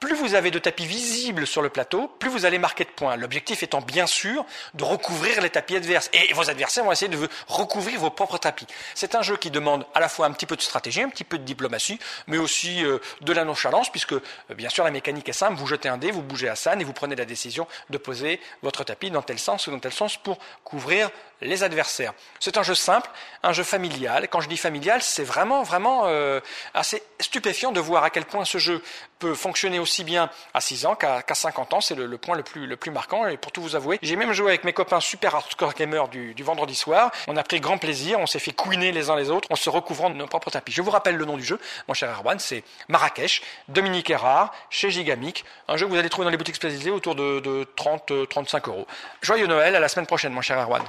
plus 0.00 0.14
vous 0.14 0.34
avez 0.34 0.50
de 0.50 0.58
tapis 0.58 0.86
visibles 0.86 1.46
sur 1.46 1.60
le 1.60 1.68
plateau, 1.68 2.08
plus 2.18 2.30
vous 2.30 2.46
allez 2.46 2.58
marquer 2.58 2.84
de 2.84 2.90
points. 2.90 3.16
L'objectif 3.16 3.62
étant 3.62 3.82
bien 3.82 4.06
sûr 4.06 4.46
de 4.72 4.82
recouvrir 4.82 5.42
les 5.42 5.50
tapis 5.50 5.76
adverses. 5.76 6.10
Et 6.14 6.32
vos 6.32 6.48
adversaires 6.48 6.84
vont 6.84 6.92
essayer 6.92 7.14
de 7.14 7.28
recouvrir 7.46 8.00
vos 8.00 8.10
propres 8.10 8.38
tapis. 8.38 8.66
C'est 8.94 9.14
un 9.14 9.20
jeu 9.20 9.36
qui 9.36 9.50
demande 9.50 9.84
à 9.94 10.00
la 10.00 10.08
fois 10.08 10.26
un 10.26 10.32
petit 10.32 10.46
peu 10.46 10.56
de 10.56 10.62
stratégie, 10.62 11.02
un 11.02 11.10
petit 11.10 11.22
peu 11.22 11.38
de 11.38 11.44
diplomatie, 11.44 11.98
mais 12.26 12.38
aussi 12.38 12.82
euh, 12.82 12.98
de 13.20 13.32
la 13.34 13.44
nonchalance, 13.44 13.90
puisque 13.90 14.14
euh, 14.14 14.22
bien 14.56 14.70
sûr 14.70 14.84
la 14.84 14.90
mécanique 14.90 15.28
est 15.28 15.34
simple. 15.34 15.56
Vous 15.56 15.66
jetez 15.66 15.90
un 15.90 15.98
dé, 15.98 16.10
vous 16.10 16.22
bougez 16.22 16.48
à 16.48 16.56
San 16.56 16.80
et 16.80 16.84
vous 16.84 16.94
prenez 16.94 17.14
la 17.14 17.26
décision 17.26 17.68
de 17.90 17.98
poser 17.98 18.40
votre 18.62 18.84
tapis 18.84 19.10
dans 19.10 19.22
tel 19.22 19.38
sens 19.38 19.66
ou 19.66 19.70
dans 19.70 19.80
tel 19.80 19.92
sens 19.92 20.16
pour 20.16 20.38
couvrir 20.64 21.10
les 21.40 21.62
adversaires. 21.62 22.12
C'est 22.38 22.56
un 22.56 22.62
jeu 22.62 22.74
simple, 22.74 23.10
un 23.42 23.52
jeu 23.52 23.62
familial. 23.62 24.28
Quand 24.28 24.40
je 24.40 24.48
dis 24.48 24.56
familial, 24.56 25.02
c'est 25.02 25.24
vraiment, 25.24 25.62
vraiment 25.62 26.02
euh, 26.06 26.40
assez 26.74 27.02
stupéfiant 27.18 27.72
de 27.72 27.80
voir 27.80 28.04
à 28.04 28.10
quel 28.10 28.24
point 28.24 28.44
ce 28.44 28.58
jeu 28.58 28.82
peut 29.18 29.34
fonctionner 29.34 29.78
aussi 29.78 30.04
bien 30.04 30.30
à 30.54 30.60
6 30.60 30.86
ans 30.86 30.94
qu'à 30.94 31.22
50 31.32 31.74
ans. 31.74 31.80
C'est 31.80 31.94
le, 31.94 32.18
point 32.18 32.36
le 32.36 32.42
plus, 32.42 32.66
le 32.66 32.76
plus 32.76 32.90
marquant. 32.90 33.26
Et 33.26 33.36
pour 33.36 33.52
tout 33.52 33.62
vous 33.62 33.76
avouer, 33.76 33.98
j'ai 34.02 34.16
même 34.16 34.32
joué 34.32 34.48
avec 34.48 34.64
mes 34.64 34.72
copains 34.72 35.00
super 35.00 35.34
hardcore 35.34 35.74
gamers 35.74 36.08
du, 36.08 36.34
du 36.34 36.42
vendredi 36.42 36.74
soir. 36.74 37.10
On 37.28 37.36
a 37.36 37.42
pris 37.42 37.60
grand 37.60 37.78
plaisir. 37.78 38.18
On 38.18 38.26
s'est 38.26 38.38
fait 38.38 38.52
couiner 38.52 38.92
les 38.92 39.10
uns 39.10 39.16
les 39.16 39.30
autres 39.30 39.48
en 39.50 39.56
se 39.56 39.70
recouvrant 39.70 40.10
de 40.10 40.16
nos 40.16 40.26
propres 40.26 40.50
tapis. 40.50 40.72
Je 40.72 40.82
vous 40.82 40.90
rappelle 40.90 41.16
le 41.16 41.24
nom 41.24 41.36
du 41.36 41.44
jeu, 41.44 41.58
mon 41.88 41.94
cher 41.94 42.10
Erwan, 42.10 42.38
c'est 42.38 42.64
Marrakech, 42.88 43.42
Dominique 43.68 44.10
Erard, 44.10 44.52
chez 44.70 44.90
Gigamic. 44.90 45.44
Un 45.68 45.76
jeu 45.76 45.86
que 45.86 45.90
vous 45.90 45.98
allez 45.98 46.08
trouver 46.08 46.24
dans 46.24 46.30
les 46.30 46.36
boutiques 46.36 46.56
spécialisées 46.56 46.90
autour 46.90 47.14
de, 47.14 47.40
de 47.40 47.66
30-35 47.76 48.68
euros. 48.68 48.86
Joyeux 49.22 49.46
Noël, 49.46 49.76
à 49.76 49.80
la 49.80 49.88
semaine 49.88 50.06
prochaine, 50.06 50.32
mon 50.32 50.42
cher 50.42 50.58
Erwan. 50.58 50.82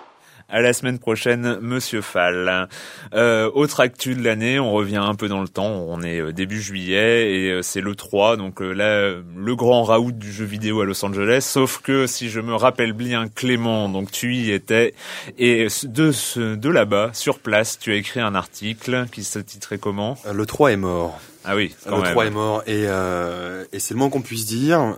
À 0.54 0.60
la 0.60 0.74
semaine 0.74 1.00
prochaine, 1.00 1.60
Monsieur 1.62 2.02
Fall. 2.02 2.68
Euh, 3.14 3.50
autre 3.54 3.80
actu 3.80 4.16
de 4.16 4.22
l'année, 4.22 4.60
on 4.60 4.74
revient 4.74 4.98
un 4.98 5.16
peu 5.16 5.30
dans 5.30 5.40
le 5.42 5.48
temps. 5.48 5.86
On 5.88 6.02
est 6.02 6.20
euh, 6.20 6.34
début 6.34 6.62
juillet 6.62 7.34
et 7.34 7.52
euh, 7.52 7.62
c'est 7.62 7.80
le 7.80 7.96
3, 7.96 8.36
donc 8.36 8.60
là 8.60 9.14
le 9.14 9.56
grand 9.56 9.84
raout 9.84 10.12
du 10.12 10.30
jeu 10.30 10.44
vidéo 10.44 10.82
à 10.82 10.86
Los 10.86 11.06
Angeles. 11.06 11.48
Sauf 11.50 11.80
que 11.80 12.06
si 12.06 12.30
je 12.30 12.42
me 12.42 12.54
rappelle 12.54 12.92
bien, 12.92 13.30
Clément, 13.30 13.88
donc 13.88 14.12
tu 14.12 14.36
y 14.36 14.52
étais 14.52 14.94
et 15.38 15.68
de 15.84 16.12
ce, 16.12 16.56
de 16.56 16.70
là-bas, 16.70 17.12
sur 17.14 17.40
place, 17.40 17.80
tu 17.80 17.94
as 17.94 17.96
écrit 17.96 18.20
un 18.20 18.36
article 18.36 19.06
qui 19.10 19.24
se 19.24 19.40
titrait 19.40 19.78
comment? 19.78 20.18
Le 20.34 20.46
3 20.46 20.74
est 20.74 20.78
mort. 20.78 21.18
Ah 21.46 21.56
oui, 21.56 21.74
quand 21.88 22.00
le 22.00 22.12
3 22.12 22.26
est 22.26 22.30
mort 22.30 22.62
et, 22.68 22.82
et 22.82 23.80
c'est 23.80 23.94
le 23.94 23.98
moins 23.98 24.10
qu'on 24.10 24.22
puisse 24.22 24.48
dire. 24.48 24.98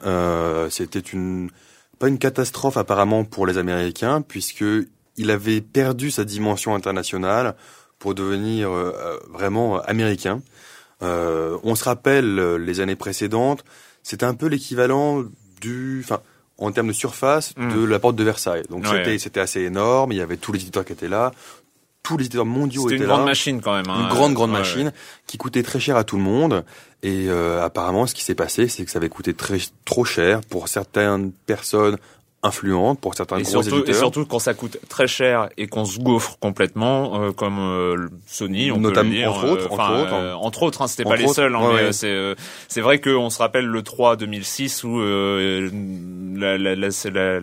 C'était 0.71 0.97
une 0.97 1.51
pas 1.99 2.09
une 2.09 2.17
catastrophe 2.17 2.75
apparemment 2.75 3.23
pour 3.23 3.47
les 3.47 3.57
Américains 3.57 4.21
puisque 4.21 4.65
il 5.17 5.31
avait 5.31 5.61
perdu 5.61 6.11
sa 6.11 6.23
dimension 6.23 6.75
internationale 6.75 7.55
pour 7.99 8.15
devenir 8.15 8.69
euh, 8.69 8.93
euh, 8.95 9.17
vraiment 9.29 9.79
américain. 9.81 10.41
Euh, 11.01 11.57
on 11.63 11.75
se 11.75 11.83
rappelle 11.83 12.35
les 12.57 12.79
années 12.79 12.95
précédentes, 12.95 13.63
c'était 14.03 14.25
un 14.25 14.33
peu 14.33 14.47
l'équivalent 14.47 15.23
du, 15.61 16.01
enfin, 16.03 16.19
en 16.57 16.71
termes 16.71 16.87
de 16.87 16.93
surface, 16.93 17.53
hmm. 17.55 17.73
de 17.73 17.85
la 17.85 17.99
porte 17.99 18.15
de 18.15 18.23
Versailles. 18.23 18.63
Donc 18.69 18.85
c'était 18.85 19.17
c'était 19.17 19.39
assez 19.39 19.61
énorme. 19.61 20.11
Il 20.11 20.17
y 20.17 20.21
avait 20.21 20.37
tous 20.37 20.51
les 20.51 20.59
éditeurs 20.59 20.85
qui 20.85 20.93
étaient 20.93 21.07
là, 21.07 21.31
tous 22.03 22.17
les 22.17 22.25
éditeurs 22.25 22.45
mondiaux 22.45 22.89
étaient 22.89 22.95
là. 22.95 22.97
C'était 22.97 23.03
une 23.03 23.09
grande 23.09 23.25
machine 23.25 23.61
quand 23.61 23.73
même. 23.73 23.89
Hein. 23.89 24.01
Une 24.01 24.09
grande 24.09 24.33
grande 24.33 24.51
machine 24.51 24.91
qui 25.25 25.37
coûtait 25.37 25.63
très 25.63 25.79
cher 25.79 25.95
à 25.95 26.03
tout 26.03 26.17
le 26.17 26.23
monde. 26.23 26.65
Et 27.03 27.29
apparemment, 27.29 28.05
ce 28.05 28.13
qui 28.13 28.23
s'est 28.23 28.35
passé, 28.35 28.67
c'est 28.67 28.85
que 28.85 28.91
ça 28.91 28.99
avait 28.99 29.09
coûté 29.09 29.33
très 29.33 29.59
trop 29.85 30.05
cher 30.05 30.41
pour 30.41 30.67
certaines 30.67 31.31
personnes 31.31 31.97
influente 32.43 32.99
pour 32.99 33.15
certains 33.15 33.37
et 33.37 33.43
gros 33.43 33.63
surtout, 33.63 33.77
éditeurs. 33.77 33.95
Et 33.95 33.97
surtout 33.97 34.25
quand 34.25 34.39
ça 34.39 34.53
coûte 34.53 34.77
très 34.89 35.07
cher 35.07 35.49
et 35.57 35.67
qu'on 35.67 35.85
se 35.85 35.99
gaufre 35.99 36.37
complètement, 36.39 37.21
euh, 37.21 37.31
comme 37.31 37.57
euh, 37.57 38.09
Sony, 38.27 38.71
on 38.71 38.77
Notamment, 38.77 39.09
peut 39.09 39.15
le 39.15 39.21
dire. 39.21 39.31
Entre 39.31 39.49
autres, 39.49 39.67
enfin, 39.71 39.83
entre 39.83 40.01
autres, 40.01 40.13
euh, 40.13 40.33
entre 40.33 40.63
autres 40.63 40.81
hein, 40.81 40.87
c'était 40.87 41.05
pas 41.05 41.15
les 41.15 41.27
seuls. 41.27 41.55
Hein, 41.55 41.71
mais 41.73 41.93
c'est 41.93 42.11
euh, 42.11 42.35
c'est 42.67 42.81
vrai 42.81 42.99
qu'on 42.99 43.29
se 43.29 43.39
rappelle 43.39 43.65
le 43.65 43.81
3 43.81 44.17
2006 44.17 44.83
où 44.83 44.99
la, 44.99 46.57
la, 46.57 46.75
la, 46.75 46.89
la, 47.09 47.39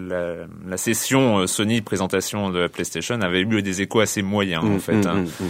la, 0.67 0.77
session 0.77 1.47
Sony 1.47 1.81
présentation 1.81 2.51
de 2.51 2.59
la 2.59 2.69
PlayStation 2.69 3.21
avait 3.23 3.41
eu 3.41 3.63
des 3.63 3.83
échos 3.83 4.01
assez 4.01 4.23
moyens 4.23 4.65
en 4.65 4.69
mm, 4.69 4.81
fait. 4.81 4.97
Mm, 4.97 5.07
hein. 5.07 5.25
mm, 5.25 5.47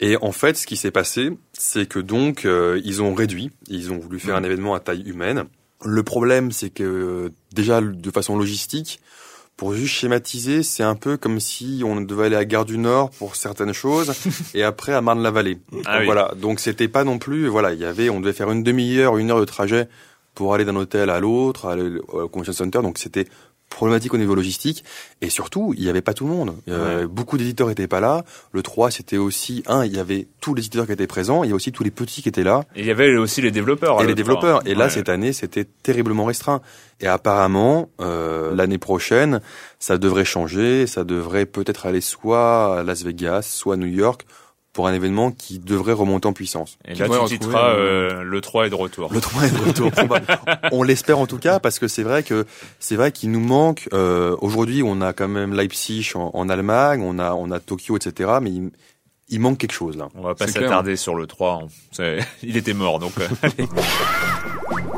et 0.00 0.16
en 0.20 0.32
fait, 0.32 0.56
ce 0.56 0.66
qui 0.66 0.76
s'est 0.76 0.90
passé, 0.90 1.30
c'est 1.52 1.86
que 1.86 1.98
donc 1.98 2.44
ils 2.44 3.02
ont 3.02 3.14
réduit, 3.14 3.50
ils 3.68 3.92
ont 3.92 3.98
voulu 3.98 4.18
faire 4.18 4.36
un 4.36 4.42
événement 4.44 4.74
à 4.74 4.80
taille 4.80 5.02
humaine 5.06 5.44
le 5.84 6.02
problème, 6.02 6.52
c'est 6.52 6.70
que 6.70 7.32
déjà 7.52 7.80
de 7.80 8.10
façon 8.10 8.36
logistique, 8.36 9.00
pour 9.56 9.74
juste 9.74 9.94
schématiser, 9.94 10.62
c'est 10.62 10.82
un 10.82 10.94
peu 10.94 11.16
comme 11.16 11.38
si 11.38 11.82
on 11.84 12.00
devait 12.00 12.26
aller 12.26 12.36
à 12.36 12.44
Gare 12.44 12.64
du 12.64 12.78
Nord 12.78 13.10
pour 13.10 13.36
certaines 13.36 13.72
choses 13.72 14.12
et 14.54 14.62
après 14.62 14.92
à 14.92 15.00
Marne-la-Vallée. 15.00 15.58
Ah 15.84 16.04
Voilà, 16.04 16.32
donc 16.36 16.58
c'était 16.58 16.88
pas 16.88 17.04
non 17.04 17.18
plus, 17.18 17.48
voilà, 17.48 17.72
il 17.72 17.78
y 17.78 17.84
avait, 17.84 18.10
on 18.10 18.20
devait 18.20 18.32
faire 18.32 18.50
une 18.50 18.62
demi-heure, 18.62 19.18
une 19.18 19.30
heure 19.30 19.40
de 19.40 19.44
trajet 19.44 19.88
pour 20.34 20.54
aller 20.54 20.64
d'un 20.64 20.76
hôtel 20.76 21.10
à 21.10 21.20
l'autre, 21.20 21.66
aller 21.66 21.98
au 22.08 22.26
convention 22.28 22.52
center, 22.52 22.80
donc 22.82 22.98
c'était 22.98 23.26
problématique 23.74 24.14
au 24.14 24.18
niveau 24.18 24.34
logistique. 24.34 24.84
Et 25.20 25.30
surtout 25.30 25.74
il 25.76 25.82
n'y 25.82 25.88
avait 25.88 26.02
pas 26.02 26.14
tout 26.14 26.26
le 26.26 26.32
monde. 26.32 26.54
Euh, 26.68 27.06
beaucoup 27.06 27.38
d'éditeurs 27.38 27.70
étaient 27.70 27.86
pas 27.86 28.00
là. 28.00 28.24
Le 28.52 28.62
3 28.62 28.90
c'était 28.90 29.16
aussi 29.16 29.62
un 29.66 29.84
il 29.84 29.94
y 29.94 29.98
avait 29.98 30.28
tous 30.40 30.54
les 30.54 30.62
éditeurs 30.62 30.86
qui 30.86 30.92
étaient 30.92 31.06
présents. 31.06 31.44
Il 31.44 31.50
y 31.50 31.52
a 31.52 31.56
aussi 31.56 31.72
tous 31.72 31.84
les 31.84 31.90
petits 31.90 32.22
qui 32.22 32.28
étaient 32.28 32.44
là. 32.44 32.64
Et 32.76 32.80
il 32.80 32.86
y 32.86 32.90
avait 32.90 33.16
aussi 33.16 33.40
les 33.40 33.50
développeurs 33.50 34.02
et 34.02 34.06
les 34.06 34.14
développeurs. 34.14 34.66
Et 34.66 34.74
là 34.74 34.88
cette 34.88 35.08
année 35.08 35.32
c'était 35.32 35.64
terriblement 35.64 36.24
restreint. 36.24 36.60
Et 37.00 37.06
apparemment 37.06 37.88
euh, 38.00 38.54
l'année 38.54 38.78
prochaine 38.78 39.40
ça 39.78 39.98
devrait 39.98 40.24
changer. 40.24 40.86
Ça 40.86 41.04
devrait 41.04 41.46
peut-être 41.46 41.86
aller 41.86 42.00
soit 42.00 42.80
à 42.80 42.82
Las 42.82 43.02
Vegas 43.02 43.42
soit 43.42 43.74
à 43.74 43.76
New 43.76 43.86
York 43.86 44.26
pour 44.72 44.86
un 44.86 44.94
événement 44.94 45.30
qui 45.30 45.58
devrait 45.58 45.92
remonter 45.92 46.26
en 46.26 46.32
puissance. 46.32 46.78
Et 46.86 46.94
là, 46.94 47.06
tu 47.26 47.38
titreras 47.38 47.74
euh, 47.74 48.22
le 48.22 48.40
3 48.40 48.66
est 48.66 48.70
de 48.70 48.74
retour. 48.74 49.12
Le 49.12 49.20
3 49.20 49.44
est 49.44 49.50
de 49.50 49.58
retour. 49.58 49.90
on 50.72 50.82
l'espère 50.82 51.18
en 51.18 51.26
tout 51.26 51.38
cas 51.38 51.60
parce 51.60 51.78
que 51.78 51.88
c'est 51.88 52.02
vrai 52.02 52.22
que 52.22 52.46
c'est 52.78 52.96
vrai 52.96 53.12
qu'il 53.12 53.30
nous 53.30 53.40
manque. 53.40 53.88
Euh, 53.92 54.36
Aujourd'hui, 54.40 54.82
on 54.84 55.00
a 55.00 55.12
quand 55.12 55.28
même 55.28 55.52
Leipzig 55.52 56.12
en, 56.14 56.30
en, 56.32 56.48
Allemagne, 56.48 57.02
on 57.04 57.18
a 57.18 57.34
on 57.34 57.50
a 57.50 57.60
Tokyo, 57.60 57.96
etc. 57.96 58.38
Mais 58.40 58.50
il, 58.50 58.70
il 59.28 59.40
manque 59.40 59.58
quelque 59.58 59.72
chose 59.72 59.96
là. 59.96 60.08
On 60.14 60.22
va 60.22 60.34
pas 60.34 60.46
s'attarder 60.46 60.96
sur 60.96 61.14
le 61.14 61.26
3. 61.26 61.62
Hein. 61.98 62.18
Il 62.42 62.56
était 62.56 62.74
mort 62.74 62.98
donc. 62.98 63.12
Euh, 63.18 63.28
allez. 63.42 63.66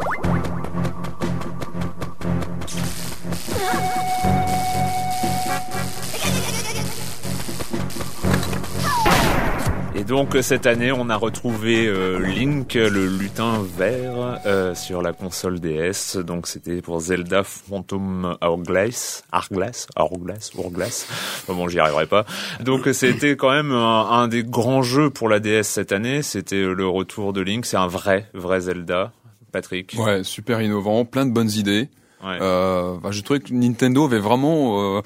Et 10.04 10.06
donc 10.06 10.36
cette 10.42 10.66
année, 10.66 10.92
on 10.92 11.08
a 11.08 11.16
retrouvé 11.16 11.86
euh, 11.86 12.18
Link, 12.18 12.74
le 12.74 13.06
lutin 13.06 13.64
vert, 13.78 14.38
euh, 14.44 14.74
sur 14.74 15.00
la 15.00 15.14
console 15.14 15.60
DS. 15.60 16.18
Donc 16.18 16.46
c'était 16.46 16.82
pour 16.82 17.00
Zelda 17.00 17.42
Phantom 17.42 18.36
Hourglass, 18.42 19.24
Hourglass, 19.32 19.86
Hourglass, 19.98 20.50
Hourglass. 20.58 21.08
Bon, 21.48 21.68
j'y 21.68 21.78
arriverai 21.78 22.04
pas. 22.04 22.26
Donc 22.60 22.86
c'était 22.92 23.34
quand 23.36 23.50
même 23.50 23.72
un, 23.72 24.28
des 24.28 24.44
grands 24.44 24.82
jeux 24.82 25.08
pour 25.08 25.30
la 25.30 25.40
DS 25.40 25.62
cette 25.62 25.92
année. 25.92 26.20
C'était 26.20 26.62
le 26.62 26.86
retour 26.86 27.32
de 27.32 27.40
Link. 27.40 27.64
C'est 27.64 27.78
un 27.78 27.86
vrai, 27.86 28.28
vrai 28.34 28.60
Zelda. 28.60 29.10
Patrick. 29.52 29.96
Ouais, 29.96 30.22
super 30.22 30.60
innovant, 30.60 31.06
plein 31.06 31.24
de 31.24 31.32
bonnes 31.32 31.52
idées. 31.52 31.88
Ouais. 32.22 32.36
Euh, 32.42 32.98
bah, 33.02 33.10
je 33.10 33.22
trouvais 33.22 33.40
que 33.40 33.54
Nintendo 33.54 34.04
avait 34.04 34.18
vraiment 34.18 35.00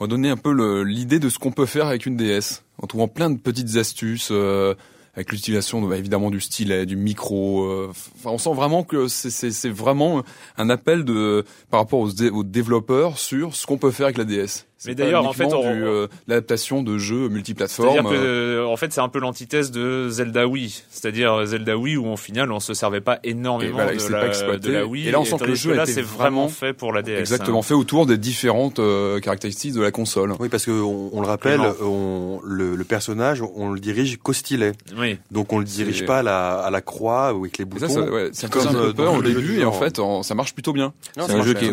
euh, 0.00 0.06
donné 0.06 0.30
un 0.30 0.36
peu 0.36 0.82
l'idée 0.82 1.18
de 1.18 1.28
ce 1.28 1.38
qu'on 1.38 1.52
peut 1.52 1.66
faire 1.66 1.86
avec 1.86 2.06
une 2.06 2.16
DS 2.16 2.62
en 2.82 2.86
trouvant 2.86 3.08
plein 3.08 3.30
de 3.30 3.38
petites 3.38 3.76
astuces 3.76 4.28
euh, 4.30 4.74
avec 5.14 5.32
l'utilisation 5.32 5.82
bah, 5.82 5.96
évidemment 5.96 6.30
du 6.30 6.40
stylet, 6.40 6.86
du 6.86 6.96
micro. 6.96 7.64
Euh, 7.64 7.92
on 8.24 8.38
sent 8.38 8.54
vraiment 8.54 8.84
que 8.84 9.08
c'est 9.08 9.68
vraiment 9.68 10.22
un 10.56 10.70
appel 10.70 11.04
de 11.04 11.44
par 11.70 11.80
rapport 11.80 12.00
aux 12.00 12.44
développeurs 12.44 13.18
sur 13.18 13.54
ce 13.54 13.66
qu'on 13.66 13.78
peut 13.78 13.90
faire 13.90 14.06
avec 14.06 14.18
la 14.18 14.24
DS. 14.24 14.69
Mais 14.86 14.94
d'ailleurs, 14.94 15.26
en 15.26 15.32
fait, 15.32 15.52
euh, 15.52 16.06
l'adaptation 16.26 16.82
de 16.82 16.96
jeux 16.96 17.28
multiplateformes. 17.28 18.06
Euh. 18.12 18.64
en 18.64 18.76
fait, 18.76 18.92
c'est 18.92 19.00
un 19.00 19.08
peu 19.08 19.18
l'antithèse 19.18 19.70
de 19.70 20.08
Zelda 20.08 20.46
Wii, 20.46 20.82
c'est-à-dire 20.90 21.44
Zelda 21.44 21.76
Wii 21.76 21.96
où 21.96 22.06
en 22.06 22.16
final 22.16 22.50
on 22.50 22.60
se 22.60 22.72
servait 22.72 23.02
pas 23.02 23.18
énormément 23.22 23.78
de, 23.78 24.10
la, 24.10 24.56
de, 24.56 24.72
la, 24.72 24.86
Wii. 24.86 25.08
Et 25.08 25.10
là, 25.10 25.20
on 25.20 25.24
sent 25.24 25.36
que 25.38 25.44
le 25.44 25.54
jeu 25.54 25.74
là, 25.74 25.84
c'est 25.84 26.02
vraiment 26.02 26.48
fait 26.48 26.72
pour 26.72 26.92
la 26.92 27.02
DS. 27.02 27.18
Exactement, 27.18 27.58
hein. 27.58 27.62
fait 27.62 27.74
autour 27.74 28.06
des 28.06 28.16
différentes 28.16 28.78
euh, 28.78 29.20
caractéristiques 29.20 29.74
de 29.74 29.82
la 29.82 29.90
console. 29.90 30.32
Oui, 30.40 30.48
parce 30.48 30.64
que 30.64 30.70
on, 30.70 31.20
le 31.20 31.26
rappelle, 31.26 31.60
on, 31.82 32.40
le, 32.44 32.74
le, 32.74 32.84
personnage, 32.84 33.42
on 33.42 33.70
le 33.70 33.80
dirige 33.80 34.16
qu'au 34.18 34.32
stylet. 34.32 34.72
Oui. 34.96 35.18
Donc 35.30 35.52
on 35.52 35.58
le 35.58 35.64
dirige 35.64 36.06
pas 36.06 36.20
à 36.20 36.22
la, 36.22 36.58
à 36.60 36.70
la 36.70 36.80
croix 36.80 37.34
ou 37.34 37.40
avec 37.40 37.58
les 37.58 37.66
boutons. 37.66 37.88
Ça, 37.88 38.00
ouais, 38.00 38.30
ça 38.32 38.46
un 38.46 38.72
peu 38.72 38.94
peur 38.94 39.14
au 39.14 39.22
début 39.22 39.60
et 39.60 39.64
en 39.64 39.72
fait, 39.72 40.00
ça 40.22 40.34
marche 40.34 40.54
plutôt 40.54 40.72
bien. 40.72 40.94
C'est 41.14 41.32
un 41.32 41.42
jeu 41.42 41.54
qui, 41.54 41.66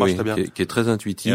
est, 0.61 0.65
très 0.65 0.89
intuitif. 0.89 1.33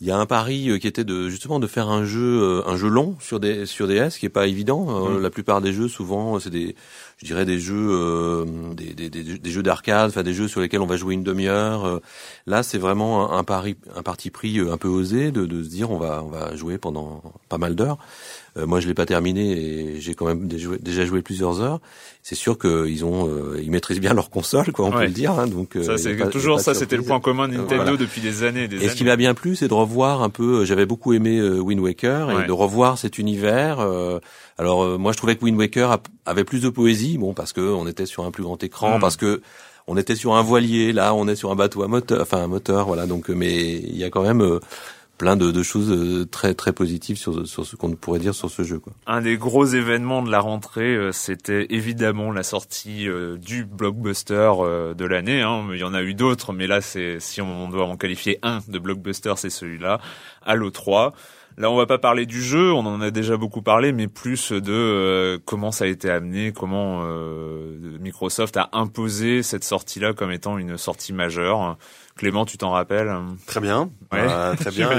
Il 0.00 0.06
y 0.06 0.12
a 0.12 0.16
un 0.16 0.26
pari 0.26 0.70
euh, 0.70 0.78
qui 0.78 0.86
était 0.86 1.02
de 1.02 1.28
justement 1.28 1.58
de 1.58 1.66
faire 1.66 1.88
un 1.88 2.04
jeu 2.04 2.40
euh, 2.40 2.62
un 2.68 2.76
jeu 2.76 2.88
long 2.88 3.16
sur 3.18 3.40
des 3.40 3.66
sur 3.66 3.88
DS 3.88 4.10
qui 4.18 4.26
est 4.26 4.28
pas 4.28 4.46
évident. 4.46 5.08
Euh. 5.08 5.20
La 5.20 5.28
plupart 5.28 5.60
des 5.60 5.72
jeux 5.72 5.88
souvent 5.88 6.38
c'est 6.38 6.50
des 6.50 6.76
je 7.16 7.26
dirais 7.26 7.44
des 7.44 7.58
jeux 7.58 7.88
euh, 7.90 8.44
des, 8.74 8.94
des, 8.94 9.10
des, 9.10 9.38
des, 9.38 9.50
jeux 9.50 9.64
d'arcade, 9.64 10.10
enfin 10.10 10.22
des 10.22 10.34
jeux 10.34 10.46
sur 10.46 10.60
lesquels 10.60 10.82
on 10.82 10.86
va 10.86 10.96
jouer 10.96 11.14
une 11.14 11.24
demi-heure. 11.24 12.00
là, 12.46 12.62
c'est 12.62 12.78
vraiment 12.78 13.32
un, 13.32 13.38
un, 13.38 13.42
pari 13.42 13.76
un 13.96 14.04
parti 14.04 14.30
pris 14.30 14.60
un 14.60 14.76
peu 14.76 14.86
osé 14.86 15.32
de, 15.32 15.46
de 15.46 15.64
se 15.64 15.68
dire 15.68 15.90
on 15.90 15.98
va 15.98 16.22
on 16.24 16.28
va 16.28 16.54
jouer 16.54 16.78
pendant 16.78 17.20
pas 17.48 17.58
mal 17.58 17.74
d'heures. 17.74 17.98
Euh, 18.58 18.66
moi, 18.66 18.80
je 18.80 18.88
l'ai 18.88 18.94
pas 18.94 19.06
terminé 19.06 19.50
et 19.52 20.00
j'ai 20.00 20.14
quand 20.14 20.26
même 20.26 20.48
déjà 20.48 21.04
joué 21.04 21.22
plusieurs 21.22 21.60
heures. 21.60 21.80
C'est 22.22 22.34
sûr 22.34 22.58
qu'ils 22.58 23.04
ont, 23.04 23.28
euh, 23.28 23.60
ils 23.62 23.70
maîtrisent 23.70 24.00
bien 24.00 24.14
leur 24.14 24.30
console, 24.30 24.72
quoi, 24.72 24.86
on 24.86 24.90
peut 24.90 25.04
le 25.04 25.10
dire. 25.10 25.32
Hein, 25.32 25.46
donc 25.46 25.76
euh, 25.76 25.82
ça, 25.82 25.98
c'est 25.98 26.16
toujours 26.30 26.60
ça. 26.60 26.74
C'était 26.74 26.96
le 26.96 27.02
point 27.02 27.20
commun 27.20 27.48
de 27.48 27.54
Nintendo 27.54 27.96
depuis 27.96 28.20
des 28.20 28.42
années. 28.42 28.68
Des 28.68 28.84
et 28.84 28.88
ce 28.88 28.94
qui 28.94 29.04
m'a 29.04 29.16
bien 29.16 29.34
plu, 29.34 29.56
c'est 29.56 29.68
de 29.68 29.74
revoir 29.74 30.22
un 30.22 30.30
peu. 30.30 30.64
J'avais 30.64 30.86
beaucoup 30.86 31.12
aimé 31.12 31.40
Wind 31.40 31.80
Waker 31.80 32.42
et 32.42 32.46
de 32.46 32.52
revoir 32.52 32.98
cet 32.98 33.18
univers. 33.18 33.80
alors 34.58 34.98
moi, 34.98 35.12
je 35.12 35.16
trouvais 35.16 35.36
que 35.36 35.44
Wind 35.44 35.58
Waker 35.58 35.98
avait 36.26 36.44
plus 36.44 36.60
de 36.60 36.68
poésie, 36.68 37.18
bon, 37.18 37.34
parce 37.34 37.52
que 37.52 37.60
on 37.60 37.86
était 37.86 38.06
sur 38.06 38.24
un 38.24 38.30
plus 38.30 38.42
grand 38.42 38.62
écran, 38.62 38.98
mm. 38.98 39.00
parce 39.00 39.16
que 39.16 39.40
on 39.86 39.96
était 39.96 40.16
sur 40.16 40.34
un 40.34 40.42
voilier, 40.42 40.92
là 40.92 41.14
on 41.14 41.26
est 41.28 41.36
sur 41.36 41.50
un 41.50 41.56
bateau 41.56 41.82
à 41.82 41.88
moteur, 41.88 42.20
enfin 42.20 42.42
un 42.42 42.46
moteur, 42.46 42.86
voilà. 42.86 43.06
Donc, 43.06 43.30
mais 43.30 43.72
il 43.72 43.96
y 43.96 44.04
a 44.04 44.10
quand 44.10 44.22
même 44.22 44.60
plein 45.18 45.36
de, 45.36 45.50
de, 45.50 45.62
choses 45.62 45.90
euh, 45.90 46.24
très 46.24 46.54
très 46.54 46.72
positives 46.72 47.16
sur, 47.16 47.46
sur 47.46 47.66
ce 47.66 47.76
qu'on 47.76 47.90
pourrait 47.90 48.20
dire 48.20 48.34
sur 48.34 48.50
ce 48.50 48.62
jeu. 48.62 48.78
Quoi. 48.78 48.92
Un 49.06 49.20
des 49.20 49.36
gros 49.36 49.66
événements 49.66 50.22
de 50.22 50.30
la 50.30 50.40
rentrée, 50.40 50.94
euh, 50.94 51.12
c'était 51.12 51.66
évidemment 51.70 52.30
la 52.30 52.44
sortie 52.44 53.08
euh, 53.08 53.36
du 53.36 53.64
blockbuster 53.64 54.52
de 54.96 55.04
l'année. 55.04 55.42
Hein. 55.42 55.66
Il 55.72 55.78
y 55.78 55.84
en 55.84 55.92
a 55.92 56.02
eu 56.02 56.14
d'autres, 56.14 56.52
mais 56.52 56.66
là, 56.66 56.80
c'est 56.80 57.18
si 57.20 57.42
on 57.42 57.68
doit 57.68 57.84
en 57.84 57.96
qualifier 57.96 58.38
un 58.42 58.60
de 58.68 58.78
blockbuster, 58.78 59.34
c'est 59.36 59.50
celui-là, 59.50 60.00
Halo 60.42 60.70
3. 60.70 61.12
Là, 61.58 61.70
on 61.70 61.76
va 61.76 61.86
pas 61.86 61.98
parler 61.98 62.24
du 62.24 62.42
jeu, 62.42 62.72
on 62.72 62.86
en 62.86 63.00
a 63.00 63.10
déjà 63.10 63.36
beaucoup 63.36 63.62
parlé, 63.62 63.92
mais 63.92 64.06
plus 64.06 64.52
de 64.52 65.40
comment 65.44 65.72
ça 65.72 65.84
a 65.84 65.88
été 65.88 66.08
amené, 66.08 66.52
comment 66.52 67.04
Microsoft 68.00 68.56
a 68.56 68.70
imposé 68.72 69.42
cette 69.42 69.64
sortie-là 69.64 70.12
comme 70.12 70.30
étant 70.30 70.56
une 70.56 70.78
sortie 70.78 71.12
majeure. 71.12 71.76
Clément, 72.18 72.44
tu 72.44 72.58
t'en 72.58 72.70
rappelles? 72.70 73.10
Très 73.46 73.60
bien. 73.60 73.90
Ouais, 74.12 74.18
euh, 74.20 74.54
très 74.56 74.70
bien. 74.70 74.90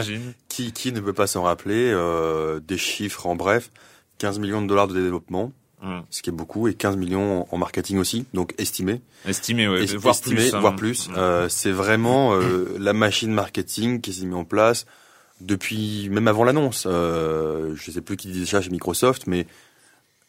Qui, 0.47 0.71
qui 0.71 0.91
ne 0.91 0.99
peut 1.01 1.13
pas 1.13 1.27
s'en 1.27 1.43
rappeler 1.43 1.91
euh, 1.93 2.59
Des 2.61 2.77
chiffres 2.77 3.27
en 3.27 3.35
bref 3.35 3.71
15 4.19 4.39
millions 4.39 4.61
de 4.61 4.67
dollars 4.67 4.87
de 4.87 4.93
développement, 4.93 5.51
hum. 5.81 6.03
ce 6.09 6.21
qui 6.21 6.29
est 6.29 6.33
beaucoup, 6.33 6.67
et 6.67 6.73
15 6.73 6.97
millions 6.97 7.47
en 7.51 7.57
marketing 7.57 7.97
aussi, 7.97 8.25
donc 8.33 8.53
estimé. 8.57 9.01
Estimé, 9.25 9.67
voire 9.67 10.13
estimé, 10.13 10.35
plus. 10.35 10.55
Voire 10.55 10.75
plus. 10.75 11.07
Hum. 11.07 11.15
Euh, 11.17 11.49
c'est 11.49 11.71
vraiment 11.71 12.33
euh, 12.33 12.75
la 12.79 12.93
machine 12.93 13.31
marketing 13.31 14.01
qui 14.01 14.13
s'est 14.13 14.25
mise 14.25 14.35
en 14.35 14.45
place 14.45 14.85
depuis 15.41 16.09
même 16.09 16.27
avant 16.27 16.43
l'annonce. 16.43 16.85
Euh, 16.87 17.75
je 17.75 17.91
sais 17.91 18.01
plus 18.01 18.17
qui 18.17 18.29
dit 18.29 18.41
déjà 18.41 18.61
chez 18.61 18.69
Microsoft, 18.69 19.27
mais 19.27 19.45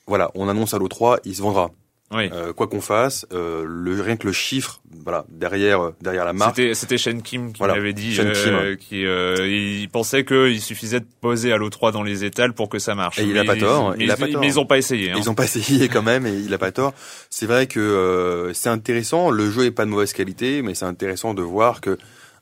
voilà, 0.07 0.31
on 0.35 0.49
annonce 0.49 0.75
à 0.75 0.79
l'O3, 0.79 1.18
il 1.25 1.35
se 1.35 1.42
vendra. 1.42 1.70
Oui. 2.12 2.29
Euh, 2.33 2.53
quoi 2.53 2.66
qu'on 2.66 2.81
fasse, 2.81 3.25
euh, 3.33 3.64
le, 3.64 4.01
rien 4.01 4.16
que 4.16 4.27
le 4.27 4.33
chiffre, 4.33 4.81
voilà, 5.05 5.25
derrière 5.29 5.92
derrière 6.01 6.25
la 6.25 6.33
marque. 6.33 6.57
C'était 6.57 6.75
c'était 6.75 6.99
Shen 6.99 7.23
Kim 7.23 7.53
qui 7.53 7.62
m'avait 7.62 7.92
dit, 7.92 8.16
euh, 8.18 8.75
qui 8.75 9.07
euh, 9.07 9.46
il 9.46 9.88
pensait 9.88 10.25
qu'il 10.25 10.61
suffisait 10.61 10.99
de 10.99 11.07
poser 11.20 11.53
à 11.53 11.57
l'O3 11.57 11.92
dans 11.92 12.03
les 12.03 12.25
étals 12.25 12.53
pour 12.53 12.68
que 12.68 12.81
ça 12.81 12.96
marche. 12.96 13.20
Et 13.20 13.23
il 13.23 13.38
a 13.38 13.44
pas 13.44 13.55
tort. 13.55 13.94
Mais, 13.96 14.05
il 14.05 14.11
a 14.11 14.16
pas 14.16 14.27
tort. 14.27 14.40
Mais 14.40 14.49
ils 14.49 14.59
ont 14.59 14.66
pas 14.66 14.79
essayé. 14.79 15.12
Hein. 15.12 15.16
Ils 15.18 15.31
ont 15.31 15.37
pas 15.37 15.44
essayé 15.44 15.88
quand 15.88 16.03
même, 16.03 16.27
et 16.27 16.33
il 16.33 16.53
a 16.53 16.59
pas 16.59 16.73
tort. 16.73 16.94
C'est 17.31 17.46
vrai 17.46 17.68
que 17.68 17.79
euh, 17.79 18.53
c'est 18.55 18.70
intéressant. 18.70 19.31
Le 19.31 19.49
jeu 19.49 19.66
est 19.66 19.70
pas 19.70 19.85
de 19.85 19.90
mauvaise 19.90 20.12
qualité, 20.12 20.62
mais 20.62 20.75
c'est 20.75 20.87
intéressant 20.87 21.33
de 21.33 21.42
voir 21.42 21.81
que 21.81 21.96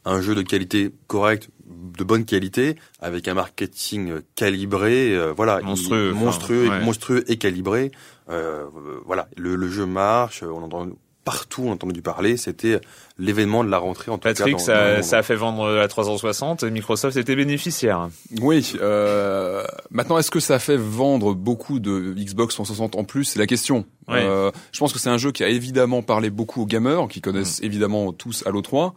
un 0.07 0.23
jeu 0.23 0.35
de 0.35 0.41
qualité 0.41 0.93
correcte, 1.09 1.51
de 1.69 2.05
bonne 2.05 2.25
qualité, 2.25 2.77
avec 3.01 3.29
un 3.29 3.35
marketing 3.35 4.21
calibré, 4.35 5.15
euh, 5.15 5.33
voilà, 5.37 5.61
monstrueux, 5.61 6.13
monstrueux, 6.13 6.71
monstrueux 6.81 7.25
et 7.31 7.37
calibré. 7.37 7.93
Euh, 8.31 8.67
voilà, 9.07 9.29
le, 9.37 9.55
le, 9.57 9.69
jeu 9.69 9.87
marche, 9.87 10.43
on 10.43 10.63
entend 10.63 10.89
partout 11.29 11.65
on 11.67 11.73
a 11.73 11.75
entendu 11.75 12.01
parler, 12.01 12.39
c'était 12.39 12.81
l'événement 13.19 13.63
de 13.63 13.69
la 13.69 13.77
rentrée 13.77 14.11
en 14.11 14.17
tout 14.17 14.23
Patrick, 14.23 14.57
cas. 14.57 14.65
Patrick, 14.65 15.03
ça, 15.03 15.03
ça, 15.03 15.19
a 15.19 15.23
fait 15.23 15.35
vendre 15.35 15.79
à 15.79 15.87
360 15.87 16.63
et 16.63 16.71
Microsoft 16.71 17.19
était 17.19 17.37
bénéficiaire. 17.37 18.09
Oui. 18.41 18.73
Euh, 18.81 19.63
maintenant, 19.91 20.17
est-ce 20.17 20.31
que 20.31 20.41
ça 20.41 20.55
a 20.55 20.59
fait 20.59 20.79
vendre 20.79 21.35
beaucoup 21.35 21.81
de 21.81 22.15
Xbox 22.17 22.55
360 22.55 22.97
en 22.97 23.05
plus? 23.05 23.25
C'est 23.25 23.39
la 23.39 23.47
question. 23.47 23.85
Euh, 24.09 24.51
je 24.73 24.79
pense 24.79 24.95
que 24.95 24.99
c'est 24.99 25.11
un 25.11 25.19
jeu 25.19 25.31
qui 25.31 25.45
a 25.45 25.49
évidemment 25.49 26.01
parlé 26.01 26.31
beaucoup 26.31 26.63
aux 26.63 26.67
gamers, 26.67 27.09
qui 27.09 27.21
connaissent 27.21 27.61
mm. 27.61 27.67
évidemment 27.67 28.13
tous 28.15 28.43
Halo 28.47 28.63
3. 28.63 28.95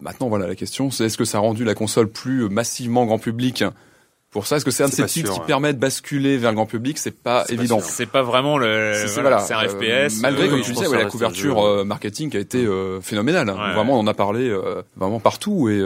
Maintenant, 0.00 0.28
voilà, 0.28 0.46
la 0.46 0.54
question, 0.54 0.90
c'est 0.90 1.04
est-ce 1.04 1.18
que 1.18 1.24
ça 1.24 1.38
a 1.38 1.40
rendu 1.40 1.64
la 1.64 1.74
console 1.74 2.08
plus 2.08 2.48
massivement 2.48 3.06
grand 3.06 3.18
public? 3.18 3.64
Pour 4.30 4.46
ça, 4.46 4.56
est-ce 4.56 4.64
que 4.64 4.70
c'est 4.70 4.84
un 4.84 4.88
de 4.88 4.92
ces 4.92 5.06
titres 5.06 5.32
qui 5.32 5.40
permet 5.40 5.72
de 5.72 5.78
basculer 5.78 6.38
vers 6.38 6.52
le 6.52 6.54
grand 6.54 6.66
public? 6.66 6.98
C'est 6.98 7.10
pas 7.10 7.44
évident. 7.48 7.80
C'est 7.82 8.06
pas 8.06 8.22
vraiment 8.22 8.58
le. 8.58 8.92
C'est 8.94 9.20
voilà, 9.20 9.44
un 9.44 9.64
euh, 9.64 9.68
FPS. 10.08 10.20
Malgré, 10.20 10.48
comme 10.48 10.60
tu 10.60 10.70
disais, 10.70 10.86
ouais, 10.86 10.98
la 10.98 11.10
couverture 11.10 11.66
euh, 11.66 11.82
marketing 11.82 12.30
qui 12.30 12.36
a 12.36 12.40
été 12.40 12.64
euh, 12.64 13.00
phénoménale. 13.00 13.48
Vraiment, 13.48 13.96
on 13.96 14.00
en 14.00 14.06
a 14.06 14.14
parlé 14.14 14.56
vraiment 14.96 15.18
partout. 15.18 15.68
Et 15.68 15.84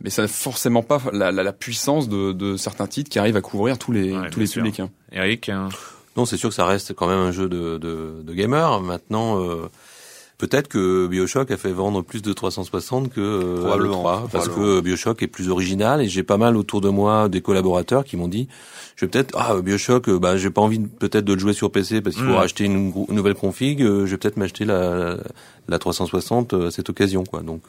mais 0.00 0.10
ça 0.10 0.22
n'a 0.22 0.28
forcément 0.28 0.82
pas 0.82 1.00
la, 1.12 1.30
la, 1.30 1.44
la 1.44 1.52
puissance 1.52 2.08
de, 2.08 2.32
de, 2.32 2.56
certains 2.56 2.88
titres 2.88 3.08
qui 3.08 3.20
arrivent 3.20 3.36
à 3.36 3.40
couvrir 3.40 3.78
tous 3.78 3.92
les 3.92 4.12
tous 4.32 4.40
les 4.40 4.48
publics. 4.48 4.80
Hein. 4.80 4.90
Eric. 5.12 5.48
Hein. 5.48 5.68
Non, 6.16 6.24
c'est 6.24 6.38
sûr 6.38 6.48
que 6.48 6.54
ça 6.56 6.66
reste 6.66 6.92
quand 6.92 7.06
même 7.06 7.18
un 7.20 7.30
jeu 7.30 7.48
de, 7.48 7.78
de, 7.78 8.22
de 8.22 8.34
gamer. 8.34 8.80
Maintenant. 8.80 9.40
Peut-être 10.38 10.68
que 10.68 11.06
Bioshock 11.06 11.50
a 11.50 11.56
fait 11.56 11.72
vendre 11.72 12.02
plus 12.02 12.20
de 12.20 12.30
360 12.30 13.10
que 13.10 13.20
euh, 13.20 13.60
probablement, 13.60 14.00
3, 14.00 14.28
parce 14.30 14.48
que 14.48 14.80
Bioshock 14.80 15.22
est 15.22 15.28
plus 15.28 15.48
original 15.48 16.02
et 16.02 16.08
j'ai 16.08 16.22
pas 16.22 16.36
mal 16.36 16.58
autour 16.58 16.82
de 16.82 16.90
moi 16.90 17.30
des 17.30 17.40
collaborateurs 17.40 18.04
qui 18.04 18.18
m'ont 18.18 18.28
dit 18.28 18.46
je 18.96 19.06
vais 19.06 19.10
peut-être 19.10 19.34
ah 19.38 19.56
Bioshock 19.62 20.10
euh, 20.10 20.18
bah 20.18 20.36
j'ai 20.36 20.50
pas 20.50 20.60
envie 20.60 20.78
peut-être 20.78 21.24
de 21.24 21.32
le 21.32 21.38
jouer 21.38 21.54
sur 21.54 21.72
PC 21.72 22.02
parce 22.02 22.16
qu'il 22.16 22.26
faut 22.26 22.32
hmm. 22.32 22.36
acheter 22.36 22.64
une, 22.64 22.92
nouvelle 23.08 23.34
config, 23.34 23.80
euh, 23.80 24.04
je 24.04 24.10
vais 24.10 24.18
peut-être 24.18 24.36
m'acheter 24.36 24.66
la 24.66 25.16
la 25.68 25.78
360 25.78 26.52
à 26.52 26.70
cette 26.70 26.90
occasion 26.90 27.24
quoi. 27.24 27.40
Donc 27.40 27.62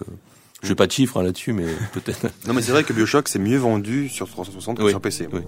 je 0.62 0.68
n'ai 0.68 0.76
pas 0.76 0.88
de 0.88 0.92
chiffres 0.92 1.18
hein, 1.18 1.24
là-dessus, 1.24 1.54
mais 1.54 1.68
peut-être. 1.94 2.28
non, 2.48 2.54
mais 2.54 2.62
c'est 2.62 2.74
vrai 2.74 2.84
que 2.84 2.92
Bioshock 2.92 3.30
c'est 3.30 3.40
mieux 3.40 3.58
vendu 3.58 4.10
sur 4.10 4.28
360 4.28 4.78
que 4.78 4.90
sur 4.90 5.00
PC. 5.00 5.30
Oui. 5.32 5.40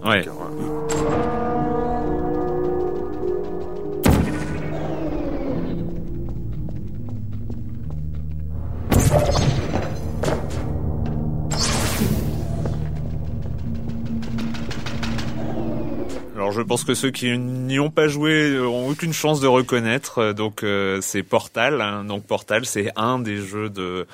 Alors 16.49 16.57
je 16.57 16.65
pense 16.65 16.83
que 16.83 16.95
ceux 16.95 17.11
qui 17.11 17.37
n'y 17.37 17.79
ont 17.79 17.91
pas 17.91 18.07
joué 18.07 18.59
ont 18.59 18.89
aucune 18.89 19.13
chance 19.13 19.39
de 19.39 19.45
reconnaître. 19.45 20.33
Donc 20.33 20.65
c'est 20.99 21.21
Portal. 21.21 21.79
Hein. 21.79 22.05
Donc 22.05 22.23
Portal, 22.23 22.65
c'est 22.65 22.91
un 22.95 23.19
des 23.19 23.37
jeux 23.37 23.69
de 23.69 24.07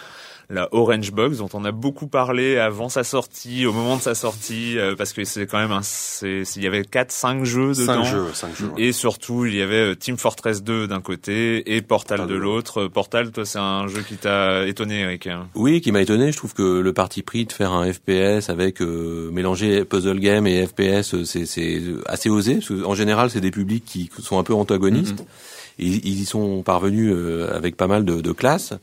la 0.50 0.68
Orange 0.74 1.12
Box 1.12 1.38
dont 1.38 1.50
on 1.54 1.66
a 1.66 1.72
beaucoup 1.72 2.08
parlé 2.08 2.58
avant 2.58 2.90
sa 2.90 3.04
sortie, 3.04 3.66
au 3.66 3.74
moment 3.74 3.98
de 3.98 4.02
sa 4.02 4.16
sortie, 4.16 4.78
euh, 4.78 4.96
parce 4.96 5.14
que 5.14 5.24
c'est 5.24 5.48
quand 5.48 5.58
même 5.58 5.72
un, 5.72 5.82
il 6.22 6.64
y 6.64 6.68
avait 6.68 6.84
4 6.84 7.12
5 7.12 7.44
jeux 7.44 7.74
dedans. 7.74 8.04
5 8.04 8.06
jeux, 8.06 8.28
5 8.34 8.56
jeux. 8.56 8.72
Et 8.78 8.92
surtout, 8.92 9.46
il 9.46 9.56
y 9.56 9.62
avait 9.62 9.92
euh, 9.92 9.96
Team 9.96 10.18
Fortress 10.18 10.64
2 10.64 10.88
d'un 10.88 11.02
côté 11.02 11.76
et 11.76 11.82
Portal 11.82 12.28
de 12.28 12.36
l'autre. 12.36 12.88
Portal, 12.88 13.32
toi, 13.32 13.46
c'est 13.46 13.60
un 13.60 13.88
jeu 13.88 14.02
qui 14.02 14.16
t'a 14.16 14.66
étonné, 14.68 15.02
Eric. 15.02 15.28
Hein? 15.28 15.48
Oui, 15.56 15.82
qui 15.82 15.92
m'a 15.92 16.02
étonné. 16.02 16.32
Je 16.32 16.38
trouve 16.38 16.54
que 16.54 16.80
le 16.80 16.94
parti 16.94 17.24
pris 17.24 17.46
de 17.46 17.52
faire 17.52 17.72
un 17.72 17.92
FPS 17.92 18.50
avec 18.50 18.82
euh, 18.82 19.30
mélanger 19.32 19.86
puzzle 19.86 20.20
game 20.20 20.48
et 20.48 20.66
FPS, 20.66 21.24
c'est 21.24 21.82
assez 22.06 22.30
osé. 22.30 22.56
Parce 22.56 22.72
en 22.86 22.96
général, 22.96 23.30
c'est 23.30 23.42
des 23.42 23.52
publics 23.52 23.86
qui 23.86 24.10
sont 24.20 24.40
un 24.40 24.44
peu 24.44 24.54
antagonistes. 24.54 25.22
Mm-hmm 25.22 25.56
ils, 25.78 26.22
y 26.22 26.26
sont 26.26 26.64
parvenus 26.64 27.12
euh, 27.14 27.54
avec 27.54 27.76
pas 27.76 27.88
mal 27.88 28.06
de, 28.06 28.22
de 28.22 28.32
classes. 28.32 28.74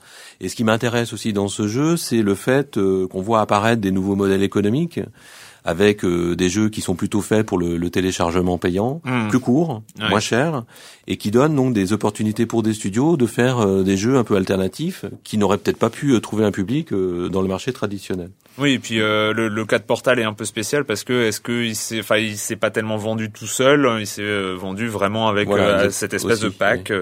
Et 0.40 0.48
ce 0.48 0.56
qui 0.56 0.64
m'intéresse 0.64 1.12
aussi 1.12 1.32
dans 1.32 1.48
ce 1.48 1.66
jeu, 1.66 1.96
c'est 1.96 2.22
le 2.22 2.34
fait 2.34 2.76
euh, 2.76 3.06
qu'on 3.08 3.22
voit 3.22 3.40
apparaître 3.40 3.80
des 3.80 3.90
nouveaux 3.90 4.16
modèles 4.16 4.42
économiques 4.42 5.00
avec 5.64 6.04
euh, 6.04 6.34
des 6.34 6.48
jeux 6.48 6.68
qui 6.68 6.80
sont 6.80 6.94
plutôt 6.94 7.20
faits 7.20 7.46
pour 7.46 7.58
le, 7.58 7.76
le 7.76 7.90
téléchargement 7.90 8.58
payant, 8.58 9.00
hmm. 9.04 9.28
plus 9.28 9.38
court, 9.38 9.82
moins 9.98 10.20
cher, 10.20 10.64
et 11.06 11.16
qui 11.16 11.30
donnent 11.30 11.54
donc 11.54 11.72
des 11.72 11.92
opportunités 11.92 12.46
pour 12.46 12.62
des 12.62 12.72
studios 12.72 13.16
de 13.16 13.26
faire 13.26 13.60
euh, 13.60 13.82
des 13.82 13.96
jeux 13.96 14.16
un 14.16 14.24
peu 14.24 14.36
alternatifs 14.36 15.04
qui 15.24 15.38
n'auraient 15.38 15.58
peut-être 15.58 15.78
pas 15.78 15.90
pu 15.90 16.12
euh, 16.12 16.20
trouver 16.20 16.44
un 16.44 16.50
public 16.50 16.92
dans 16.92 17.42
le 17.42 17.48
marché 17.48 17.72
traditionnel. 17.72 18.30
Oui, 18.58 18.72
et 18.72 18.78
puis 18.78 18.96
le, 18.96 19.32
le, 19.32 19.64
cas 19.64 19.78
de 19.78 19.84
Portal 19.84 20.18
est 20.18 20.24
un 20.24 20.34
peu 20.34 20.44
spécial 20.44 20.84
parce 20.84 21.04
que 21.04 21.26
est-ce 21.26 21.40
que 21.40 21.64
il 21.64 21.76
s'est, 21.76 22.00
enfin, 22.00 22.16
il 22.16 22.36
s'est 22.36 22.56
pas 22.56 22.70
tellement 22.70 22.96
vendu 22.96 23.30
tout 23.30 23.46
seul, 23.46 23.88
il 24.00 24.06
s'est 24.06 24.54
vendu 24.54 24.88
vraiment 24.88 25.28
avec 25.28 25.48
cette 25.90 26.12
espèce 26.12 26.40
de 26.40 26.48
pack. 26.48 26.92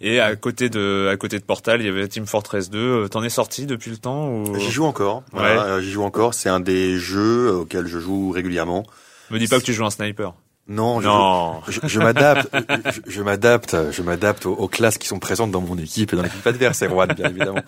Et 0.00 0.18
à 0.20 0.34
côté 0.36 0.70
de 0.70 1.08
à 1.12 1.16
côté 1.16 1.38
de 1.38 1.44
Portal, 1.44 1.80
il 1.80 1.86
y 1.86 1.88
avait 1.88 2.08
Team 2.08 2.26
Fortress 2.26 2.70
2. 2.70 2.78
Euh, 2.78 3.08
t'en 3.08 3.22
es 3.22 3.28
sorti 3.28 3.66
depuis 3.66 3.90
le 3.90 3.98
temps 3.98 4.30
ou... 4.30 4.58
J'y 4.58 4.70
joue 4.70 4.84
encore. 4.84 5.22
Ouais. 5.32 5.56
J'y 5.80 5.90
joue 5.90 6.02
encore. 6.02 6.34
C'est 6.34 6.48
un 6.48 6.60
des 6.60 6.98
jeux 6.98 7.52
auxquels 7.52 7.86
je 7.86 7.98
joue 7.98 8.30
régulièrement. 8.30 8.86
Me 9.30 9.38
dis 9.38 9.46
pas 9.46 9.58
que 9.58 9.64
tu 9.64 9.72
joues 9.72 9.84
un 9.84 9.90
sniper. 9.90 10.34
Non, 10.70 11.00
je, 11.00 11.80
je, 11.82 11.98
m'adapte, 11.98 12.48
je, 13.08 13.22
m'adapte, 13.22 13.76
je 13.90 14.02
m'adapte 14.02 14.46
aux, 14.46 14.68
classes 14.68 14.98
qui 14.98 15.08
sont 15.08 15.18
présentes 15.18 15.50
dans 15.50 15.60
mon 15.60 15.76
équipe 15.76 16.12
et 16.12 16.16
dans 16.16 16.22
l'équipe 16.22 16.46
adverse, 16.46 16.84
Erwan, 16.84 17.12
bien 17.12 17.28
évidemment. 17.28 17.62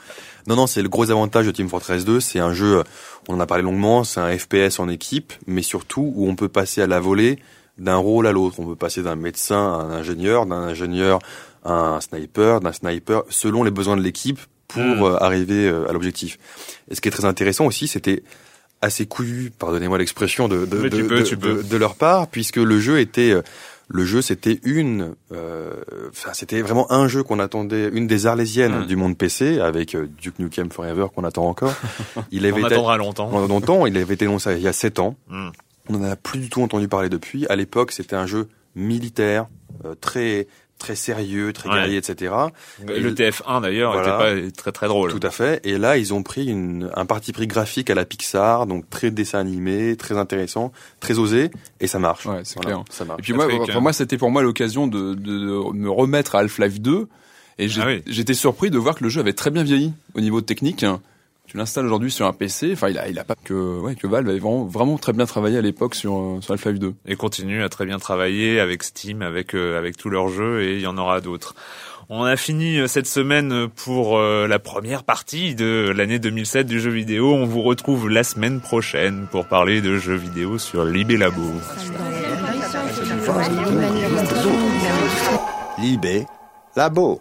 Non, 0.46 0.54
non, 0.54 0.66
c'est 0.68 0.82
le 0.82 0.88
gros 0.88 1.10
avantage 1.10 1.46
de 1.46 1.50
Team 1.50 1.68
Fortress 1.68 2.04
2. 2.04 2.20
C'est 2.20 2.38
un 2.38 2.54
jeu, 2.54 2.84
on 3.28 3.34
en 3.34 3.40
a 3.40 3.46
parlé 3.46 3.64
longuement, 3.64 4.04
c'est 4.04 4.20
un 4.20 4.38
FPS 4.38 4.78
en 4.78 4.88
équipe, 4.88 5.32
mais 5.48 5.62
surtout 5.62 6.12
où 6.14 6.28
on 6.28 6.36
peut 6.36 6.48
passer 6.48 6.80
à 6.80 6.86
la 6.86 7.00
volée 7.00 7.40
d'un 7.76 7.96
rôle 7.96 8.28
à 8.28 8.32
l'autre. 8.32 8.60
On 8.60 8.66
peut 8.66 8.76
passer 8.76 9.02
d'un 9.02 9.16
médecin 9.16 9.56
à 9.56 9.82
un 9.82 9.90
ingénieur, 9.90 10.46
d'un 10.46 10.62
ingénieur 10.62 11.18
un 11.64 12.00
sniper, 12.00 12.60
d'un 12.60 12.72
sniper, 12.72 13.22
selon 13.28 13.62
les 13.62 13.70
besoins 13.70 13.96
de 13.96 14.02
l'équipe 14.02 14.40
pour 14.72 14.82
hmm. 14.82 15.02
euh, 15.02 15.22
arriver 15.22 15.68
euh, 15.68 15.88
à 15.88 15.92
l'objectif. 15.92 16.38
Et 16.90 16.94
ce 16.94 17.00
qui 17.00 17.08
est 17.08 17.12
très 17.12 17.24
intéressant 17.24 17.66
aussi, 17.66 17.86
c'était 17.86 18.22
assez 18.80 19.06
couillu, 19.06 19.52
pardonnez-moi 19.56 19.98
l'expression 19.98 20.48
de 20.48 20.66
de, 20.66 20.88
de, 20.88 21.62
de, 21.62 21.76
leur 21.76 21.94
part, 21.94 22.26
puisque 22.26 22.56
le 22.56 22.80
jeu 22.80 22.98
était 22.98 23.30
euh, 23.30 23.42
le 23.88 24.04
jeu 24.04 24.22
c'était 24.22 24.58
une 24.62 25.14
enfin 25.30 26.32
c'était 26.32 26.62
vraiment 26.62 26.90
un 26.90 27.08
jeu 27.08 27.22
qu'on 27.22 27.38
attendait 27.38 27.90
une 27.92 28.06
des 28.06 28.26
arlésiennes 28.26 28.84
hmm. 28.84 28.86
du 28.86 28.96
monde 28.96 29.18
PC 29.18 29.60
avec 29.60 29.96
Duke 29.96 30.38
Nukem 30.38 30.70
Forever 30.70 31.08
qu'on 31.14 31.24
attend 31.24 31.46
encore 31.46 31.74
il 32.30 32.46
avait 32.46 32.62
On 32.62 32.66
été, 32.66 32.74
attendra 32.74 32.96
longtemps 32.96 33.46
longtemps 33.46 33.84
il 33.84 33.98
avait 33.98 34.14
été 34.14 34.24
lancé 34.24 34.54
il 34.56 34.62
y 34.62 34.68
a 34.68 34.72
sept 34.72 34.98
ans 34.98 35.16
hmm. 35.28 35.48
on 35.90 35.98
n'en 35.98 36.10
a 36.10 36.16
plus 36.16 36.38
du 36.38 36.48
tout 36.48 36.62
entendu 36.62 36.88
parler 36.88 37.10
depuis 37.10 37.46
à 37.48 37.56
l'époque 37.56 37.92
c'était 37.92 38.16
un 38.16 38.26
jeu 38.26 38.48
militaire 38.74 39.46
très 40.00 40.46
très 40.82 40.96
sérieux, 40.96 41.52
très 41.52 41.68
guerrier, 41.68 41.96
etc. 41.96 42.34
Le 42.84 43.12
TF1 43.12 43.62
d'ailleurs 43.62 43.96
n'était 43.96 44.10
pas 44.10 44.50
très 44.56 44.72
très 44.72 44.88
drôle. 44.88 45.12
Tout 45.12 45.24
à 45.26 45.30
fait. 45.30 45.64
Et 45.64 45.78
là, 45.78 45.96
ils 45.96 46.12
ont 46.12 46.24
pris 46.24 46.46
une, 46.46 46.90
un 46.94 47.06
parti 47.06 47.32
pris 47.32 47.46
graphique 47.46 47.88
à 47.88 47.94
la 47.94 48.04
Pixar, 48.04 48.66
donc 48.66 48.90
très 48.90 49.12
dessin 49.12 49.38
animé, 49.38 49.96
très 49.96 50.18
intéressant, 50.18 50.72
très 50.98 51.18
osé, 51.18 51.52
et 51.80 51.86
ça 51.86 52.00
marche. 52.00 52.26
Ouais, 52.26 52.40
c'est 52.42 52.58
clair. 52.58 52.82
Ça 52.90 53.04
marche. 53.04 53.20
Et 53.20 53.22
puis 53.22 53.32
moi, 53.32 53.46
pour 53.70 53.80
moi, 53.80 53.92
c'était 53.92 54.18
pour 54.18 54.30
moi 54.32 54.42
l'occasion 54.42 54.88
de, 54.88 55.14
de, 55.14 55.72
me 55.72 55.88
remettre 55.88 56.34
à 56.34 56.40
Half-Life 56.40 56.80
2. 56.80 57.08
Et 57.58 57.68
ah 57.78 57.86
j'étais 58.06 58.34
surpris 58.34 58.70
de 58.70 58.78
voir 58.78 58.96
que 58.96 59.04
le 59.04 59.10
jeu 59.10 59.20
avait 59.20 59.34
très 59.34 59.50
bien 59.50 59.62
vieilli 59.62 59.92
au 60.14 60.20
niveau 60.20 60.40
technique 60.40 60.84
tu 61.52 61.58
l'installes 61.58 61.84
aujourd'hui 61.84 62.10
sur 62.10 62.26
un 62.26 62.32
PC, 62.32 62.70
enfin 62.72 62.88
il 62.88 62.98
a, 62.98 63.10
il 63.10 63.18
a 63.18 63.24
pas 63.24 63.34
que, 63.34 63.78
ouais, 63.78 63.94
que 63.94 64.06
Valve 64.06 64.26
avait 64.26 64.38
vraiment, 64.38 64.64
vraiment 64.64 64.96
très 64.96 65.12
bien 65.12 65.26
travaillé 65.26 65.58
à 65.58 65.60
l'époque 65.60 65.94
sur, 65.94 66.16
euh, 66.16 66.40
sur 66.40 66.54
Half-Life 66.54 66.78
2. 66.78 66.94
Et 67.04 67.14
continue 67.14 67.62
à 67.62 67.68
très 67.68 67.84
bien 67.84 67.98
travailler 67.98 68.58
avec 68.58 68.82
Steam, 68.82 69.20
avec, 69.20 69.54
euh, 69.54 69.78
avec 69.78 69.98
tous 69.98 70.08
leurs 70.08 70.28
jeux 70.28 70.62
et 70.62 70.76
il 70.76 70.80
y 70.80 70.86
en 70.86 70.96
aura 70.96 71.20
d'autres. 71.20 71.54
On 72.08 72.22
a 72.22 72.36
fini 72.36 72.78
euh, 72.78 72.86
cette 72.86 73.06
semaine 73.06 73.68
pour 73.68 74.18
la 74.18 74.58
première 74.58 75.04
partie 75.04 75.54
de 75.54 75.92
l'année 75.94 76.18
2007 76.18 76.66
du 76.66 76.80
jeu 76.80 76.90
vidéo. 76.90 77.34
On 77.34 77.44
vous 77.44 77.60
retrouve 77.60 78.08
la 78.08 78.24
semaine 78.24 78.62
prochaine 78.62 79.26
pour 79.30 79.46
parler 79.46 79.82
de 79.82 79.98
jeux 79.98 80.16
vidéo 80.16 80.56
sur 80.56 80.86
Libé 80.86 81.18
Labo. 81.18 81.42
Libé 85.78 86.24
Labo. 86.76 87.20